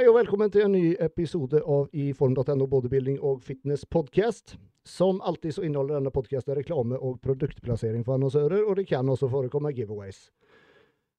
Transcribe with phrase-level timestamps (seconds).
[0.00, 4.54] Hei og velkommen til en ny episode av i form.no bodybuilding og fitness podcast.
[4.88, 9.28] Som alltid så inneholder denne podcasten reklame og produktplassering for annonsører, og det kan også
[9.28, 10.22] forekomme giveaways.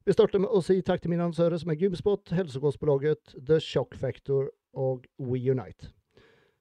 [0.02, 3.94] Vi starter med å si takk til mine annonsører som er Gymspot, Helsekostbolaget, The Shock
[4.02, 5.94] Factor og WeUnite.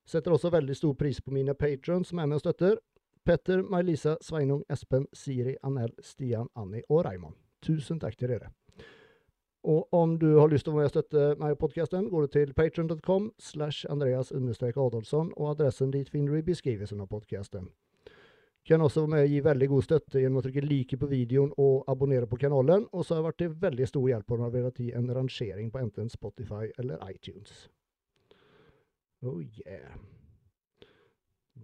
[0.04, 2.76] Setter også veldig stor pris på mine patrons som er med og støtter.
[3.24, 7.40] Petter, May-Lisa, Sveinung, Espen, Siri, Anel, Stian, Annie og Raymond.
[7.64, 8.52] Tusen takk til dere.
[9.62, 12.24] Og om du har lyst til å være med og støtte meg og podkasten, går
[12.24, 17.68] du til patron.com slash Andreas Adolfsson, og adressen dit finner du i beskrivelsen av podkasten.
[18.64, 21.52] Kan også være med og gi veldig god støtte gjennom å trykke like på videoen
[21.60, 24.46] og abonnere på kanalen, og så har jeg vært til veldig stor hjelp om du
[24.46, 27.68] har villet gi en rangering på enten Spotify eller iTunes.
[29.20, 29.96] Oh yeah.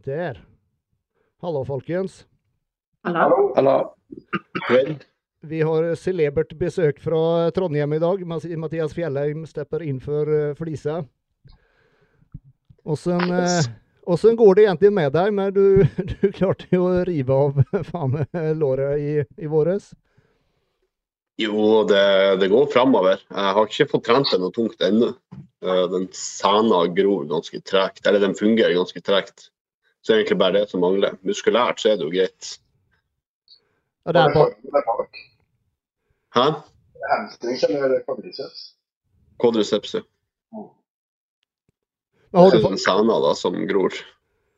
[0.04, 0.42] Der.
[1.40, 2.26] Hallo, folkens.
[3.04, 3.52] Hallo.
[3.56, 3.76] Hallo.
[4.68, 4.98] Vel,
[5.46, 8.22] Vi har celebert besøk fra Trondheim i dag.
[8.58, 11.04] Mathias Fjellheim stepper inn for uh, Flisa.
[12.86, 13.68] Åssen eh,
[14.06, 15.32] åssen går det egentlig med deg?
[15.34, 19.92] Men du, du klarte jo å rive av faen meg låret i, i våres.
[21.36, 22.04] Jo, det,
[22.40, 23.20] det går framover.
[23.28, 25.10] Jeg har ikke fått trent det noe tungt ennå.
[25.66, 29.50] Eh, Den sena gror ganske tregt, eller den fungerer ganske tregt.
[30.00, 31.18] Så det er egentlig bare det som mangler.
[31.26, 32.56] Muskulært så er det jo greit.
[34.06, 35.08] Ja, det er bare,
[36.34, 36.46] Hæ?
[37.10, 38.72] Hamstrings eller kvadriceps?
[39.38, 40.00] Kvadriceps, ja.
[42.30, 43.92] men har, Så du, den fått- sena da, som gror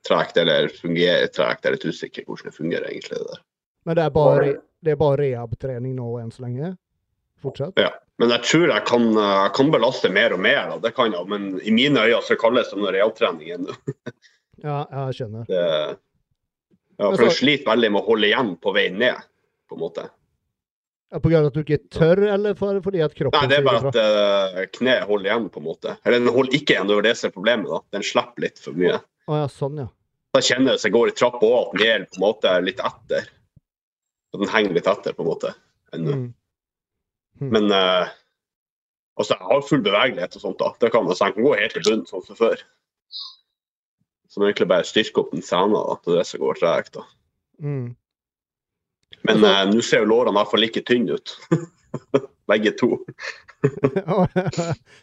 [0.09, 1.65] tregt eller fungerer tregt.
[1.65, 3.19] Jeg er litt usikker hvordan det fungerer egentlig.
[3.19, 3.41] det der.
[3.85, 4.53] men det er bare,
[4.85, 6.77] det er bare rehab-trening nå enn så lenge?
[7.43, 7.77] Fortsatt?
[7.79, 7.91] Ja.
[8.19, 10.69] Men jeg tror jeg kan, jeg kan belaste mer og mer.
[10.73, 10.79] Da.
[10.89, 13.77] Det kan jeg, men i mine øyne så kalles det noe realtrening ennå.
[14.59, 15.45] Ja, jeg skjønner.
[15.47, 15.59] Det,
[16.99, 19.21] ja, for jeg sliter veldig med å holde igjen på vei ned,
[19.71, 20.09] på en måte.
[21.09, 23.89] Ja, av at du ikke tør, eller for, fordi at kroppen Nei, det er bare
[23.89, 25.95] at uh, kneet holder igjen, på en måte.
[26.05, 27.71] Eller den holder ikke igjen, det er det som er problemet.
[27.73, 27.79] da.
[27.97, 28.99] Den slipper litt for mye.
[29.29, 29.89] Å ja, sånn, ja.
[30.37, 32.53] Da kjenner jeg at jeg går i trappa òg, at den gjelder på en måte
[32.67, 33.31] litt etter.
[34.29, 35.55] At den henger litt etter, på en måte.
[35.97, 36.17] ennå.
[36.19, 36.27] Mm.
[37.41, 37.53] Mm.
[37.55, 38.11] Men uh,
[39.17, 40.61] altså, jeg har full bevegelighet og sånt.
[40.61, 40.75] da.
[40.77, 42.67] Det kan, altså, jeg kan gå helt til bunnen, sånn som før.
[44.29, 47.01] Så det er egentlig bare styrke opp den sena da, til det som går tregt.
[47.01, 47.07] da.
[47.65, 47.97] Mm.
[49.27, 51.37] Men Altså- eh, nå ser jo lårene i hvert fall like tynne ut.
[52.49, 52.91] Begge to.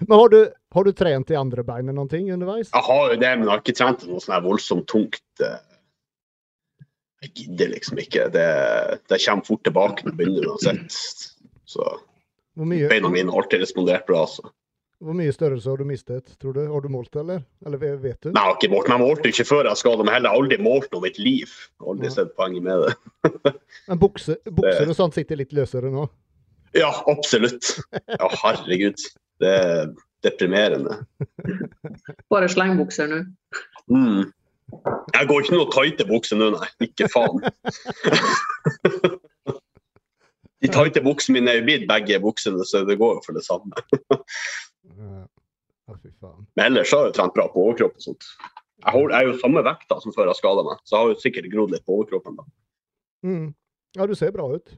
[0.08, 0.40] Men har du,
[0.74, 2.70] har du trent i andre bein noen ting underveis?
[2.74, 5.22] Jeg har jo det, men jeg har ikke trent noe sånn voldsomt tungt.
[5.44, 5.60] eh.
[7.26, 8.30] Jeg gidder liksom ikke.
[8.34, 8.46] Det,
[9.12, 10.98] det kommer fort tilbake når det begynner uansett.
[11.68, 11.86] Så
[12.90, 14.24] beina mine har alltid respondert bra.
[14.30, 14.46] Så.
[15.06, 16.62] Hvor mye størrelse har du mistet, tror du?
[16.72, 17.44] Har du målt det, eller?
[17.66, 18.30] Eller vet du?
[18.32, 20.30] Nei, jeg har ikke målt, men jeg målte ikke før jeg skadet meg heller.
[20.30, 21.54] Jeg har aldri målt noe i mitt liv.
[21.54, 22.14] Jeg har Aldri Ja.
[22.18, 22.94] sett poenget med det.
[23.90, 26.08] Men bukser, bukser og sånt sitter litt løsere nå?
[26.76, 27.70] Ja, absolutt.
[28.10, 29.00] Ja, herregud.
[29.40, 29.94] Det er
[30.26, 30.98] deprimerende.
[32.34, 33.22] Bare slengbukser nå.
[33.94, 34.26] Mm.
[35.14, 36.68] Jeg går ikke noe tighte bukser nå, nei.
[36.90, 37.44] Ikke faen.
[40.64, 43.44] De tighte buksene mine er jo blitt begge buksene, så det går jo for det
[43.46, 43.84] samme.
[45.00, 45.26] Ja,
[45.86, 46.48] Ja, fy faen.
[46.58, 48.26] Men ellers har jeg trent bra på overkropp og sånt.
[48.86, 51.52] Jeg, er jo samme vekta som før jeg skada meg, så jeg har jo sikkert
[51.54, 52.40] grodd litt på overkroppen.
[52.40, 52.46] da.
[53.26, 53.46] Mm.
[53.96, 54.74] Ja, du ser bra ut.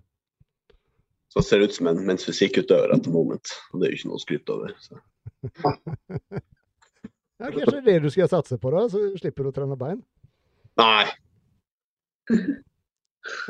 [1.31, 3.55] Så ser ut som en mens fysikkutøver etter moment.
[3.71, 4.75] Og det er jo ikke noe å skryte over.
[4.83, 5.01] Så.
[7.37, 9.75] Ja, kanskje det er det du skal satse på, da, så slipper du å trene
[9.77, 9.99] bein?
[10.81, 11.05] Nei,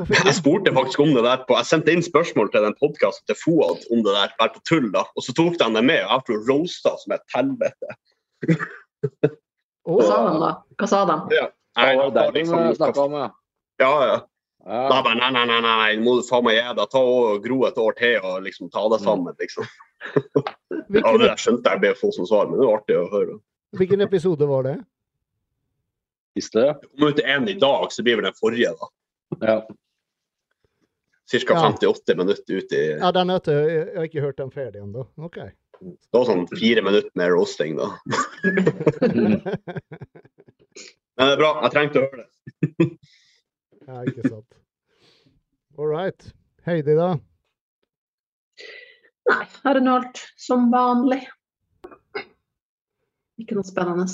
[0.10, 3.38] jeg spurte faktisk om det der på Jeg sendte inn spørsmål til den podkasten til
[3.40, 5.04] Foad om det der, bare på tull, da.
[5.16, 7.98] Og så tok de det med, og jeg tror roasta som et helvete.
[9.88, 10.50] Hva sa de da?
[10.80, 11.18] Hva sa de?
[11.78, 13.30] Nei, Ja, det er det liksom- snakka om, ja.
[13.80, 14.18] Ja, ja.
[14.66, 14.90] ja.
[14.90, 16.90] Da bare nei, nei, nei, nei, nei, må du faen meg gi deg.
[16.92, 19.68] Ta og gro et år til og liksom ta det sammen, liksom.
[20.88, 23.40] Ja, det der skjønte jeg ble få som svar, men det var artig å høre.
[23.76, 24.78] hvilken episode var det?
[26.38, 26.64] Siste?
[26.82, 28.88] Det kom ut en i dag, så blir vel den forrige, da.
[29.42, 29.68] Ja.
[31.32, 31.54] Ca.
[31.54, 31.62] Ja.
[31.74, 33.72] 58 minutter ut i Ja, den hørte jeg.
[33.76, 35.04] Jeg har ikke hørt den ferdig ennå.
[35.20, 35.40] OK.
[35.82, 37.92] Det var sånn fire minutter med roasting, da.
[41.18, 41.52] Men det er bra.
[41.66, 42.30] Jeg trengte å høre det.
[43.88, 44.58] Ja, ikke sant.
[45.78, 46.30] All right.
[46.68, 47.12] Heidi, da?
[49.28, 51.22] Nei, her er nå alt som vanlig.
[53.42, 54.08] Ikke noe spennende.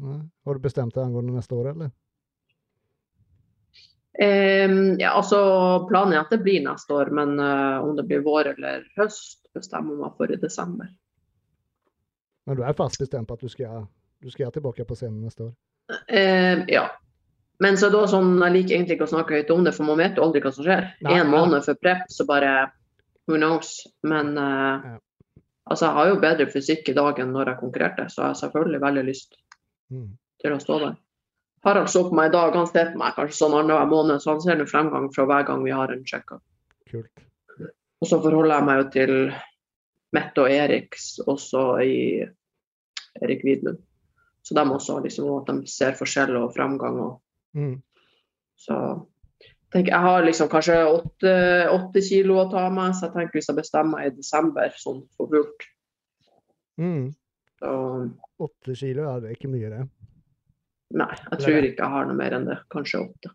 [0.00, 0.18] Nei.
[0.46, 1.92] Har du bestemt deg angående neste år, eller?
[4.22, 5.38] Ehm, ja, altså,
[5.88, 9.40] planen er at det blir neste år, men eh, om det blir vår eller høst,
[9.54, 10.90] bestemmer man for i desember.
[12.46, 13.86] Men du er fast bestemt på at du skal,
[14.22, 15.54] du skal tilbake på scenen neste år?
[16.08, 16.88] Ehm, ja.
[17.62, 19.72] Men så er det også sånn, jeg liker egentlig ikke å snakke høyt om det,
[19.76, 20.88] for man vet jo aldri hva som skjer.
[21.06, 22.54] Én en måned før prep, så bare
[23.26, 23.78] Who knows?
[24.04, 24.98] Men eh, Ja.
[25.64, 28.34] Altså, jeg har jo bedre fysikk i dag enn når jeg konkurrerte, så jeg har
[28.42, 29.38] selvfølgelig veldig lyst
[29.90, 30.10] Mm.
[30.40, 30.94] til å stå der.
[31.64, 34.34] Harald så på meg i dag, han ser på meg kanskje sånn annenhver måned, så
[34.34, 36.42] han ser nå fremgang fra hver gang vi har en check-up.
[36.90, 37.24] Kult.
[38.02, 39.14] Og så forholder jeg meg jo til
[40.14, 41.96] Mette og Eriks også i
[43.22, 43.80] Erik Widlund.
[44.44, 47.00] Så de også liksom at de ser forskjell og fremgang.
[47.00, 47.20] Og,
[47.54, 47.82] Mm.
[48.58, 48.76] så
[49.72, 51.34] tenk, jeg har liksom kanskje åtte,
[51.70, 55.06] åtte kilo å ta med, så jeg tenker hvis jeg bestemmer meg i desember sånn
[55.16, 55.68] for fullt,
[56.76, 57.14] Mm.
[57.62, 59.88] Åtte kilo, ja, det er ikke mye, det.
[60.92, 62.58] Nei, jeg tror ikke jeg har noe mer enn det.
[62.72, 63.32] Kanskje åtte.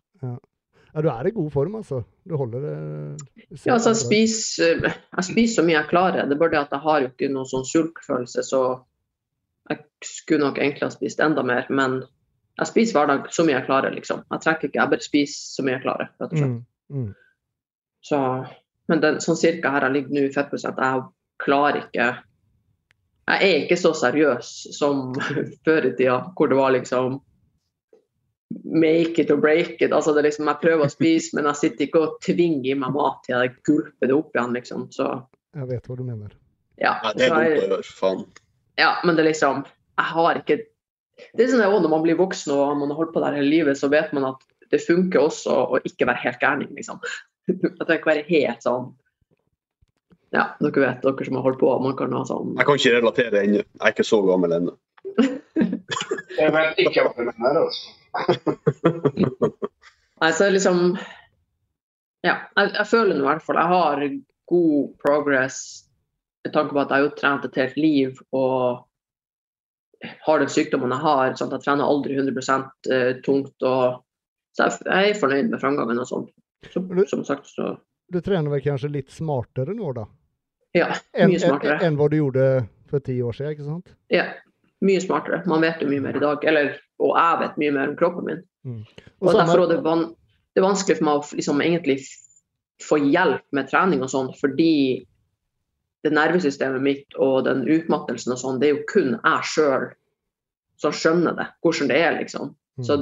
[0.90, 2.02] Ja, du er i god form, altså.
[2.26, 6.26] Du holder det det Ja, altså, jeg spiser, jeg spiser så mye jeg klarer.
[6.26, 8.62] Det er bare det at jeg har jo ikke noen sånn sultfølelse, så
[9.70, 11.68] jeg skulle nok egentlig ha spist enda mer.
[11.70, 12.00] Men
[12.58, 14.24] jeg spiser hver dag så mye jeg klarer, liksom.
[14.34, 16.58] Jeg trekker ikke, jeg bare spiser så mye jeg klarer, rett og slett.
[16.90, 17.06] Mm.
[17.06, 17.14] Mm.
[18.10, 18.18] Så,
[18.90, 21.06] men den, sånn cirka her jeg ligger nå i fettprosent, jeg
[21.40, 22.06] klarer ikke
[23.30, 25.12] Jeg er ikke så seriøs som
[25.66, 27.20] før i tida, hvor det var liksom
[28.64, 29.92] make it or break it.
[29.92, 32.78] Altså det er liksom, jeg prøver å spise, men jeg sitter ikke og tvinger i
[32.78, 34.86] meg mat til jeg gulper det opp igjen, liksom.
[34.94, 35.06] Så
[35.56, 36.34] Jeg vet hva du mener.
[36.82, 36.96] ja.
[37.04, 37.82] Nei, det er dumt å gjøre.
[38.00, 38.24] Faen.
[38.80, 40.56] ja men det er liksom Jeg har ikke
[41.34, 43.50] Det er sånn at når man blir voksen og man har holdt på der hele
[43.50, 47.00] livet, så vet man at det funker også å ikke være helt gærning, liksom.
[47.80, 48.92] At jeg ikke være helt sånn
[50.32, 52.92] Ja, dere vet, dere som har holdt på, man kan ha sånn Jeg kan ikke
[53.00, 53.62] relatere ennå.
[53.64, 54.76] Jeg er ikke så gammel ennå.
[56.40, 57.64] Jeg vet ikke hva du mener.
[57.66, 57.96] altså.
[60.20, 60.98] Nei, så liksom
[62.26, 64.04] Ja, jeg, jeg føler nå i hvert fall jeg har
[64.50, 65.60] god progress
[66.44, 68.86] med tanke på at jeg har jo trent et helt liv og
[70.24, 71.34] har den sykdommen jeg har.
[71.36, 73.52] sånn Jeg trener aldri 100 eh, tungt.
[73.60, 74.00] og
[74.56, 76.26] Så jeg, jeg er fornøyd med framgangen og sånn.
[76.72, 77.74] Så, som sagt, så
[78.10, 80.06] Du trener vel kanskje litt smartere nå, da?
[80.76, 81.76] Ja, Enn mye smartere.
[81.78, 82.46] en, en hva du gjorde
[82.90, 83.92] for ti år siden, ikke sant?
[84.10, 84.24] ja,
[84.86, 85.42] mye smartere.
[85.50, 86.44] Man vet jo mye mer i dag.
[86.46, 88.42] Eller, og jeg vet mye mer om kroppen min.
[89.20, 90.10] Og Og derfor er det, van
[90.54, 91.98] det er vanskelig for meg å liksom, egentlig
[92.82, 95.06] få hjelp med trening og sånn, fordi
[96.04, 99.90] det nervesystemet mitt og den utmattelsen og sånn, det er jo kun jeg sjøl
[100.80, 102.54] som skjønner det, hvordan det er, liksom.
[102.80, 102.86] Mm.
[102.88, 102.98] Så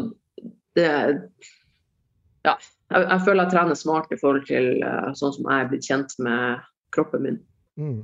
[0.79, 0.91] det
[2.47, 2.57] Ja.
[2.89, 5.87] Jeg, jeg føler jeg trener smart i forhold til uh, sånn som jeg er blitt
[5.87, 6.63] kjent med
[6.95, 7.39] kroppen min.
[7.77, 7.99] Mm.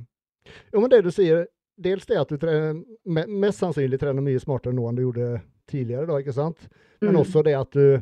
[0.45, 4.77] Jo, men det du sier, dels det at du trener, mest sannsynlig trener mye smartere
[4.77, 5.29] nå enn du gjorde
[5.69, 6.67] tidligere, da, ikke sant?
[7.01, 7.21] Men Mm.
[7.21, 8.01] også det at du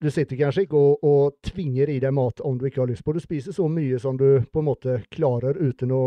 [0.00, 3.02] du sitter kanskje ikke og, og tvinger i deg mat om du ikke har lyst
[3.04, 3.12] på.
[3.12, 6.02] Du spiser så mye som du på en måte klarer uten å,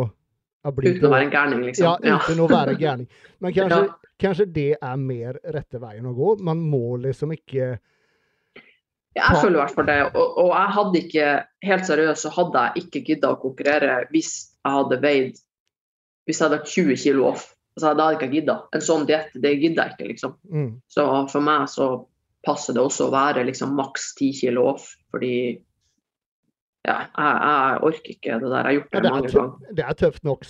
[0.71, 1.97] bli Uten å være en gærning, liksom.
[2.05, 3.09] Ja, uten å være gærning.
[3.41, 3.95] Men kanskje, Ja.
[4.17, 6.39] kanskje det er mer rette veien å gå.
[6.39, 7.79] Man må liksom ikke
[9.13, 9.99] Ja, Jeg føler i hvert fall det.
[10.15, 14.29] Og, og jeg hadde ikke, helt seriøst, så hadde jeg ikke gidda å konkurrere hvis
[14.63, 15.35] jeg hadde veid
[16.29, 17.55] Hvis jeg hadde vært 20 kilo off.
[17.79, 18.55] Så da hadde jeg ikke gidda.
[18.75, 20.33] En sånn diett, det gidder jeg ikke, liksom.
[20.51, 21.89] mm, Så for meg så
[22.45, 25.33] passer det også å være liksom maks ti kilo off, fordi
[26.87, 28.55] ja, jeg, jeg orker ikke det der.
[28.57, 29.73] Jeg har gjort ja, det det, mange er ganger.
[29.77, 30.45] det er tøft nok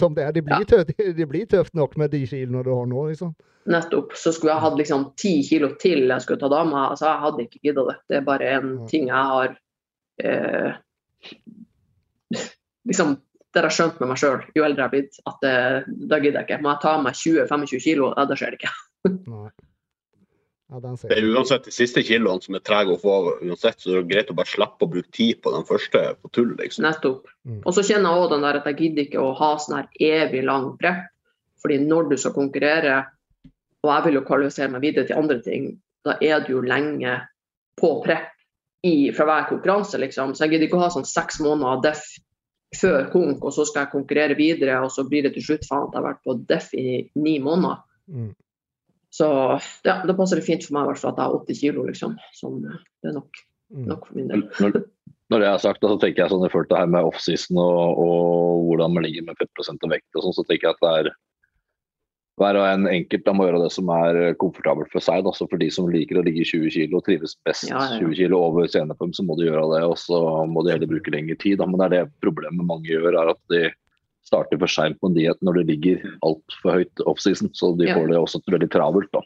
[0.00, 0.32] som det er.
[0.32, 0.68] Det blir, Ja.
[0.72, 3.02] tøft, det blir tøft nok med de kiloene du har nå.
[3.10, 3.34] liksom.
[3.68, 4.14] Nettopp.
[4.16, 6.80] Så skulle jeg hatt liksom ti kilo til jeg skulle ta av meg.
[6.94, 7.96] Altså, jeg hadde ikke gidda det.
[8.08, 9.54] Det er bare en ting jeg har
[10.24, 10.72] eh,
[12.88, 13.14] liksom
[13.54, 15.54] det har jeg skjønt med meg sjøl, jo eldre jeg har blitt, at det,
[16.10, 16.62] da gidder jeg ikke.
[16.64, 18.74] Må jeg ta av meg 20-25 kilo, ja, da skjer det ikke.
[19.34, 19.46] Nei.
[20.72, 23.26] Ja, den ser Det er uansett de siste kiloene som er trege å få av
[23.44, 26.30] uansett, så det er greit å bare slippe å bruke tid på den første på
[26.34, 26.86] tull, liksom.
[26.86, 27.28] Nettopp.
[27.46, 27.60] Mm.
[27.62, 30.22] Og så kjenner jeg òg den der at jeg gidder ikke å ha sånn her
[30.24, 31.04] evig lang prep.
[31.62, 32.96] Fordi når du skal konkurrere,
[33.84, 35.70] og jeg vil jo kvalifisere meg videre til andre ting,
[36.04, 37.20] da er du jo lenge
[37.80, 38.32] på prep
[38.84, 40.34] i, fra hver konkurranse, liksom.
[40.34, 42.02] Så jeg gidder ikke å ha sånn seks måneder def
[42.78, 45.88] før konk, og så skal jeg konkurrere videre, og så blir det til slutt faen
[45.88, 47.82] at jeg har vært på def i ni måneder.
[48.10, 48.30] Mm.
[49.14, 49.26] Så
[49.86, 51.84] ja, da passer det fint for meg i hvert fall at jeg har 80 kilo,
[51.88, 52.16] liksom.
[52.34, 53.86] Som, det er nok, Mm.
[53.88, 54.42] nok for min del.
[54.60, 54.82] Når,
[55.32, 57.60] når det er sagt, så tenker jeg sånn i forhold til det her med offseason
[57.60, 60.84] og, og hvordan man ligger med fettprosent og vekt og sånn, så tenker jeg at
[60.84, 61.08] det er
[62.40, 65.22] hver og en enkelt da må gjøre det som er komfortabelt for seg.
[65.22, 65.30] Da.
[65.36, 68.00] Så for de som liker å ligge 20 kg og trives best Ja, ja, ja.
[68.02, 69.82] 20 kg over sceneform, så må de gjøre det.
[69.86, 70.18] Og så
[70.50, 71.60] må de heller bruke lengre tid.
[71.62, 71.68] Da.
[71.70, 73.62] Men det er det problemet mange gjør, er at de
[74.26, 77.52] starter for seint på en diett når det ligger altfor høyt offseason.
[77.54, 77.94] Så de Ja.
[77.94, 79.12] får det også veldig travelt.
[79.12, 79.20] da.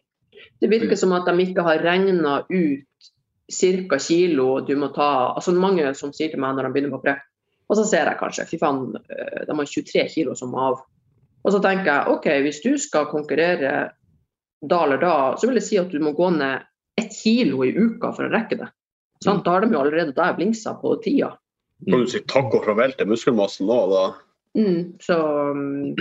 [0.61, 2.85] Det virker som at de ikke har regna ut
[3.49, 3.97] ca.
[3.99, 7.21] kilo du må ta altså Mange som sier til meg når de begynner på prep,
[7.71, 10.83] og så ser jeg kanskje fy faen, eh, de har 23 kilo som må av.
[11.49, 13.73] Og så tenker jeg OK, hvis du skal konkurrere
[14.69, 16.67] da eller da, så vil jeg si at du må gå ned
[16.99, 18.69] ett kilo i uka for å rekke det.
[19.25, 19.47] Sant?
[19.47, 21.33] Da har de jo allerede der blingsa på tida.
[21.87, 24.03] Kan du si takk og farvel til muskelmassen nå, da?
[24.59, 25.17] Mm, så
[25.55, 25.95] mm,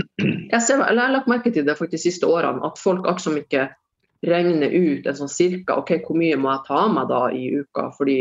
[0.51, 3.46] jeg, ser, jeg har lagt merke til det faktisk de siste årene, at folk akkurat
[3.46, 3.68] ikke
[4.27, 7.46] regner ut en sånn cirka ok, hvor mye må jeg ta av meg da i
[7.62, 7.88] uka.
[7.96, 8.20] Fordi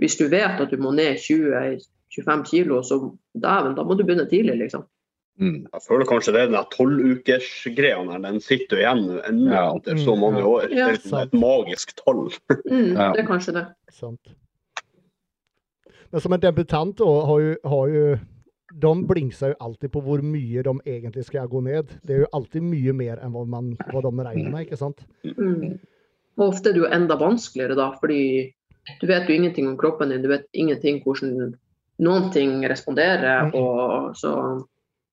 [0.00, 3.02] hvis du vet at du må ned 20-25 kilo, så
[3.34, 4.86] dæven, da må du begynne tidlig, liksom.
[5.40, 5.66] Mm.
[5.72, 9.00] Jeg føler kanskje det er den tolvukersgreia der, den sitter jo igjen
[9.30, 9.64] ennå Ja.
[9.74, 10.46] etter så Mm, mange ja.
[10.46, 10.68] år.
[10.68, 12.28] Det er et magisk tall.
[12.70, 13.12] Mm, Ja.
[13.12, 13.64] Det er kanskje det.
[13.90, 14.34] Sant.
[16.12, 18.18] Men som en debutant har jo, har jo
[18.74, 21.90] de blingser jo alltid på hvor mye de egentlig skal gå ned.
[22.06, 25.02] Det er jo alltid mye mer enn hva, man, hva de regner med, ikke sant?
[25.24, 25.78] Mm.
[26.38, 28.52] Og ofte er det jo enda vanskeligere da, fordi
[29.00, 31.54] du vet jo ingenting om kroppen din, du vet ingenting hvordan
[32.02, 33.50] noen ting responderer.
[33.50, 33.54] Mm.
[33.54, 34.32] Og så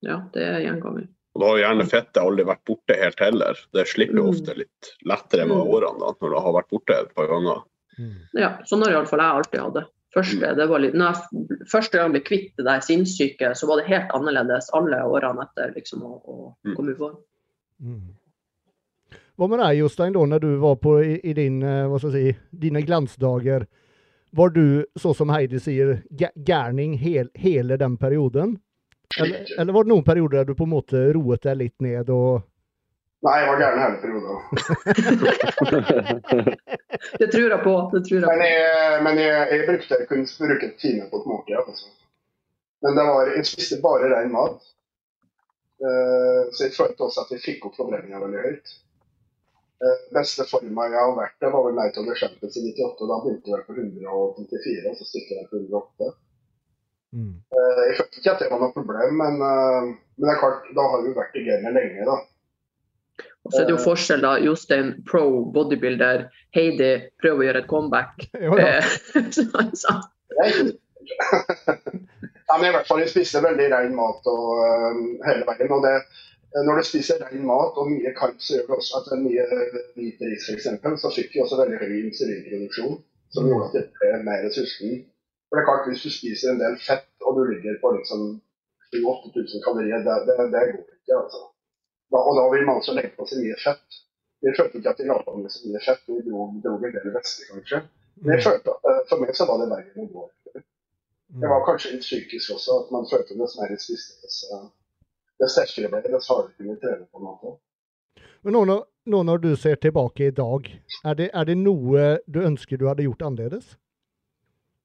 [0.02, 1.08] ja, det er gjenganger.
[1.34, 3.58] Og da har gjerne fettet aldri vært borte helt heller.
[3.72, 4.30] Det slipper jo Mm.
[4.34, 5.70] ofte litt lettere med Mm.
[5.72, 7.62] årene da, når det har vært borte et par ganger.
[8.34, 9.84] Ja, sånn har iallfall jeg alltid hatt det.
[10.14, 13.76] Første, det var litt, når jeg første gang ble kvitt det der sinnssyke, så var
[13.80, 16.76] det helt annerledes alle årene etter liksom, å, å Mm.
[16.76, 17.16] komme i form.
[17.82, 18.02] Mm.
[19.38, 22.12] Hva med deg Jostein, da, når du var på i, i din, eh, hva skal
[22.12, 23.66] si, dine glansdager?
[24.34, 26.02] Var du, så som Heidi sier,
[26.44, 28.58] gærning hel, hele den perioden?
[29.20, 32.10] Eller, eller var det noen perioder der du på en måte roet deg litt ned
[32.14, 32.48] og
[33.22, 34.38] Nei, jeg var gæren hele perioden.
[37.20, 37.74] Det tror jeg på.
[37.92, 41.20] det tror jeg Men jeg, men jeg, jeg brukte jeg kunne bruke en time på
[41.20, 41.56] et måltid.
[41.60, 41.86] Altså.
[42.82, 44.58] Men det var, jeg spiste bare ren mat.
[45.82, 48.74] Uh, så jeg følte også at jeg fikk opp forbrenninga veldig høyt.
[49.82, 53.08] Uh, beste forma jeg har vært det, var vel Night of the Champions i 98.
[53.10, 56.10] Da begynte jeg vel på 184, og så stikker jeg på 108.
[57.12, 57.32] mm.
[57.52, 60.68] Eh, jeg følte ikke at det var noe problem, men, eh, men det er klart,
[60.76, 62.20] da har vi vært i gamet lenge, da.
[63.42, 64.36] Og så er det jo forskjell, da.
[64.42, 66.92] Jostein pro bodybuilder, Heidi
[67.22, 68.26] prøver å gjøre et comeback.
[68.46, 68.78] Jo ja.
[68.78, 70.60] Eh,
[72.48, 75.72] ja, men i hvert fall, jeg spiste veldig ren mat og, eh, hele veien.
[75.74, 75.96] og det,
[76.54, 79.16] eh, Når du spiser ren mat og mye kalk, så gjør det også at det
[79.18, 79.44] er mye
[79.96, 80.68] hvit ris f.eks.
[81.02, 83.00] Så fikk vi også veldig høy insulinproduksjon,
[83.34, 85.02] som gjorde at jeg ble mer sulten.
[85.52, 88.20] For det er klart, Hvis du spiser en del fett og du ligger på liksom
[88.88, 91.16] 7000-8000 kalorier, det, det, det går ikke.
[91.22, 91.40] altså.
[92.12, 93.98] Da, og da vil man også legge på seg mye fett.
[94.44, 96.94] Vi følte ikke at vi la på med så mye fett, vi dro, dro en
[96.96, 97.82] del væske kanskje.
[98.22, 100.24] Men jeg følte at eh, for meg så var det verre enn å gå.
[101.42, 105.54] Det var kanskje litt psykisk også, at man følte dess mer spiste, dess, Det dess
[105.58, 107.54] sterkere ble det, dess hardere kunne trene på en måte.
[108.40, 110.68] Men nå når, nå når du ser tilbake i dag,
[111.04, 113.76] er det, er det noe du ønsker du hadde gjort annerledes?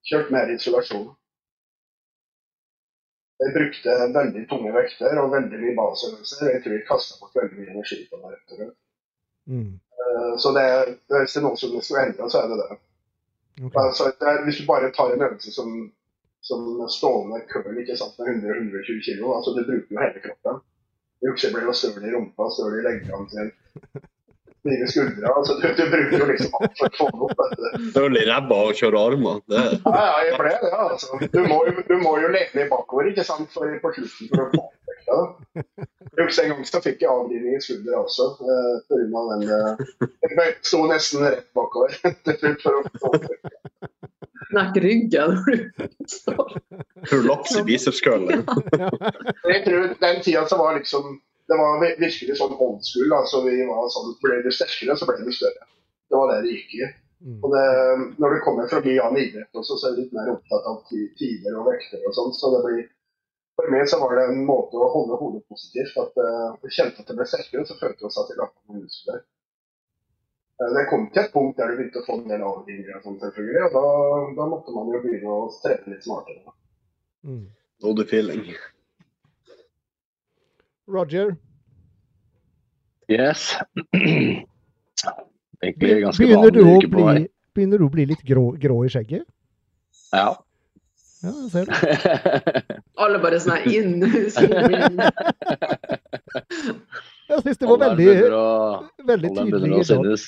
[0.08, 1.08] Kjørt mer isolasjon.
[3.44, 6.48] Jeg brukte veldig tunge vekter og veldig mye basøvelser.
[6.54, 8.32] Jeg tror jeg kasta bort veldig mye energi på det.
[8.34, 8.78] rett og slett.
[9.52, 9.74] Mm.
[10.02, 10.66] Eh, Så det,
[11.12, 12.80] hvis det er noe som skulle endre, så er det det.
[13.58, 13.78] Okay.
[13.84, 15.70] Altså, det er, hvis du bare tar en øvelse som,
[16.50, 16.66] som
[16.98, 20.60] stående curl ikke sant, med 100-120 kg, altså du bruker jo hele kroppen.
[21.26, 23.52] Jeg blir jo støl i rumpa, støl i leggene
[24.68, 25.32] til skuldre.
[25.38, 27.42] Altså, du, du bruker jo liksom alt for å få det opp.
[27.42, 27.86] vet du.
[27.92, 29.40] Støl i ræva og kjøre armer.
[29.52, 31.20] Det, Ja, ja, jeg ble det, altså.
[31.34, 34.44] Du må, jo- du må jo lene deg bakover ikke sant, for, på slutten for
[34.44, 35.20] å få opp vekta.
[36.18, 39.86] Jeg husker en gang så fikk jeg avrivning i skuldra også, eh, på den eh,
[40.34, 41.94] Jeg sto nesten rett bakover
[42.28, 43.54] til slutt for å få opp vekta.
[44.48, 46.52] Knekk ryggen når du står.
[47.10, 48.46] prolaps i bicepskøllen.
[49.52, 51.18] Jeg tror den tida så var liksom
[51.48, 53.14] Det var virkelig sånn old school.
[53.16, 55.64] Altså vi var sånn, Ble du sterkere, så ble du større.
[56.10, 56.88] Det var det det gikk i.
[57.28, 57.38] Mm.
[57.42, 57.62] Og det,
[58.22, 61.08] når du kommer fra annen idrett også, så er du litt mer opptatt av ti-
[61.18, 62.34] tider og vekter og sånn.
[62.36, 62.84] Så det blir
[63.58, 65.96] For meg så var det en måte å holde hodet positivt.
[65.98, 68.46] At eh, jeg kjente at det ble sterkere, så følte vi oss at vi la
[68.52, 69.24] på noen muskler.
[70.62, 73.08] Eh, Det kom til et punkt der du begynte å få en del avringere og
[73.08, 73.64] sånn, selvfølgelig.
[73.66, 73.86] Og da,
[74.38, 76.54] da måtte man jo begynne å trene litt smartere.
[77.26, 77.42] Mm.
[77.82, 78.46] Body feeling.
[80.88, 81.36] Roger,
[83.10, 83.56] Yes.
[85.64, 87.22] Egentlig ganske begynner du, å bli,
[87.56, 89.24] begynner du å bli litt grå, grå i skjegget?
[90.12, 90.34] Ja.
[91.24, 91.78] Ja, jeg ser det.
[93.04, 94.04] Alle bare sånn her inn.
[94.06, 95.00] inn.
[97.28, 100.20] Jeg syns det var veldig, å- veldig tydelig.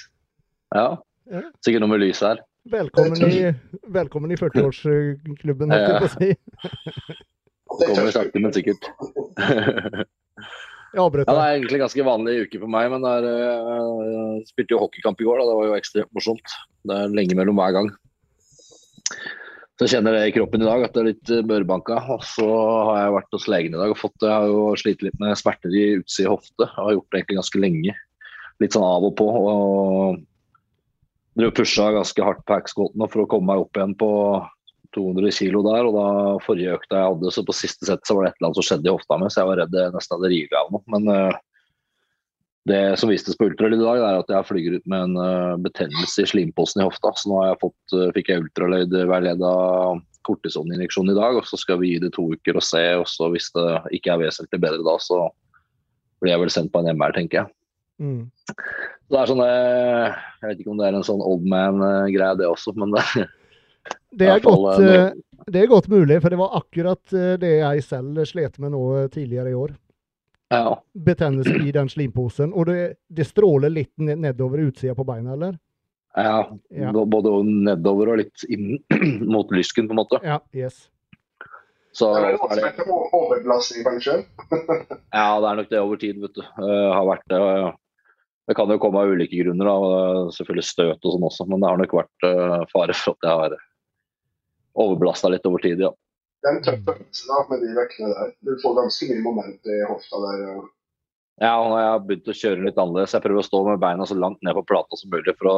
[0.75, 0.88] Ja.
[1.30, 1.44] Ja.
[1.63, 2.42] Sikkert noe med lys her.
[2.70, 3.51] Velkommen i,
[3.96, 6.30] velkommen i 40-årsklubben, holdt jeg på å si.
[7.70, 8.84] Kommer sakte, men sikkert.
[10.89, 14.05] Jeg avbrøt Ja, det er egentlig ganske vanlig uke for meg, men det er, øh,
[14.10, 15.41] jeg spilte jo hockeykamp i går.
[15.41, 15.50] Da.
[15.50, 16.55] Det var jo ekstremt morsomt.
[16.89, 17.91] Det er lenge mellom hver gang.
[19.79, 22.00] Så jeg kjenner det i kroppen i dag, at det er litt øh, børbanka.
[22.15, 22.48] Og så
[22.89, 25.38] har jeg vært hos legen i dag og fått Jeg har jo slitt litt med
[25.39, 26.65] smerter i utside hofte.
[26.65, 27.96] Jeg har gjort det egentlig ganske lenge.
[28.60, 29.29] Litt sånn av og på.
[29.29, 30.25] og
[31.39, 34.10] Drev pusha ganske hardt på hacksquaten for å komme meg opp igjen på
[34.96, 36.08] 200 kilo der, og da
[36.46, 38.67] forrige økta jeg hadde, så på siste sett så var det et eller annet som
[38.67, 40.84] skjedde i hofta mi, så jeg var redd jeg nesten hadde rivet av noe.
[40.96, 41.38] Men uh,
[42.69, 45.60] det som vistes på ultralyd i dag, er at jeg flyger ut med en uh,
[45.62, 47.13] betennelse i slimposen i hofta.
[47.17, 49.53] Så nå har jeg fått, uh, fikk jeg ultralyd veileda
[50.27, 52.84] kortisoninjeksjon i dag, og så skal vi gi det to uker og se.
[52.98, 53.69] Og så hvis det
[54.00, 55.27] ikke er vesentlig bedre da, så
[56.19, 57.53] blir jeg vel sendt på en MR, tenker jeg.
[58.00, 58.22] Mm.
[58.50, 62.48] Så det er sånn, Jeg vet ikke om det er en sånn old man-greie, det
[62.48, 63.03] også, men det
[64.12, 64.79] Det er, godt,
[65.53, 68.81] det er godt mulig, for det var akkurat det jeg selv slet med nå
[69.13, 69.75] tidligere i år.
[70.50, 70.79] Ja.
[70.98, 72.53] Betennelse i den slimposen.
[72.58, 75.60] Og det, det stråler litt nedover utsida på beina, eller?
[76.17, 76.39] Ja,
[76.74, 76.89] Ja.
[76.91, 78.79] både nedover og litt inn
[79.36, 80.19] mot lysken, på en måte.
[80.25, 80.88] Ja, yes.
[81.93, 84.17] Så Det er det, overbelastning, kanskje.
[85.19, 86.41] ja, det er nok det over tid, vet du.
[86.41, 87.39] Eh, har vært det.
[87.46, 87.72] eh,
[88.50, 90.29] Det kan jo komme av ulike grunner, da.
[90.34, 93.41] selvfølgelig støt og sånn også, men det har nok vært eh, fare for at jeg
[93.43, 93.58] har
[94.79, 95.91] overbelasta litt over tid, ja.
[96.39, 98.29] Det er en tøff øvelse da, med de vektene der.
[98.48, 100.43] Du får ganske mye moment i hofta der.
[101.39, 103.15] Ja, og jeg har begynt å kjøre litt annerledes.
[103.15, 105.57] Jeg prøver å stå med beina så langt ned på plata som mulig for å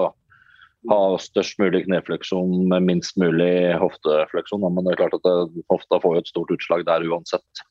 [0.90, 4.66] ha størst mulig knefleksjon med minst mulig hoftefleksjon.
[4.66, 7.66] Men det er klart at det, hofta får jo et stort utslag der uansett.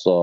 [0.00, 0.14] Så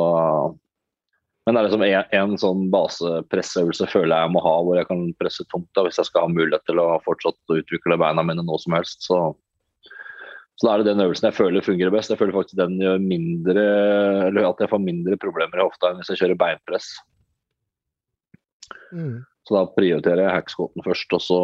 [1.48, 4.86] Men det er liksom en, en sånn basepressøvelse føler jeg jeg må ha, hvor jeg
[4.86, 8.44] kan presse tungt da, hvis jeg skal ha mulighet til å fortsatt utvikle beina mine
[8.46, 9.02] nå som helst.
[9.08, 9.18] Så,
[10.60, 12.12] så da er det den øvelsen jeg føler fungerer best.
[12.12, 13.64] Jeg føler faktisk den gjør mindre,
[14.28, 16.90] eller at jeg får mindre problemer i hofta enn hvis jeg kjører beinpress.
[18.92, 19.22] Mm.
[19.48, 21.40] Så da prioriterer jeg hackscoten først, og så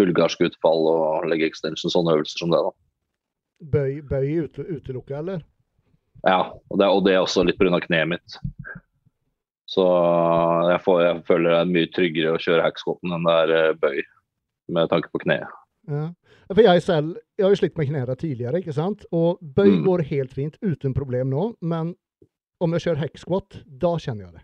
[0.00, 2.64] bulgarsk utfall og leg extension, sånne øvelser som det.
[2.66, 2.74] da.
[3.70, 5.46] Bøy, bøy ute, utelukka, eller?
[6.26, 7.78] Ja, og det, og det er også litt pga.
[7.86, 8.40] kneet mitt.
[9.70, 9.86] Så
[10.72, 13.78] jeg, får, jeg føler det er mye tryggere å kjøre hackscoten enn det er eh,
[13.78, 14.00] bøy,
[14.74, 15.59] med tanke på kneet.
[15.90, 16.06] Ja.
[16.50, 19.04] For jeg selv, jeg har jo slitt med knærne tidligere, ikke sant?
[19.14, 19.84] Og bøy Mm.
[19.86, 21.94] går helt fint uten problem nå, men
[22.60, 24.42] om jeg kjører hacksquat, da kjenner jeg det.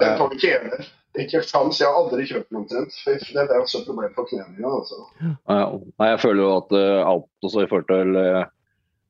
[0.00, 0.86] Den tar ikke heller.
[1.16, 1.78] Ikke sjans.
[1.80, 2.92] Jeg har aldri kjørt den omtrent.
[3.06, 4.68] Det er også et problem for knærne mine.
[4.68, 4.98] Altså.
[5.48, 5.62] Ja,
[5.98, 8.44] nei, jeg føler jo at eh, alt også i forhold til eh,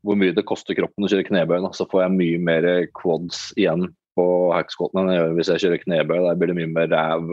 [0.07, 3.89] hvor mye det koster kroppen å kjøre knebøy, så får jeg mye mer quads igjen
[4.17, 6.21] på hacksquaten enn jeg gjør hvis jeg kjører knebøy.
[6.29, 7.27] Der blir det mye mer ræv,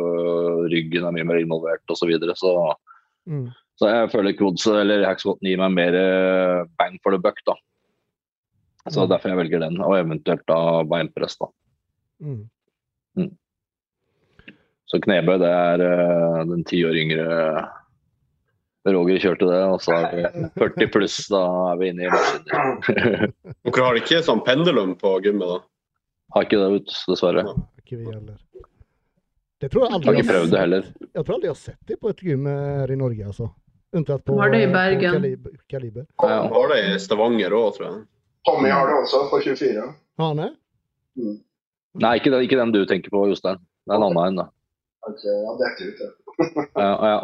[0.73, 2.01] ryggen er mye mer involvert osv.
[2.01, 2.35] Så, videre.
[2.35, 2.73] så
[3.29, 3.53] Mm.
[3.81, 7.55] Så jeg føler quads eller hacksquaten gir meg mer eh, bang for the buck, da.
[8.91, 9.09] Så Mm.
[9.09, 11.47] derfor jeg velger den, og eventuelt da beinpress, da.
[12.21, 12.49] Mm.
[14.91, 17.23] Så knebøy, det er eh, den ti år yngre
[18.85, 21.39] Roger kjørte det, og så er vi 40 pluss, da
[21.71, 23.29] er vi inne i maskiner.
[23.63, 25.61] Dere har ikke sånn pendulum på gymmet, da?
[26.35, 27.45] Har ikke det, ut, dessverre.
[27.79, 28.35] Ikke vi heller.
[29.63, 30.87] Det tror jeg Har ikke prøvd det heller.
[31.15, 33.47] Jeg tror aldri jeg har sett det på et gym her i Norge, altså.
[33.93, 35.13] Unntatt på, Har det i Bergen.
[35.19, 35.51] Kaliber.
[35.69, 36.05] Kaliber.
[36.21, 36.39] Ja.
[36.49, 37.99] Har det i Stavanger òg, tror jeg.
[38.47, 39.85] Tommy har det også, på 24.
[40.19, 40.49] Har han det?
[41.21, 41.37] Mm.
[42.01, 43.61] Nei, ikke den, ikke den du tenker på, Jostein.
[43.85, 44.47] Det er en annen en, da.
[45.05, 46.11] Okay, ja, dette ut, ja.
[46.83, 47.17] Ja, ja.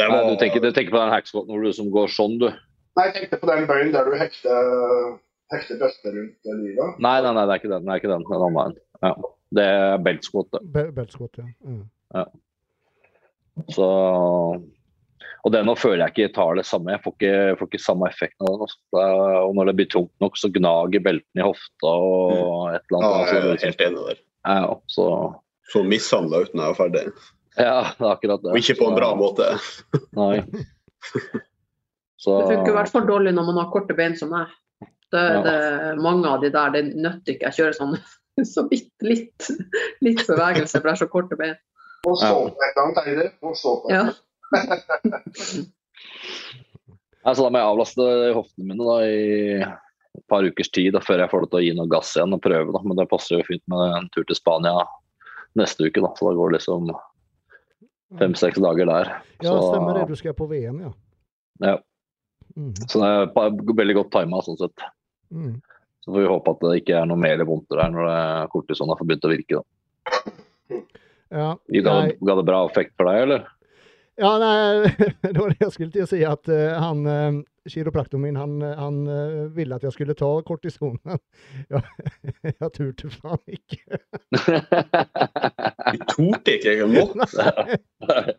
[0.00, 2.48] Det Nei, du, tenker, du tenker på den hekskotten hvor du som går sånn, du.
[2.96, 4.70] Nei, jeg tenkte på den bøyen der du hekter,
[5.52, 6.96] hekter brøstet rundt livet.
[7.04, 7.84] Nei, nei, nei, det er ikke den.
[7.84, 8.24] Det er ikke den.
[8.24, 8.78] Det er en annen en.
[9.04, 9.12] Ja.
[9.60, 10.62] Det er beltskott, det.
[10.72, 11.46] Be beltskott, ja.
[11.66, 11.84] Mm.
[13.74, 13.86] Så
[15.44, 16.92] Og den nå føler jeg ikke tar det samme.
[16.94, 18.64] Jeg får ikke, får ikke samme effekten av den.
[18.66, 18.78] Altså.
[18.96, 19.04] Det
[19.40, 23.10] og når det blir tungt nok, så gnager beltene i hofta og et eller ja,
[23.10, 24.22] jeg er altså, helt enig der.
[24.50, 25.06] ja, så
[25.70, 27.04] Så mishandla uten jeg var ferdig.
[27.58, 28.52] Ja, det er akkurat det.
[28.52, 29.48] Og ikke på en bra måte.
[30.20, 30.40] Nei.
[32.20, 34.50] Så Det funker i hvert fall dårlig når man har korte bein som meg.
[35.10, 35.40] Det, Ja.
[35.42, 35.54] det,
[36.04, 37.48] mange av de der, det nytter ikke.
[37.48, 37.96] Jeg kjører sånn
[38.54, 39.48] så vidt litt,
[40.04, 41.56] litt bevegelse, for jeg har så korte bein.
[42.08, 43.26] Og så på et gang, annet, Heidi.
[43.42, 44.04] Og så på et Ja.
[47.20, 51.02] Nei, så da må jeg avlaste hoftene mine da, i et par ukers tid da,
[51.04, 52.72] før jeg får det til å gi noe gass igjen og prøve.
[52.74, 52.80] Da.
[52.86, 54.86] Men det passer jo fint med en tur til Spania
[55.58, 56.10] neste uke, da.
[56.16, 56.90] så da går det liksom
[58.20, 59.12] fem-seks dager der.
[59.44, 60.08] Ja, så, stemmer det.
[60.10, 60.92] Du skal på VM, ja.
[61.66, 61.76] Ja,
[62.58, 62.72] Mm.
[62.90, 63.08] så det
[63.38, 64.82] er veldig godt tima sånn sett.
[65.30, 65.52] Mm.
[66.02, 68.90] Så får vi håpe at det ikke er noe mer vondt der når det kortison
[68.90, 69.60] har begynt å virke.
[69.60, 70.80] Da.
[71.30, 73.44] Ja, Ga det, ga det bra effekt for deg, eller?
[74.20, 74.90] Ja, nei,
[75.24, 78.58] det var det jeg skulle til å si, at uh, han, uh, kiropraktoren min, han,
[78.60, 81.20] han uh, ville at jeg skulle ta kortisonen.
[81.72, 81.80] ja,
[82.44, 84.00] jeg turte faen ikke.
[85.90, 86.92] Du torde ikke, engang?
[86.94, 88.36] måtte.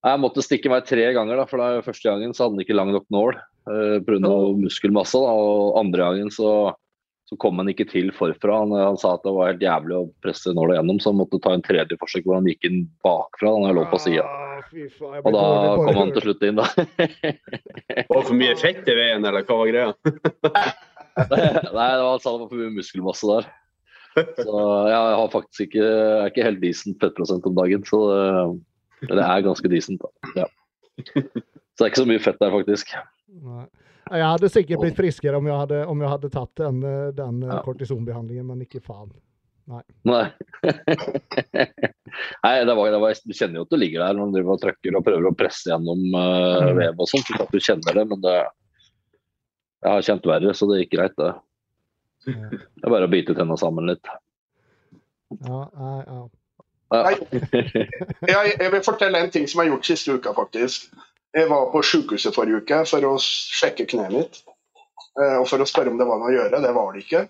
[0.00, 2.78] Jeg måtte stikke meg tre ganger, da, for da første gangen så hadde han ikke
[2.78, 4.32] lang nok nål uh, pga.
[4.64, 5.20] muskelmasse.
[5.20, 6.72] Da, og andre gangen så
[7.30, 8.56] så kom han ikke til forfra.
[8.64, 11.38] Han, han sa at det var helt jævlig å presse nåla gjennom, så han måtte
[11.44, 13.52] ta en tredje forsøk hvor han gikk inn bakfra.
[13.54, 14.24] Han lå på sida.
[14.26, 14.64] Ah,
[15.22, 15.44] Og da
[15.78, 16.66] kom han til slutt inn, da.
[18.10, 19.94] Var det for mye fett i veien, eller hva var greia?
[21.30, 23.48] Nei, det var, han sa det var for mye muskelmasse der.
[24.40, 29.14] Så jeg har faktisk ikke, jeg er ikke helt decent fettprosent om dagen, så det,
[29.14, 30.02] det er ganske decent.
[30.02, 30.34] da.
[30.42, 30.48] Ja.
[31.14, 31.22] Så
[31.78, 32.94] det er ikke så mye fett der, faktisk.
[34.10, 34.18] Nei.
[34.18, 37.42] Jeg hadde sikkert blitt friskere om jeg hadde, om jeg hadde tatt den, eh, den
[37.44, 37.60] eh, Ja.
[37.66, 39.10] kortisonbehandlingen, men ikke faen.
[39.70, 39.82] Nei.
[42.42, 44.56] Nei, det var, det var, du kjenner jo at du ligger der når du driver
[44.56, 47.30] og trykker og prøver å presse gjennom uh, vev og sånt.
[47.38, 51.30] At Du kjenner det, men det Jeg har kjent verre, så det gikk greit, det.
[52.26, 54.10] Det er bare å bite tenna sammen litt.
[55.38, 56.20] ja, ja, ja.
[56.90, 57.04] Ja.
[57.06, 57.14] Nei.
[58.26, 60.90] Jeg, jeg vil fortelle en ting som jeg har gjort siste uka, faktisk.
[61.36, 64.40] Jeg var på sykehuset forrige uke for å sjekke kneet mitt.
[65.20, 66.62] eh, Og for å spørre om det var noe å gjøre.
[66.62, 67.28] Det var det ikke,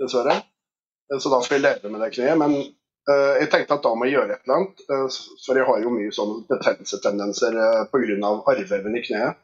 [0.00, 0.36] dessverre.
[1.12, 2.38] Eh, Så da får jeg leve med det kneet.
[2.38, 4.80] Men eh, jeg tenkte at da må jeg gjøre et eller annet.
[5.44, 7.60] For jeg har jo mye sånn betennelsestendenser
[7.92, 8.32] pga.
[8.52, 9.36] arrveven i kneet.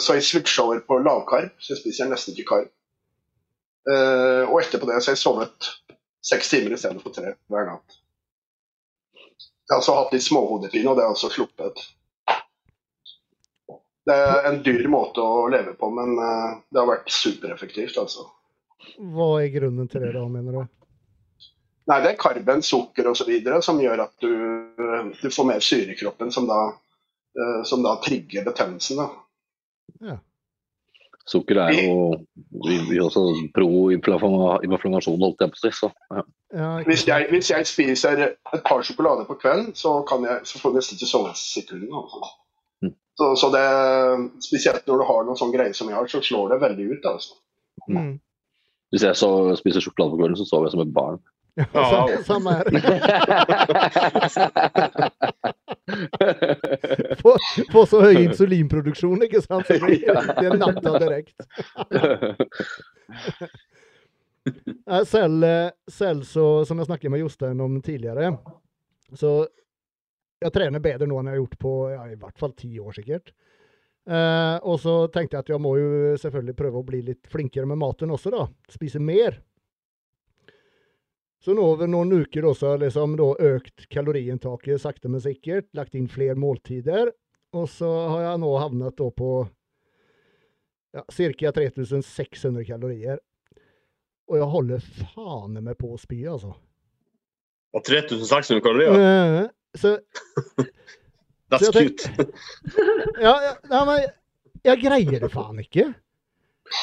[0.00, 2.68] Så jeg switcha over på lavkarb, så jeg spiser nesten ikke karb.
[4.48, 5.68] Og etterpå det så har jeg sovet
[6.24, 7.98] seks timer istedenfor tre hver natt.
[9.20, 11.76] Jeg har også hatt litt småhodepine, og det har også sluppet.
[14.08, 18.28] Det er en dyr måte å leve på, men eh, det har vært supereffektivt, altså.
[18.96, 20.62] Hva er grunnen til det, da, mener du?
[21.90, 23.30] Nei, det er karben, sukker osv.
[23.64, 24.32] som gjør at du,
[25.20, 26.62] du får mer syre i kroppen, som da,
[27.36, 29.02] eh, som da trigger betennelsen.
[29.02, 30.16] Da.
[31.30, 31.96] Sukker er jo
[32.64, 33.22] vi, vi også
[33.54, 35.72] pro-inflammasjon, holdt jeg på å si.
[35.76, 36.24] Så, ja.
[36.50, 40.58] Ja, Hvis jeg, hvis jeg spiser et par sjokolader på kvelden, så, kan jeg, så
[40.58, 41.84] får jeg nesten ikke sove et sekund.
[41.94, 42.30] Altså.
[43.20, 43.22] Mm.
[43.22, 43.66] Så, så det,
[44.48, 47.04] spesielt når du har noen sånn greier som jeg har, så slår det veldig ut.
[47.10, 47.34] altså.
[47.90, 48.14] Mm.
[48.90, 49.28] Hvis jeg så,
[49.60, 51.20] spiser sjokolade på kvelden, så sover jeg som et barn.
[51.60, 52.64] Ja, sa- samme her.
[57.22, 57.32] Få,
[57.72, 59.66] få så høy insulinproduksjon, ikke sant?
[59.68, 61.42] Så det, det er natta direkte.
[64.90, 68.30] Eh, Selv, eh, selv så, som jeg snakket med Jostein om tidligere,
[69.12, 69.34] så
[70.40, 72.96] jeg trener bedre nå enn jeg har gjort på ja, i hvert fall ti år
[72.96, 73.32] sikkert.
[74.08, 77.68] Eh, og så tenkte jeg at jeg må jo selvfølgelig prøve å bli litt flinkere
[77.68, 78.46] med maten også, da.
[78.72, 79.38] Spise mer.
[81.40, 85.70] Så nå over noen uker også liksom da økt kaloriinntaket sakte, men sikkert.
[85.76, 87.12] Lagt inn flere måltider.
[87.56, 89.30] Og så har jeg nå havnet da på
[90.96, 91.52] ja, ca.
[91.60, 93.22] 3600 kalorier.
[94.30, 96.52] Og jeg holder faen meg på å spy, altså.
[97.74, 99.48] Og 3600 kalorier.
[99.74, 99.96] Eh, Så
[101.50, 102.28] That's så jeg cute.
[103.26, 103.34] ja,
[103.70, 104.04] ja, men
[104.64, 105.88] jeg greier det faen ikke.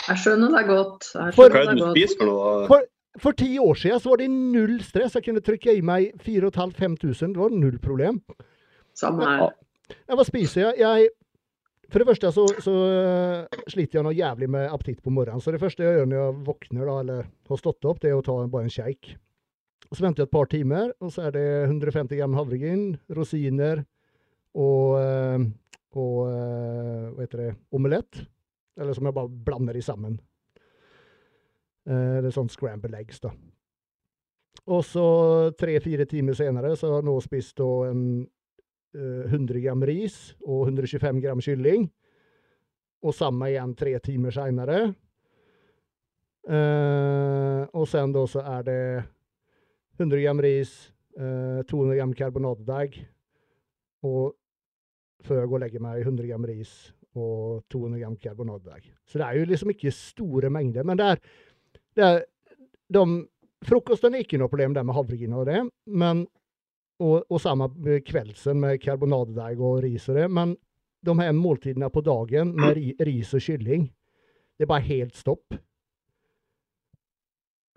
[0.10, 1.08] Jeg skjønner deg godt.
[1.36, 2.00] For- det godt.
[2.20, 2.66] for?
[2.68, 2.88] For,
[3.24, 5.16] for ti år siden så var det null stress.
[5.16, 7.38] Jeg kunne trykke i meg 4500-5000.
[7.38, 8.20] Det var null problem.
[8.98, 9.56] Samme her.
[10.10, 10.82] Ja, hva spiser jeg?
[10.84, 11.10] jeg
[11.88, 15.40] for det første så, så øh, sliter jeg noe jævlig med appetitt på morgenen.
[15.40, 18.18] Så det første jeg gjør når jeg våkner, da, eller har stått opp, det er
[18.18, 19.16] å ta bare en shake.
[19.88, 23.86] Og så venter jeg et par timer, og så er det 150 gram havregryn, rosiner
[24.58, 25.46] og, øh,
[25.96, 28.24] og øh, hva heter det, omelett.
[28.78, 30.20] Eller som jeg bare blander i sammen.
[31.88, 33.32] Eller er sånn scramble eggs, da.
[34.68, 35.06] Og så
[35.56, 38.02] tre-fire timer senere så har jeg nå spist en
[38.92, 41.88] eh, 100 gram ris og 125 gram kylling.
[43.08, 44.80] Og samme igjen tre timer seinere.
[47.74, 48.84] og sen da så er det
[49.98, 50.74] 100 gram ris,
[51.18, 53.00] eh, 200 gram karbonadedeig.
[54.06, 54.36] Og
[55.26, 56.76] før jeg går og legger meg, 100 gram ris
[57.18, 58.92] og 200 gram karbonadedeig.
[59.08, 60.86] Så det er jo liksom ikke store mengder.
[60.86, 61.22] Men det er,
[61.98, 62.24] det er
[62.94, 63.06] de,
[63.66, 66.28] Frokosten er ikke noe problem det med havregryn og det, men
[67.02, 67.68] og, og samme
[68.06, 70.28] kveldsen med karbonadedeig og ris og det.
[70.34, 70.56] Men
[71.06, 73.88] de her måltidene på dagen med ri, ris og kylling,
[74.58, 75.58] det er bare helt stopp.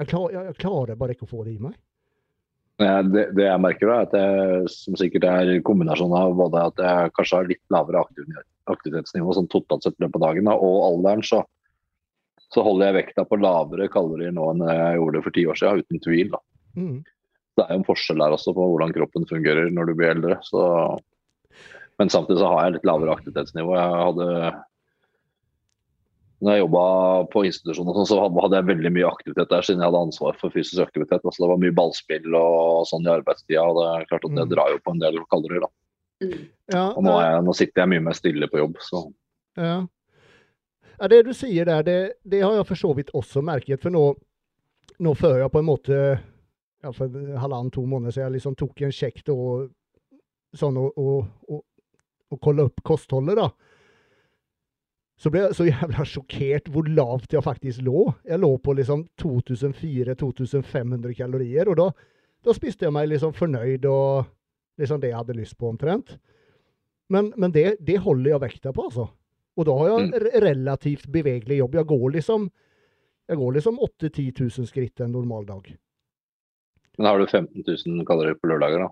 [0.01, 1.77] Jeg, klar, jeg, jeg klarer bare ikke å få det i meg.
[2.81, 6.37] Ja, Det, det jeg merker, da, er at jeg, som sikkert er kombinasjonen kombinasjon av
[6.39, 8.37] både at jeg kanskje har litt lavere aktiv,
[8.73, 11.43] aktivitetsnivå sånn totalt sett løpet av dagen, da, og alderen, så,
[12.49, 15.85] så holder jeg vekta på lavere kalorier nå enn jeg gjorde for ti år siden,
[15.85, 16.33] uten tvil.
[16.33, 16.43] da.
[16.81, 16.97] Mm.
[17.59, 20.41] Det er jo en forskjell der også på hvordan kroppen fungerer når du blir eldre.
[20.47, 20.65] Så...
[22.01, 23.75] Men samtidig så har jeg litt lavere aktivitetsnivå.
[23.77, 24.53] Jeg hadde
[26.41, 26.83] når jeg jobba
[27.35, 30.51] på institusjon, sånn, så hadde jeg veldig mye aktivitet der, siden jeg hadde ansvar for
[30.55, 31.21] fysisk aktivitet.
[31.25, 34.47] Altså, det var mye ballspill og sånn i arbeidstida, og det er klart at det
[34.47, 34.53] Mm.
[34.55, 35.61] drar jo på en del kalorier.
[35.61, 35.71] da.
[36.23, 36.49] Mm.
[36.73, 39.13] Ja, Og nå, jeg, nå sitter jeg mye mer stille på jobb, så
[39.57, 39.87] Ja.
[41.01, 43.81] Ja, det du sier der, det, det har jeg for så vidt også merket.
[43.81, 44.15] For nå,
[45.01, 46.21] nå før jeg på en måte
[46.83, 49.71] ja, For halvannen, to måneder siden liksom tok en sjekk og
[50.57, 51.65] sånn og, og, og,
[52.33, 53.51] og kolla opp kostholdet, da.
[55.21, 58.07] Så ble jeg så jævla sjokkert hvor lavt jeg faktisk lå.
[58.25, 61.89] Jeg lå på liksom 2400-2500 kalorier, og da,
[62.47, 64.31] da spiste jeg meg liksom fornøyd og
[64.81, 66.17] liksom det jeg hadde lyst på, omtrent.
[67.13, 69.09] Men, men det, det holder jeg vekta på, altså.
[69.59, 70.27] Og da har jeg Mm.
[70.47, 71.75] relativt bevegelig jobb.
[71.75, 72.51] Jeg går liksom
[73.31, 75.69] jeg går liksom 8000-10 000 skritt en normal dag.
[76.99, 78.89] Men har du 15 000 kalorier på lørdager, da?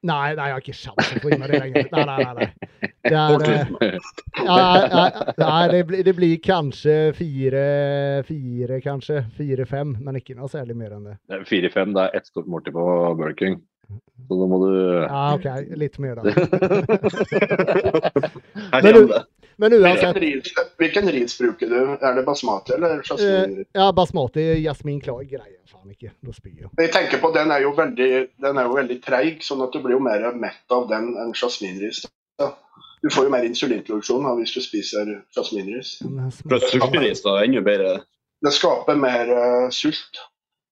[0.00, 1.88] Nei, nei, jeg har ikke sjans på å få det lenger.
[1.92, 2.34] Nei, nei, nei.
[2.38, 2.46] nei.
[3.04, 3.42] Det, er,
[3.84, 3.96] eh,
[4.46, 7.64] ja, nei, det, blir, det blir kanskje fire,
[8.28, 9.26] fire kanskje.
[9.36, 11.18] Fire-fem, men ikke noe særlig mer enn det.
[11.50, 12.86] 4-5, det er ett stort måltid på
[13.18, 13.60] Burger King.
[14.28, 14.70] Så da må du
[15.02, 15.46] Ja, OK,
[15.80, 16.22] litt mer da.
[18.82, 19.10] Men
[19.60, 20.16] Men uansett.
[20.78, 21.80] hvilken ris bruker du?
[22.00, 23.64] Er det basmati eller Eh, jasmin?
[23.72, 26.10] ja, basmati, jasmin klar greier faen ikke.
[26.24, 26.70] Da spyr jeg.
[26.78, 29.80] Jeg tenker på Den er jo veldig, den er jo veldig treig, sånn at du
[29.84, 32.06] blir jo mer mett av den enn jasminris.
[32.38, 32.54] da.
[33.02, 35.98] Du får jo mer insulinproduksjon da, hvis du spiser jasminris.
[36.48, 38.00] Plutselig blir Fra da, ennå bedre.
[38.40, 40.20] Det skaper mer uh, sult.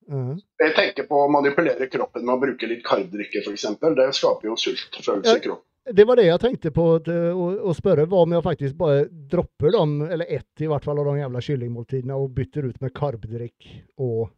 [0.09, 0.35] Ja.
[0.65, 3.67] Jeg tenker på å manipulere kroppen med å bruke litt karddrikke f.eks.
[3.81, 5.65] Det skaper jo sultfølelse i kroppen.
[5.89, 8.05] Det var det jeg tenkte på eh, å, spørre.
[8.09, 11.43] Hva om jeg faktisk bare dropper dem, eller ett i hvert fall av de jævla
[11.45, 13.71] kyllingmåltidene, og bytter ut med karbdrikk
[14.05, 14.29] og,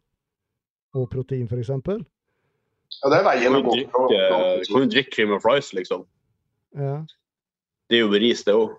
[0.95, 1.73] og protein, f.eks.?
[3.01, 3.75] Ja, det er veien å gå.
[3.91, 4.15] kan du
[4.67, 6.05] kan jo drikke cream of rice, liksom.
[6.77, 7.01] Ja.
[7.91, 8.77] Det er jo ris, det òg.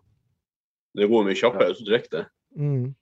[0.96, 2.24] Det går mye kjappere hvis du drikker det.
[2.56, 2.92] Mm.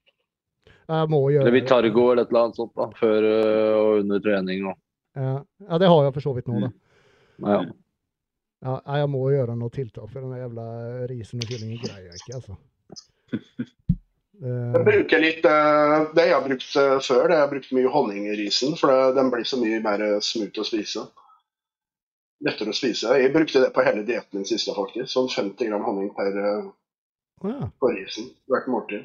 [0.90, 1.50] Jeg må gjøre det.
[1.53, 4.64] Blir Vitargo eller et eller annet sånt da, før øh, og under trening.
[4.72, 4.79] Og,
[5.18, 5.37] Ja.
[5.68, 6.70] ja, det har jeg for så vidt nå, da.
[7.46, 7.61] ja.
[8.61, 10.64] Ja, nei, jeg må gjøre noe tiltak, for den jævla
[11.09, 12.59] risen og kyllingen greier jeg ikke, altså.
[14.40, 17.72] Jeg Eh, bruker litt eh, Det jeg har brukt eh, før, det jeg har brukt
[17.76, 21.03] mye honning i risen, for den blir så mye mer eh, smooth å spise.
[22.46, 23.11] Lettere å spise.
[23.20, 25.11] Jeg brukte det på hele dietten min siste, faktisk.
[25.12, 26.70] Sånn 50 gram honning per, eh,
[27.53, 29.05] ja, på risen hvert måltid.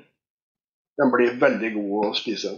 [0.99, 2.55] Den blir veldig god å spise.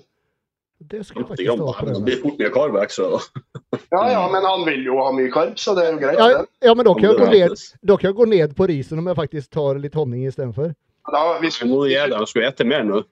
[0.92, 1.56] det skal jeg faktisk stå.
[1.58, 1.94] ta og.
[1.96, 3.08] Det blir fort mye karb ekstra.
[3.16, 3.80] da.
[3.96, 6.20] Ja, ja, men han vil jo ha mye karb, så det er jo greit.
[6.22, 9.02] Ja, ja, men da kan, jeg gå ned, da kan jeg gå ned på risen
[9.02, 10.74] om jeg faktisk tar litt honning istedenfor.
[11.12, 11.72] Ja, hvis, skal...
[11.72, 13.04] må gjøre deg, jeg skulle spise mer nå.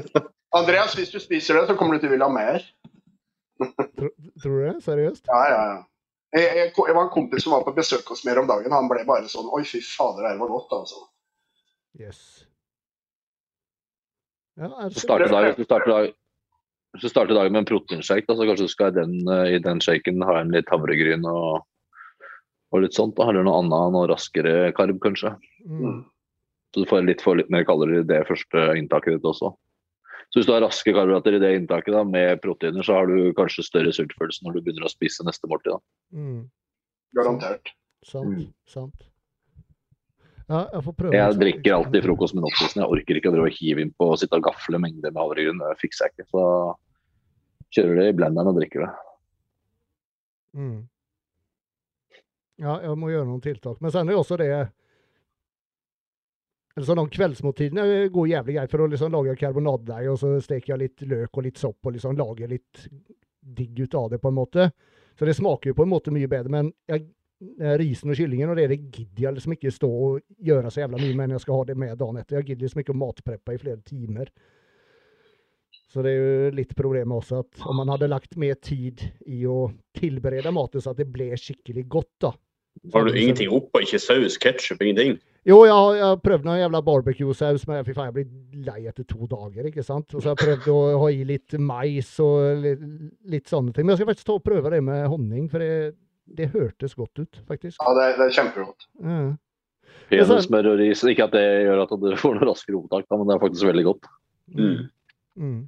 [0.58, 2.64] Andreas, hvis du spiser det, så kommer du til å ville ha mer.
[3.96, 4.10] Tror,
[4.42, 4.74] tror du det?
[4.84, 5.28] Seriøst?
[5.30, 5.76] Ja, ja, ja.
[6.36, 8.74] Jeg, jeg, jeg var en kompis som var på besøk hos meg om dagen.
[8.74, 11.06] Han ble bare sånn Oi, fy fader, det her var godt, altså.
[11.96, 12.45] Yes.
[14.56, 16.14] Ja, Så starter dagen, hvis du starter dagen
[16.96, 19.50] hvis du starter dagen med en proteinshake, da, så kanskje du skal i den, øh,
[19.52, 21.66] i den shaken ha en litt havregryn og,
[22.72, 23.18] og litt sånt.
[23.18, 25.34] da, Eller noe annet, noe raskere karb, kanskje.
[25.68, 26.04] mm.
[26.74, 29.52] Så du får litt, får litt mer kalorier i det første inntaket ditt også.
[30.32, 33.30] Så hvis du har raske karbohydrater i det inntaket da, med proteiner, så har du
[33.36, 35.76] kanskje større sultfølelse når du begynner å spise neste måltid.
[35.76, 36.16] da.
[36.16, 36.40] Mm.
[37.16, 37.72] Garantert.
[38.04, 38.32] Sant.
[38.32, 38.48] Mm.
[38.68, 39.06] Sant.
[40.46, 41.10] Ja, jeg.
[41.10, 42.82] Jeg drikker alltid frokost med Nottisen.
[42.84, 45.18] Jeg orker ikke å drive og hive inn på å sitte og gafle mengder med
[45.18, 45.58] havregryn.
[45.58, 46.28] Det fikser jeg ikke.
[46.30, 46.42] Så
[47.74, 48.90] kjører det i blenderen og drikker det.
[50.56, 50.76] Mm.
[52.62, 53.80] Ja, jeg må gjøre noen tiltak.
[53.82, 54.50] Men så er det også det
[56.76, 60.74] eller sånn, De kveldsmåltidene går jævlig greit for å liksom lage karbonadedeig, og så steker
[60.74, 62.82] jeg litt løk og litt sopp og liksom lager litt
[63.40, 64.66] digg ut av det, på en måte.
[65.16, 66.52] Så det smaker jo på en måte mye bedre.
[66.52, 67.15] Men jeg, eh,
[67.80, 71.00] risen og kyllingen og det, det gidder jeg liksom ikke stå og gjøre så jævla
[71.02, 72.38] mye med når jeg skal ha det med dagen etter.
[72.38, 74.30] Jeg gidder liksom å matpreppe i flere timer.
[75.92, 79.44] Så det er jo litt problemet også, at om man hadde lagt mer tid i
[79.48, 82.32] å tilberede maten så at det ble skikkelig godt, da.
[82.92, 83.80] Har du ingenting oppå?
[83.84, 85.16] Ikke saus, ketsjup, ingenting?
[85.46, 89.06] Jo, jeg har, jeg prøvd noen jævla barbecue-saus, men fy faen, jeg blir lei etter
[89.06, 90.10] to dager, ikke sant?
[90.10, 92.82] Og så har jeg prøvd å ha i litt mais og litt,
[93.30, 93.86] litt sånne ting.
[93.86, 95.94] Men jeg skal faktisk ta og prøve det med honning, for det,
[96.26, 97.80] det hørtes godt ut, faktisk.
[97.80, 98.88] Ja, det, det er kjempegodt.
[99.00, 99.34] Mm.
[100.10, 101.02] Peanøttsmør og ris.
[101.06, 103.68] Ikke at det gjør at du får noe raskere opptak, da, men det er faktisk
[103.70, 104.08] veldig godt.
[104.54, 104.78] Mm.
[105.36, 105.58] Mm.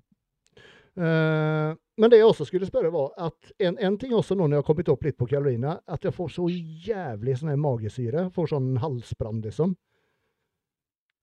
[0.99, 4.59] Uh, men det jeg også skulle spørre, var at en, en ting også nå når
[4.59, 8.27] jeg har kommet opp litt på kaloriene, at jeg får så jævlig sånn her magesyre.
[8.35, 9.75] Får sånn halsbrann, liksom.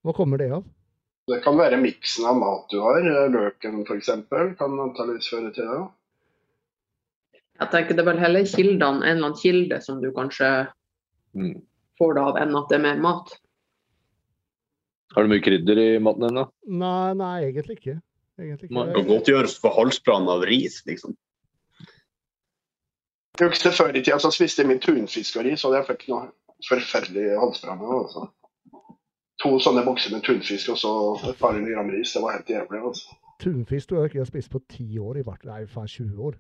[0.06, 0.66] Hva kommer det av?
[1.32, 3.08] Det kan være miksen av mat du har.
[3.34, 4.12] Løken f.eks.
[4.30, 5.80] kan antakeligvis føre til det.
[7.60, 10.50] Jeg tenker det er vel heller kildene, en eller annen kilde som du kanskje
[11.36, 11.62] Mm.
[12.00, 13.32] får det av, enn at det er mer mat.
[15.16, 16.36] Har du mye krydder i maten din?
[16.36, 16.46] da?
[16.68, 18.02] Nei, nei, egentlig ikke.
[18.40, 18.74] Egentlig ikke.
[18.74, 21.16] Man kan godt godtgjøres for halsbrann av ris, liksom.
[23.40, 26.08] Jeg husker Før i tida så spiste jeg min tunfisk og ris, og jeg fikk
[26.12, 26.30] noe
[26.70, 27.80] forferdelig halsbrann.
[27.84, 28.30] av Altså.
[29.44, 30.92] to sånne bokser med tunfisk og så
[31.30, 32.14] et par hundre gram ris.
[32.14, 32.80] Det var helt jævlig.
[32.88, 33.16] altså.
[33.40, 36.20] Tunfisk tror jeg ikke jeg har spist på ti år, i hvert fall faen 20
[36.24, 36.36] år.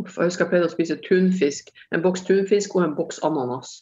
[0.00, 1.70] Uff, Jeg husker jeg pleide å spise tunfisk.
[1.94, 3.80] En boks tunfisk og en boks ananas.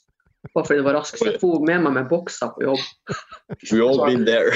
[0.54, 1.18] Bare fordi det var raskt.
[1.20, 2.84] Så jeg for med meg med bokser på jobb.
[3.72, 4.52] We all been there.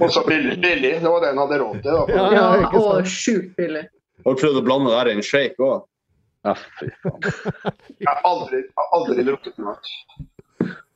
[0.00, 0.92] Og så billig, billig.
[1.02, 1.92] Det var det en hadde råd til.
[1.92, 2.04] da.
[2.16, 3.86] Ja, Ja, og sjukt billig.
[4.24, 5.82] Har du prøvd å blande det her i en shake òg?
[6.46, 7.26] Ja, fy faen.
[8.00, 8.62] Jeg har aldri,
[8.96, 9.74] aldri drukket noe.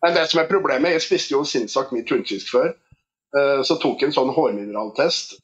[0.02, 2.72] Men det som er problemet, jeg spiste jo sinnssykt mye tunfisk før.
[3.36, 5.36] Eh, Så tok jeg en sånn hårmineraltest.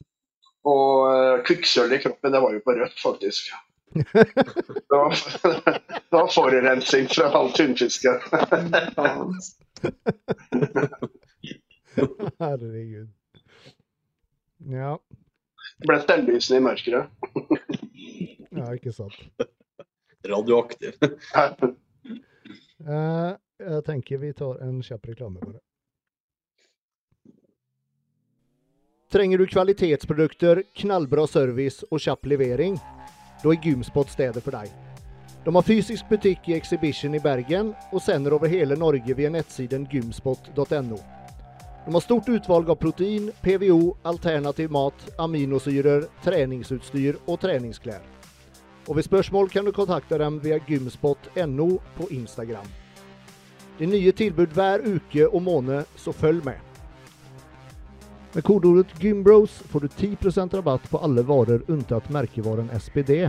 [0.68, 3.50] Og kvikksølvet i kroppen, det var jo på rødt, faktisk.
[3.92, 4.04] Det
[4.88, 5.16] var,
[6.10, 8.20] det var forurensning fra all tunfisken.
[12.38, 13.08] Herregud.
[14.72, 14.94] Ja,
[15.82, 16.94] Ble stelllysende i mørket.
[18.54, 19.16] ja, ikke sant.
[20.28, 20.94] Radioaktiv.
[22.82, 25.58] Eh, jeg tenker vi tar en kjapp reklame bare.
[29.12, 32.78] Trenger du kvalitetsprodukter, knallbra service og kjapp levering?
[33.42, 34.70] Da er Gymspot stedet for deg.
[35.44, 39.88] De har fysisk butikk i Exhibition i Bergen og sender over hele Norge via nettsiden
[39.90, 40.98] gymspot.no.
[41.84, 48.04] De har stort utvalg av protein, PVO, alternativ mat, aminosyrer, treningsutstyr og treningsklær.
[48.86, 52.70] Og ved spørsmål kan du kontakte dem via gymspot.no på Instagram.
[53.78, 56.71] Det er nye tilbud hver uke og måned, så følg med.
[58.34, 63.28] Med kodeordet GYMBROS får du 10% rabatt på alle varer unntatt merkevaren SPD.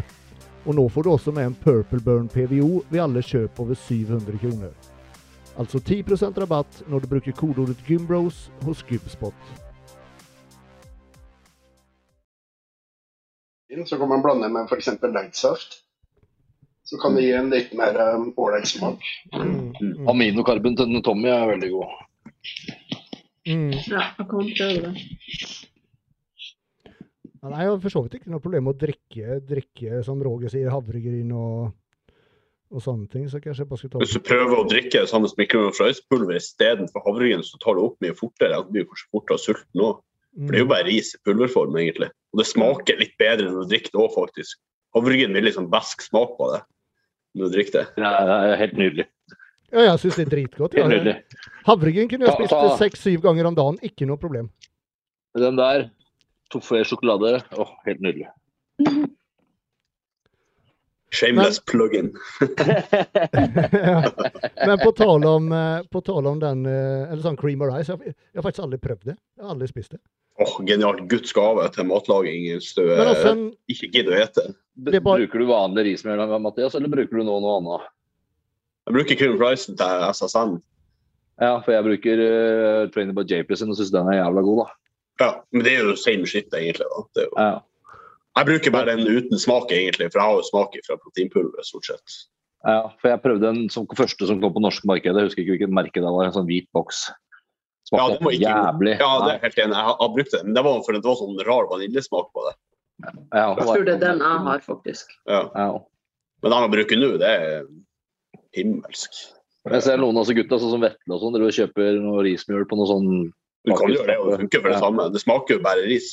[0.63, 4.39] Og nå får du også med en Purple Burn PVO ved alle kjøp over 700
[4.39, 4.71] kroner.
[5.59, 9.51] Altså 10% rabatt når du bruker kodeordet GYMBROS hos Gymspot.
[13.85, 14.87] Så kan man blande med f.eks.
[15.03, 15.81] lightsaft.
[16.83, 19.03] Så kan det gi en litt mer um, ålreit smak.
[19.35, 21.99] Mm, mm, Aminokarben til Tommy er veldig god.
[23.47, 23.69] Mm.
[23.91, 25.05] Ja, jeg kan prøve det.
[27.51, 30.71] er jo for så vidt ikke noe problem med å drikke, drikke som Roger sier,
[30.71, 31.73] havregryn og,
[32.71, 33.27] og sånne ting.
[33.31, 35.75] Så kanskje jeg bare skal ta Hvis du prøver å drikke det samme som mikroen
[35.75, 38.63] fra rispulver istedenfor havregryn, så tar du opp mye fortere.
[38.63, 40.01] Du blir kanskje fortere sulten òg.
[40.33, 42.09] For det er jo bare ris i pulverform, egentlig.
[42.33, 44.57] Og det smaker litt bedre når du drikker det òg, faktisk.
[44.97, 46.63] Havregryn vil liksom besk smak på det
[47.37, 47.85] når du drikker det.
[47.97, 49.05] Det er helt nydelig.
[49.73, 50.75] Ja, jeg syns det er dritgodt.
[50.77, 51.17] Ja.
[51.65, 54.51] Havregryn kunne jeg spist seks-syv ganger om dagen, ikke noe problem.
[55.33, 55.87] Den der,
[56.53, 58.29] toffé sjokolade, åh, helt nydelig.
[61.13, 62.13] Shameless plug-in.
[63.73, 64.11] ja.
[64.67, 67.93] Men på tale om, eh, på tale om den eh, eller sånn cream of rice,
[67.93, 69.17] jeg, jeg har faktisk aldri prøvd det.
[69.37, 70.01] Jeg har aldri spist det.
[70.41, 71.03] Åh, Genialt.
[71.09, 74.47] Guds gave til matlaging hvis du Men en, ikke gidder å ete.
[74.89, 77.91] Er Bruker du vanlig rismel, Mathias, eller bruker du nå noe annet?
[78.83, 80.57] Jeg bruker cream fries til SSN.
[81.41, 84.59] Ja, for jeg bruker uh, Trainer by JP sin og syns den er jævla god,
[84.63, 84.67] da.
[85.21, 86.85] Ja, men det er jo same shit, egentlig.
[86.89, 87.05] da.
[87.15, 87.37] Det er jo...
[87.37, 87.53] Ja.
[88.33, 91.85] Jeg bruker bare den uten smak, egentlig, for jeg har jo smak fra proteinpulver, stort
[91.85, 92.15] sett.
[92.65, 95.21] ja, for jeg prøvde den som første som kom på norske markedet.
[95.21, 96.25] Jeg husker ikke hvilket merke det var.
[96.25, 97.03] En sånn hvit boks.
[97.11, 97.19] Ja,
[97.91, 98.95] Smakte den var ikke jævlig.
[99.03, 99.77] Ja, det er helt enig.
[99.77, 100.45] Jeg har, har brukt den.
[100.47, 102.53] men det var for det var sånn rar vaniljesmak på det.
[103.05, 105.13] ja, Jeg tror det er den jeg har, faktisk.
[105.29, 105.41] Ja.
[105.53, 105.67] Ja.
[106.41, 107.67] Men den jeg bruker nå, det er
[108.57, 109.17] himmelsk.
[109.71, 112.65] Jeg ser noen av disse gutta, sånn som Vetle og sånn, dere kjøper noe rismjøl
[112.67, 113.09] på noe sånn
[113.63, 114.83] Du kan gjøre det, og det funker for det Ja.
[114.83, 115.03] samme.
[115.13, 116.09] Det smaker jo bare ris.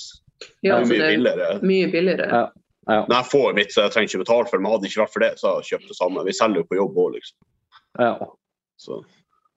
[0.62, 1.48] Det er mye det er billigere.
[1.66, 2.29] mye billigere.
[2.31, 2.44] Ja.
[2.88, 3.00] Ja.
[3.07, 4.62] Når jeg får mitt, så jeg trenger ikke betale for det.
[4.62, 6.24] Men hadde det ikke vært for det, så hadde jeg kjøpt det samme.
[6.24, 7.37] Vi selger jo på jobb òg, liksom.
[7.98, 8.14] Ja.
[8.79, 9.00] Så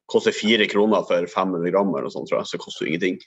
[0.10, 2.50] koster fire kroner for 500 gram eller noe sånt, tror jeg.
[2.50, 3.22] Så det koster jo ingenting.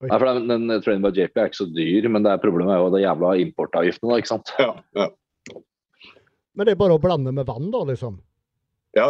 [0.00, 2.72] Nei, for den, den Train by JP er ikke så dyr, men det er problemet
[2.72, 4.52] er jo det jævla importavgiftene, da, ikke sant.
[4.58, 5.08] Ja, ja.
[6.56, 8.16] men det er bare å blande med vann, da, liksom.
[8.96, 9.08] Ja.